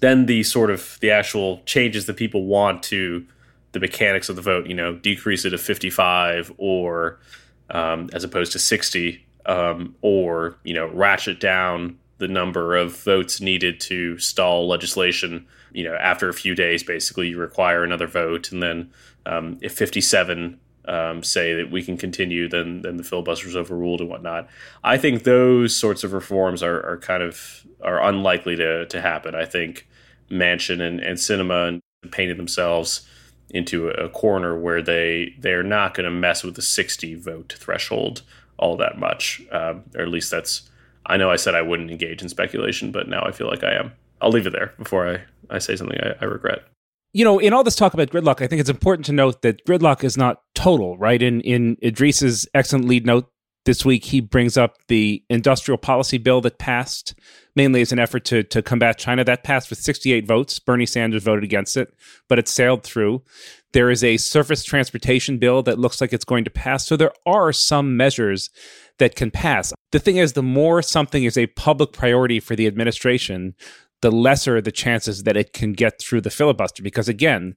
then 0.00 0.26
the 0.26 0.42
sort 0.42 0.70
of 0.70 0.98
the 1.00 1.10
actual 1.10 1.62
changes 1.66 2.06
that 2.06 2.16
people 2.16 2.44
want 2.44 2.82
to 2.84 3.26
the 3.72 3.80
mechanics 3.80 4.28
of 4.28 4.36
the 4.36 4.42
vote, 4.42 4.66
you 4.66 4.74
know, 4.74 4.96
decrease 4.96 5.44
it 5.44 5.50
to 5.50 5.58
55 5.58 6.52
or 6.58 7.20
um, 7.70 8.10
as 8.12 8.24
opposed 8.24 8.52
to 8.52 8.58
60, 8.58 9.24
um, 9.46 9.94
or, 10.02 10.56
you 10.64 10.74
know, 10.74 10.88
ratchet 10.88 11.38
down 11.38 11.98
the 12.18 12.28
number 12.28 12.76
of 12.76 12.96
votes 12.96 13.40
needed 13.40 13.80
to 13.80 14.18
stall 14.18 14.68
legislation. 14.68 15.46
You 15.72 15.84
know, 15.84 15.94
after 15.94 16.28
a 16.28 16.34
few 16.34 16.54
days, 16.54 16.82
basically, 16.82 17.28
you 17.28 17.38
require 17.38 17.84
another 17.84 18.08
vote. 18.08 18.50
And 18.50 18.62
then 18.62 18.90
um, 19.24 19.58
if 19.62 19.72
57 19.72 20.58
um, 20.86 21.22
say 21.22 21.54
that 21.54 21.70
we 21.70 21.82
can 21.82 21.96
continue, 21.96 22.48
then 22.48 22.82
then 22.82 22.96
the 22.96 23.04
filibuster's 23.04 23.54
overruled 23.54 24.00
and 24.00 24.10
whatnot. 24.10 24.48
I 24.82 24.96
think 24.98 25.22
those 25.22 25.76
sorts 25.76 26.02
of 26.02 26.12
reforms 26.12 26.62
are, 26.62 26.84
are 26.84 26.98
kind 26.98 27.22
of 27.22 27.64
are 27.80 28.02
unlikely 28.02 28.56
to 28.56 28.86
to 28.86 29.00
happen. 29.00 29.34
I 29.34 29.44
think 29.44 29.86
Manchin 30.30 30.80
and, 30.80 31.00
and 31.00 31.18
Sinema 31.18 31.68
and 31.68 32.12
painted 32.12 32.38
themselves 32.38 33.06
into 33.50 33.88
a 33.88 34.08
corner 34.08 34.58
where 34.58 34.80
they 34.80 35.34
they're 35.38 35.62
not 35.62 35.94
going 35.94 36.04
to 36.04 36.10
mess 36.10 36.44
with 36.44 36.54
the 36.54 36.62
60 36.62 37.16
vote 37.16 37.56
threshold 37.58 38.22
all 38.58 38.76
that 38.76 38.98
much, 38.98 39.42
um, 39.50 39.84
or 39.94 40.02
at 40.02 40.08
least 40.08 40.30
that's. 40.30 40.68
I 41.06 41.16
know 41.16 41.30
I 41.30 41.36
said 41.36 41.54
I 41.54 41.62
wouldn't 41.62 41.90
engage 41.90 42.22
in 42.22 42.28
speculation, 42.28 42.92
but 42.92 43.08
now 43.08 43.22
I 43.22 43.32
feel 43.32 43.48
like 43.48 43.64
I 43.64 43.72
am. 43.72 43.92
I'll 44.20 44.30
leave 44.30 44.46
it 44.46 44.52
there 44.52 44.74
before 44.78 45.08
I, 45.08 45.22
I 45.54 45.58
say 45.58 45.74
something 45.74 45.98
I, 46.00 46.14
I 46.20 46.24
regret 46.26 46.62
you 47.12 47.24
know, 47.24 47.38
in 47.38 47.52
all 47.52 47.64
this 47.64 47.74
talk 47.74 47.94
about 47.94 48.10
gridlock, 48.10 48.40
I 48.40 48.46
think 48.46 48.60
it's 48.60 48.70
important 48.70 49.06
to 49.06 49.12
note 49.12 49.42
that 49.42 49.64
gridlock 49.66 50.04
is 50.04 50.16
not 50.16 50.42
total, 50.54 50.96
right? 50.98 51.20
In 51.20 51.40
in 51.40 51.76
Idrees's 51.82 52.46
excellent 52.54 52.86
lead 52.86 53.06
note 53.06 53.30
this 53.64 53.84
week, 53.84 54.04
he 54.06 54.20
brings 54.20 54.56
up 54.56 54.76
the 54.88 55.22
industrial 55.28 55.78
policy 55.78 56.18
bill 56.18 56.40
that 56.40 56.58
passed 56.58 57.14
mainly 57.54 57.80
as 57.80 57.92
an 57.92 57.98
effort 57.98 58.24
to 58.26 58.42
to 58.44 58.62
combat 58.62 58.98
China. 58.98 59.24
That 59.24 59.44
passed 59.44 59.70
with 59.70 59.78
68 59.78 60.26
votes. 60.26 60.58
Bernie 60.58 60.86
Sanders 60.86 61.22
voted 61.22 61.44
against 61.44 61.76
it, 61.76 61.92
but 62.28 62.38
it 62.38 62.48
sailed 62.48 62.82
through. 62.82 63.22
There 63.72 63.90
is 63.90 64.02
a 64.02 64.16
surface 64.16 64.64
transportation 64.64 65.38
bill 65.38 65.62
that 65.62 65.78
looks 65.78 66.00
like 66.00 66.12
it's 66.12 66.24
going 66.24 66.44
to 66.44 66.50
pass. 66.50 66.86
So 66.86 66.96
there 66.96 67.12
are 67.26 67.52
some 67.52 67.96
measures 67.96 68.50
that 68.98 69.14
can 69.14 69.30
pass. 69.30 69.72
The 69.92 69.98
thing 69.98 70.16
is, 70.16 70.32
the 70.32 70.42
more 70.42 70.82
something 70.82 71.24
is 71.24 71.38
a 71.38 71.46
public 71.48 71.92
priority 71.92 72.40
for 72.40 72.56
the 72.56 72.66
administration, 72.66 73.54
the 74.00 74.10
lesser 74.10 74.60
the 74.60 74.72
chances 74.72 75.24
that 75.24 75.36
it 75.36 75.52
can 75.52 75.72
get 75.72 76.00
through 76.00 76.22
the 76.22 76.30
filibuster. 76.30 76.82
Because 76.82 77.08
again, 77.08 77.56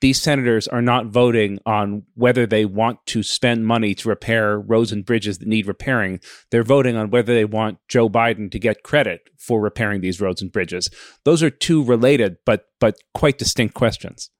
these 0.00 0.20
senators 0.20 0.66
are 0.68 0.82
not 0.82 1.06
voting 1.06 1.58
on 1.66 2.04
whether 2.14 2.46
they 2.46 2.64
want 2.64 3.04
to 3.06 3.22
spend 3.22 3.66
money 3.66 3.94
to 3.94 4.08
repair 4.08 4.58
roads 4.58 4.92
and 4.92 5.04
bridges 5.04 5.38
that 5.38 5.48
need 5.48 5.66
repairing. 5.66 6.20
They're 6.50 6.62
voting 6.62 6.96
on 6.96 7.10
whether 7.10 7.34
they 7.34 7.44
want 7.44 7.78
Joe 7.88 8.08
Biden 8.08 8.50
to 8.50 8.58
get 8.58 8.82
credit 8.82 9.28
for 9.38 9.60
repairing 9.60 10.00
these 10.00 10.20
roads 10.20 10.40
and 10.42 10.50
bridges. 10.50 10.90
Those 11.24 11.42
are 11.42 11.50
two 11.50 11.84
related 11.84 12.38
but 12.44 12.66
but 12.78 12.96
quite 13.14 13.38
distinct 13.38 13.74
questions. 13.74 14.30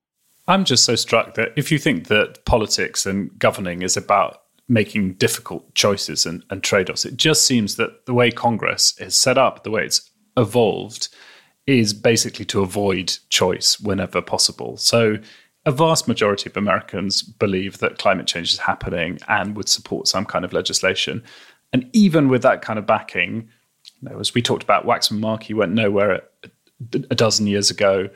I'm 0.49 0.65
just 0.65 0.85
so 0.85 0.97
struck 0.97 1.35
that 1.35 1.53
if 1.57 1.71
you 1.71 1.79
think 1.79 2.09
that 2.09 2.45
politics 2.45 3.07
and 3.07 3.39
governing 3.39 3.83
is 3.83 3.97
about 3.97 4.41
making 4.71 5.15
difficult 5.15 5.75
choices 5.75 6.25
and, 6.25 6.45
and 6.49 6.63
trade 6.63 6.89
offs. 6.89 7.05
It 7.05 7.17
just 7.17 7.45
seems 7.45 7.75
that 7.75 8.07
the 8.07 8.15
way 8.15 8.31
Congress 8.31 8.95
is 9.01 9.17
set 9.17 9.37
up, 9.37 9.65
the 9.65 9.71
way 9.71 9.85
it's 9.85 10.09
evolved, 10.37 11.09
is 11.67 11.93
basically 11.93 12.45
to 12.47 12.63
avoid 12.63 13.19
choice 13.29 13.81
whenever 13.81 14.23
possible. 14.23 14.77
So 14.77 15.19
a 15.67 15.73
vast 15.73 16.09
majority 16.09 16.49
of 16.49 16.57
Americans 16.57 17.23
believe 17.23 17.79
that 17.79 17.99
climate 17.99 18.27
change 18.27 18.53
is 18.53 18.59
happening 18.59 19.19
and 19.29 19.57
would 19.57 19.69
support 19.69 20.09
some 20.09 20.25
kind 20.25 20.45
of 20.45 20.53
legislation. 20.53 21.23
And 21.73 21.89
even 21.93 22.29
with 22.29 22.43
that 22.43 22.63
kind 22.63 22.79
of 22.79 22.87
backing, 22.87 23.49
you 24.01 24.09
know, 24.09 24.19
as 24.19 24.35
we 24.35 24.43
talked 24.43 24.63
about, 24.63 24.87
Waxman 24.87 25.21
Markey 25.21 25.55
went 25.55 25.73
nowhere 25.73 26.23
a 26.93 27.15
dozen 27.15 27.47
years 27.47 27.71
ago. 27.71 28.09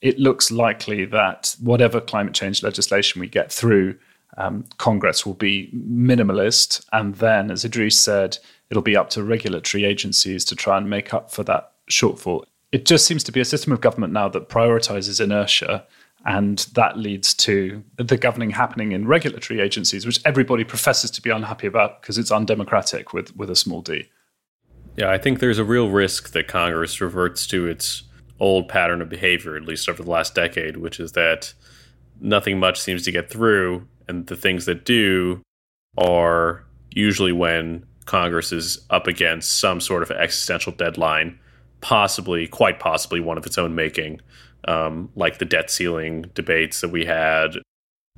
It 0.00 0.18
looks 0.18 0.50
likely 0.50 1.04
that 1.06 1.54
whatever 1.60 2.00
climate 2.00 2.34
change 2.34 2.62
legislation 2.62 3.20
we 3.20 3.28
get 3.28 3.52
through, 3.52 3.96
um, 4.36 4.64
Congress 4.78 5.24
will 5.24 5.34
be 5.34 5.70
minimalist. 5.74 6.84
And 6.92 7.14
then, 7.16 7.50
as 7.50 7.64
Idrees 7.64 7.92
said, 7.92 8.38
it'll 8.68 8.82
be 8.82 8.96
up 8.96 9.10
to 9.10 9.22
regulatory 9.22 9.84
agencies 9.84 10.44
to 10.46 10.56
try 10.56 10.76
and 10.76 10.90
make 10.90 11.14
up 11.14 11.30
for 11.30 11.44
that 11.44 11.72
shortfall. 11.90 12.44
It 12.72 12.84
just 12.84 13.06
seems 13.06 13.22
to 13.24 13.32
be 13.32 13.40
a 13.40 13.44
system 13.44 13.72
of 13.72 13.80
government 13.80 14.12
now 14.12 14.28
that 14.28 14.48
prioritizes 14.48 15.20
inertia 15.20 15.86
and 16.26 16.58
that 16.74 16.98
leads 16.98 17.32
to 17.32 17.82
the 17.96 18.16
governing 18.16 18.50
happening 18.50 18.92
in 18.92 19.06
regulatory 19.06 19.60
agencies, 19.60 20.04
which 20.04 20.20
everybody 20.24 20.64
professes 20.64 21.10
to 21.12 21.22
be 21.22 21.30
unhappy 21.30 21.66
about 21.66 22.02
because 22.02 22.18
it's 22.18 22.30
undemocratic 22.30 23.12
with, 23.12 23.34
with 23.36 23.50
a 23.50 23.56
small 23.56 23.80
d. 23.80 24.08
Yeah, 24.96 25.10
I 25.10 25.18
think 25.18 25.38
there's 25.38 25.58
a 25.58 25.64
real 25.64 25.88
risk 25.88 26.32
that 26.32 26.48
Congress 26.48 27.00
reverts 27.00 27.46
to 27.48 27.66
its 27.66 28.02
old 28.38 28.68
pattern 28.68 29.00
of 29.00 29.08
behavior, 29.08 29.56
at 29.56 29.62
least 29.62 29.88
over 29.88 30.02
the 30.02 30.10
last 30.10 30.34
decade, 30.34 30.76
which 30.76 31.00
is 31.00 31.12
that 31.12 31.54
nothing 32.20 32.58
much 32.58 32.80
seems 32.80 33.02
to 33.04 33.12
get 33.12 33.30
through, 33.30 33.86
and 34.08 34.26
the 34.26 34.36
things 34.36 34.66
that 34.66 34.84
do 34.84 35.40
are 35.96 36.64
usually 36.90 37.32
when 37.32 37.86
Congress 38.04 38.52
is 38.52 38.84
up 38.90 39.06
against 39.06 39.58
some 39.58 39.80
sort 39.80 40.02
of 40.02 40.10
existential 40.10 40.72
deadline, 40.72 41.38
possibly, 41.80 42.46
quite 42.46 42.78
possibly, 42.78 43.20
one 43.20 43.38
of 43.38 43.46
its 43.46 43.56
own 43.56 43.74
making 43.74 44.20
um, 44.66 45.10
like 45.14 45.38
the 45.38 45.44
debt 45.44 45.70
ceiling 45.70 46.30
debates 46.34 46.80
that 46.80 46.90
we 46.90 47.04
had, 47.04 47.56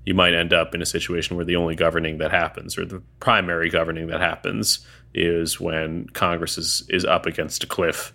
you 0.05 0.15
might 0.15 0.35
end 0.35 0.53
up 0.53 0.75
in 0.75 0.83
a 0.83 0.87
situation 0.87 1.37
where 1.37 1.45
the 1.45 1.57
only 1.57 1.75
governing 1.77 2.19
that 2.19 2.31
happens, 2.31 2.77
or 2.77 2.85
the 2.85 3.03
primary 3.21 3.71
governing 3.71 4.09
that 4.09 4.21
happens, 4.21 4.85
is 5.15 5.61
when 5.61 6.09
Congress 6.09 6.59
is, 6.59 6.85
is 6.89 7.05
up 7.05 7.27
against 7.27 7.63
a 7.65 7.67
cliff. 7.67 8.13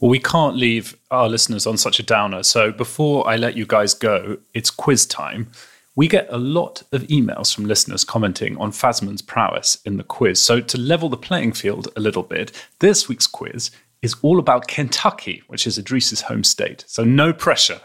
Well, 0.00 0.10
we 0.10 0.18
can't 0.18 0.56
leave 0.56 0.96
our 1.10 1.28
listeners 1.28 1.66
on 1.66 1.78
such 1.78 1.98
a 1.98 2.02
downer. 2.02 2.42
So 2.42 2.70
before 2.70 3.26
I 3.28 3.36
let 3.36 3.56
you 3.56 3.64
guys 3.64 3.94
go, 3.94 4.38
it's 4.52 4.70
quiz 4.70 5.06
time. 5.06 5.50
We 5.94 6.08
get 6.08 6.26
a 6.28 6.36
lot 6.36 6.82
of 6.92 7.04
emails 7.04 7.54
from 7.54 7.64
listeners 7.64 8.04
commenting 8.04 8.58
on 8.58 8.72
Fasman's 8.72 9.22
prowess 9.22 9.78
in 9.86 9.96
the 9.96 10.04
quiz. 10.04 10.42
So 10.42 10.60
to 10.60 10.78
level 10.78 11.08
the 11.08 11.16
playing 11.16 11.52
field 11.52 11.88
a 11.96 12.00
little 12.00 12.22
bit, 12.22 12.52
this 12.80 13.08
week's 13.08 13.26
quiz 13.26 13.70
is 14.02 14.14
all 14.22 14.38
about 14.38 14.68
Kentucky, 14.68 15.42
which 15.48 15.66
is 15.66 15.78
Idrees's 15.78 16.22
home 16.22 16.44
state. 16.44 16.84
So 16.86 17.04
no 17.04 17.32
pressure. 17.32 17.80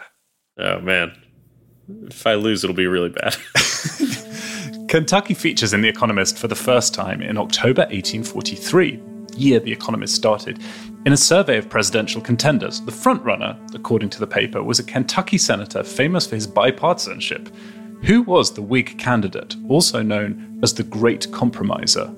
Oh 0.57 0.79
man, 0.81 1.15
if 2.07 2.25
I 2.27 2.35
lose, 2.35 2.63
it'll 2.63 2.75
be 2.75 2.87
really 2.87 3.09
bad. 3.09 3.35
Kentucky 4.87 5.33
features 5.33 5.73
in 5.73 5.81
The 5.81 5.87
Economist 5.87 6.37
for 6.37 6.47
the 6.47 6.55
first 6.55 6.93
time 6.93 7.21
in 7.21 7.37
October 7.37 7.83
1843, 7.83 9.01
year 9.35 9.59
The 9.59 9.71
Economist 9.71 10.15
started. 10.15 10.59
In 11.05 11.13
a 11.13 11.17
survey 11.17 11.57
of 11.57 11.69
presidential 11.69 12.21
contenders, 12.21 12.81
the 12.81 12.91
frontrunner, 12.91 13.57
according 13.73 14.09
to 14.11 14.19
the 14.19 14.27
paper, 14.27 14.61
was 14.61 14.79
a 14.79 14.83
Kentucky 14.83 15.37
senator 15.37 15.83
famous 15.83 16.27
for 16.27 16.35
his 16.35 16.47
bipartisanship. 16.47 17.51
Who 18.03 18.21
was 18.21 18.53
the 18.53 18.61
Whig 18.61 18.99
candidate, 18.99 19.55
also 19.69 20.01
known 20.01 20.59
as 20.61 20.73
the 20.73 20.83
Great 20.83 21.31
Compromiser? 21.31 22.13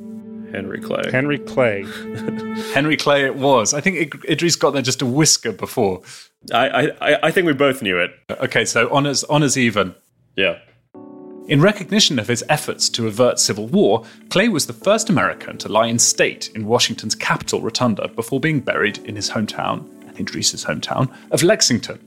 Henry 0.53 0.79
Clay. 0.79 1.09
Henry 1.11 1.39
Clay. 1.39 1.83
Henry 2.73 2.95
Clay 2.95 3.25
it 3.25 3.35
was. 3.35 3.73
I 3.73 3.81
think 3.81 4.13
Idrees 4.25 4.57
got 4.57 4.71
there 4.71 4.83
just 4.83 5.01
a 5.01 5.05
whisker 5.05 5.51
before. 5.51 6.01
I, 6.53 6.91
I, 7.01 7.27
I 7.27 7.31
think 7.31 7.47
we 7.47 7.53
both 7.53 7.81
knew 7.81 7.97
it. 7.97 8.11
Okay, 8.29 8.63
so 8.63 8.93
honors, 8.93 9.23
honors 9.25 9.57
even. 9.57 9.95
Yeah. 10.35 10.59
In 11.47 11.59
recognition 11.59 12.19
of 12.19 12.27
his 12.27 12.43
efforts 12.47 12.87
to 12.89 13.07
avert 13.07 13.39
civil 13.39 13.67
war, 13.67 14.05
Clay 14.29 14.47
was 14.47 14.67
the 14.67 14.73
first 14.73 15.09
American 15.09 15.57
to 15.57 15.69
lie 15.69 15.87
in 15.87 15.99
state 15.99 16.49
in 16.55 16.67
Washington's 16.67 17.15
Capitol 17.15 17.61
Rotunda 17.61 18.07
before 18.07 18.39
being 18.39 18.61
buried 18.61 18.99
in 18.99 19.15
his 19.15 19.31
hometown, 19.31 19.89
and 20.07 20.17
Idrees's 20.17 20.63
hometown, 20.63 21.13
of 21.31 21.43
Lexington. 21.43 21.99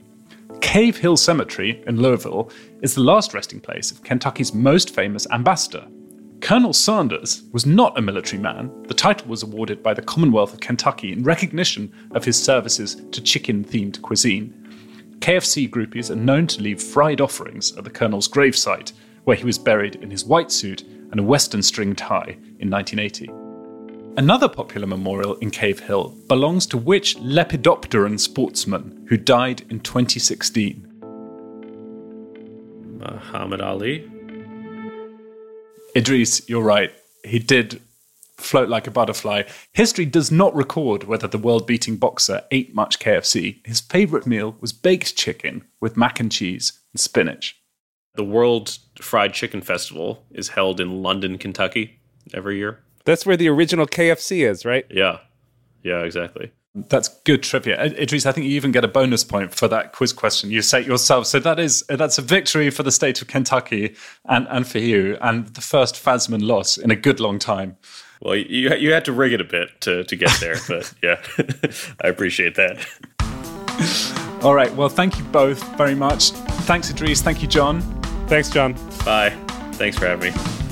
Cave 0.61 0.97
Hill 0.97 1.17
Cemetery 1.17 1.83
in 1.85 2.01
Louisville 2.01 2.49
is 2.81 2.95
the 2.95 3.01
last 3.01 3.33
resting 3.33 3.59
place 3.59 3.91
of 3.91 4.03
Kentucky's 4.03 4.53
most 4.53 4.89
famous 4.89 5.27
ambassador, 5.29 5.85
Colonel 6.41 6.71
Sanders 6.71 7.43
was 7.51 7.65
not 7.65 7.97
a 7.97 8.01
military 8.01 8.41
man. 8.41 8.71
The 8.83 8.93
title 8.93 9.27
was 9.27 9.43
awarded 9.43 9.81
by 9.81 9.93
the 9.93 10.01
Commonwealth 10.01 10.53
of 10.53 10.59
Kentucky 10.59 11.11
in 11.11 11.23
recognition 11.23 11.91
of 12.11 12.23
his 12.23 12.41
services 12.41 12.95
to 13.11 13.21
chicken 13.21 13.65
themed 13.65 14.01
cuisine. 14.01 14.53
KFC 15.19 15.69
groupies 15.69 16.11
are 16.11 16.15
known 16.15 16.47
to 16.47 16.61
leave 16.61 16.81
fried 16.81 17.21
offerings 17.21 17.75
at 17.75 17.83
the 17.83 17.89
Colonel's 17.89 18.29
gravesite, 18.29 18.93
where 19.23 19.35
he 19.35 19.45
was 19.45 19.57
buried 19.57 19.95
in 19.95 20.11
his 20.11 20.25
white 20.25 20.51
suit 20.51 20.83
and 21.11 21.19
a 21.19 21.23
Western 21.23 21.63
string 21.63 21.95
tie 21.95 22.37
in 22.59 22.69
1980. 22.69 23.29
Another 24.15 24.47
popular 24.47 24.87
memorial 24.87 25.35
in 25.35 25.51
Cave 25.51 25.79
Hill 25.79 26.15
belongs 26.27 26.65
to 26.67 26.77
which 26.77 27.17
Lepidopteran 27.17 28.19
sportsman 28.19 29.05
who 29.09 29.17
died 29.17 29.65
in 29.69 29.79
2016? 29.79 30.87
Muhammad 32.99 33.61
Ali? 33.61 34.09
Idrees, 35.97 36.47
you're 36.47 36.61
right. 36.61 36.91
He 37.23 37.39
did 37.39 37.81
float 38.37 38.69
like 38.69 38.85
a 38.85 38.91
butterfly. 38.91 39.43
History 39.73 40.05
does 40.05 40.31
not 40.31 40.55
record 40.55 41.05
whether 41.05 41.27
the 41.27 41.37
world 41.39 41.65
beating 41.65 41.97
boxer 41.97 42.43
ate 42.51 42.75
much 42.75 42.99
KFC. 42.99 43.65
His 43.65 43.81
favorite 43.81 44.27
meal 44.27 44.55
was 44.59 44.73
baked 44.73 45.15
chicken 45.17 45.65
with 45.81 45.97
mac 45.97 46.19
and 46.19 46.31
cheese 46.31 46.79
and 46.93 46.99
spinach. 46.99 47.59
The 48.13 48.23
World 48.23 48.77
Fried 48.99 49.33
Chicken 49.33 49.61
Festival 49.61 50.23
is 50.31 50.49
held 50.49 50.79
in 50.79 51.01
London, 51.01 51.37
Kentucky 51.37 51.99
every 52.33 52.57
year. 52.57 52.79
That's 53.05 53.25
where 53.25 53.37
the 53.37 53.47
original 53.47 53.87
KFC 53.87 54.47
is, 54.47 54.65
right? 54.65 54.85
Yeah. 54.89 55.19
Yeah, 55.83 56.01
exactly. 56.01 56.51
That's 56.89 57.09
good 57.23 57.43
trivia, 57.43 57.81
uh, 57.81 57.89
Idrees. 57.89 58.25
I 58.25 58.31
think 58.31 58.45
you 58.45 58.53
even 58.53 58.71
get 58.71 58.83
a 58.83 58.87
bonus 58.87 59.23
point 59.23 59.53
for 59.53 59.67
that 59.67 59.93
quiz 59.93 60.13
question 60.13 60.51
you 60.51 60.61
set 60.61 60.85
yourself. 60.85 61.27
So 61.27 61.39
that 61.39 61.59
is 61.59 61.83
that's 61.89 62.17
a 62.17 62.21
victory 62.21 62.69
for 62.69 62.83
the 62.83 62.91
state 62.91 63.21
of 63.21 63.27
Kentucky 63.27 63.95
and 64.25 64.47
and 64.49 64.67
for 64.67 64.79
you, 64.79 65.17
and 65.21 65.47
the 65.47 65.61
first 65.61 65.95
Fasman 65.95 66.41
loss 66.41 66.77
in 66.77 66.91
a 66.91 66.95
good 66.95 67.19
long 67.19 67.39
time. 67.39 67.77
Well, 68.21 68.35
you 68.35 68.73
you 68.75 68.93
had 68.93 69.05
to 69.05 69.11
rig 69.11 69.33
it 69.33 69.41
a 69.41 69.45
bit 69.45 69.81
to 69.81 70.03
to 70.03 70.15
get 70.15 70.31
there, 70.39 70.57
but 70.67 70.93
yeah, 71.01 71.21
I 72.03 72.07
appreciate 72.07 72.55
that. 72.55 72.85
All 74.43 74.53
right. 74.53 74.73
Well, 74.75 74.89
thank 74.89 75.17
you 75.17 75.23
both 75.25 75.63
very 75.77 75.95
much. 75.95 76.31
Thanks, 76.65 76.91
Idrees. 76.91 77.21
Thank 77.21 77.41
you, 77.41 77.47
John. 77.47 77.81
Thanks, 78.27 78.49
John. 78.49 78.73
Bye. 79.03 79.31
Thanks 79.73 79.97
for 79.97 80.05
having 80.05 80.33
me. 80.33 80.66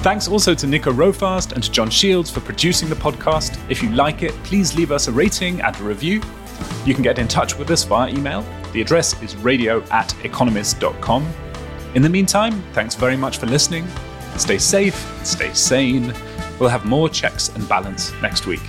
Thanks 0.00 0.28
also 0.28 0.54
to 0.54 0.66
Nico 0.66 0.92
Rofast 0.92 1.52
and 1.52 1.62
to 1.62 1.70
John 1.70 1.90
Shields 1.90 2.30
for 2.30 2.40
producing 2.40 2.88
the 2.88 2.94
podcast. 2.94 3.58
If 3.68 3.82
you 3.82 3.90
like 3.90 4.22
it, 4.22 4.32
please 4.44 4.76
leave 4.76 4.92
us 4.92 5.08
a 5.08 5.12
rating 5.12 5.60
and 5.60 5.78
a 5.78 5.82
review. 5.82 6.22
You 6.86 6.94
can 6.94 7.02
get 7.02 7.18
in 7.18 7.26
touch 7.26 7.58
with 7.58 7.70
us 7.70 7.82
via 7.84 8.08
email. 8.08 8.44
The 8.72 8.80
address 8.80 9.20
is 9.22 9.36
radio 9.36 9.82
at 9.90 10.14
economist.com. 10.24 11.26
In 11.94 12.02
the 12.02 12.08
meantime, 12.08 12.62
thanks 12.72 12.94
very 12.94 13.16
much 13.16 13.38
for 13.38 13.46
listening. 13.46 13.88
Stay 14.36 14.58
safe, 14.58 14.94
stay 15.26 15.52
sane. 15.52 16.14
We'll 16.60 16.68
have 16.68 16.84
more 16.86 17.08
checks 17.08 17.48
and 17.48 17.68
balance 17.68 18.12
next 18.22 18.46
week. 18.46 18.60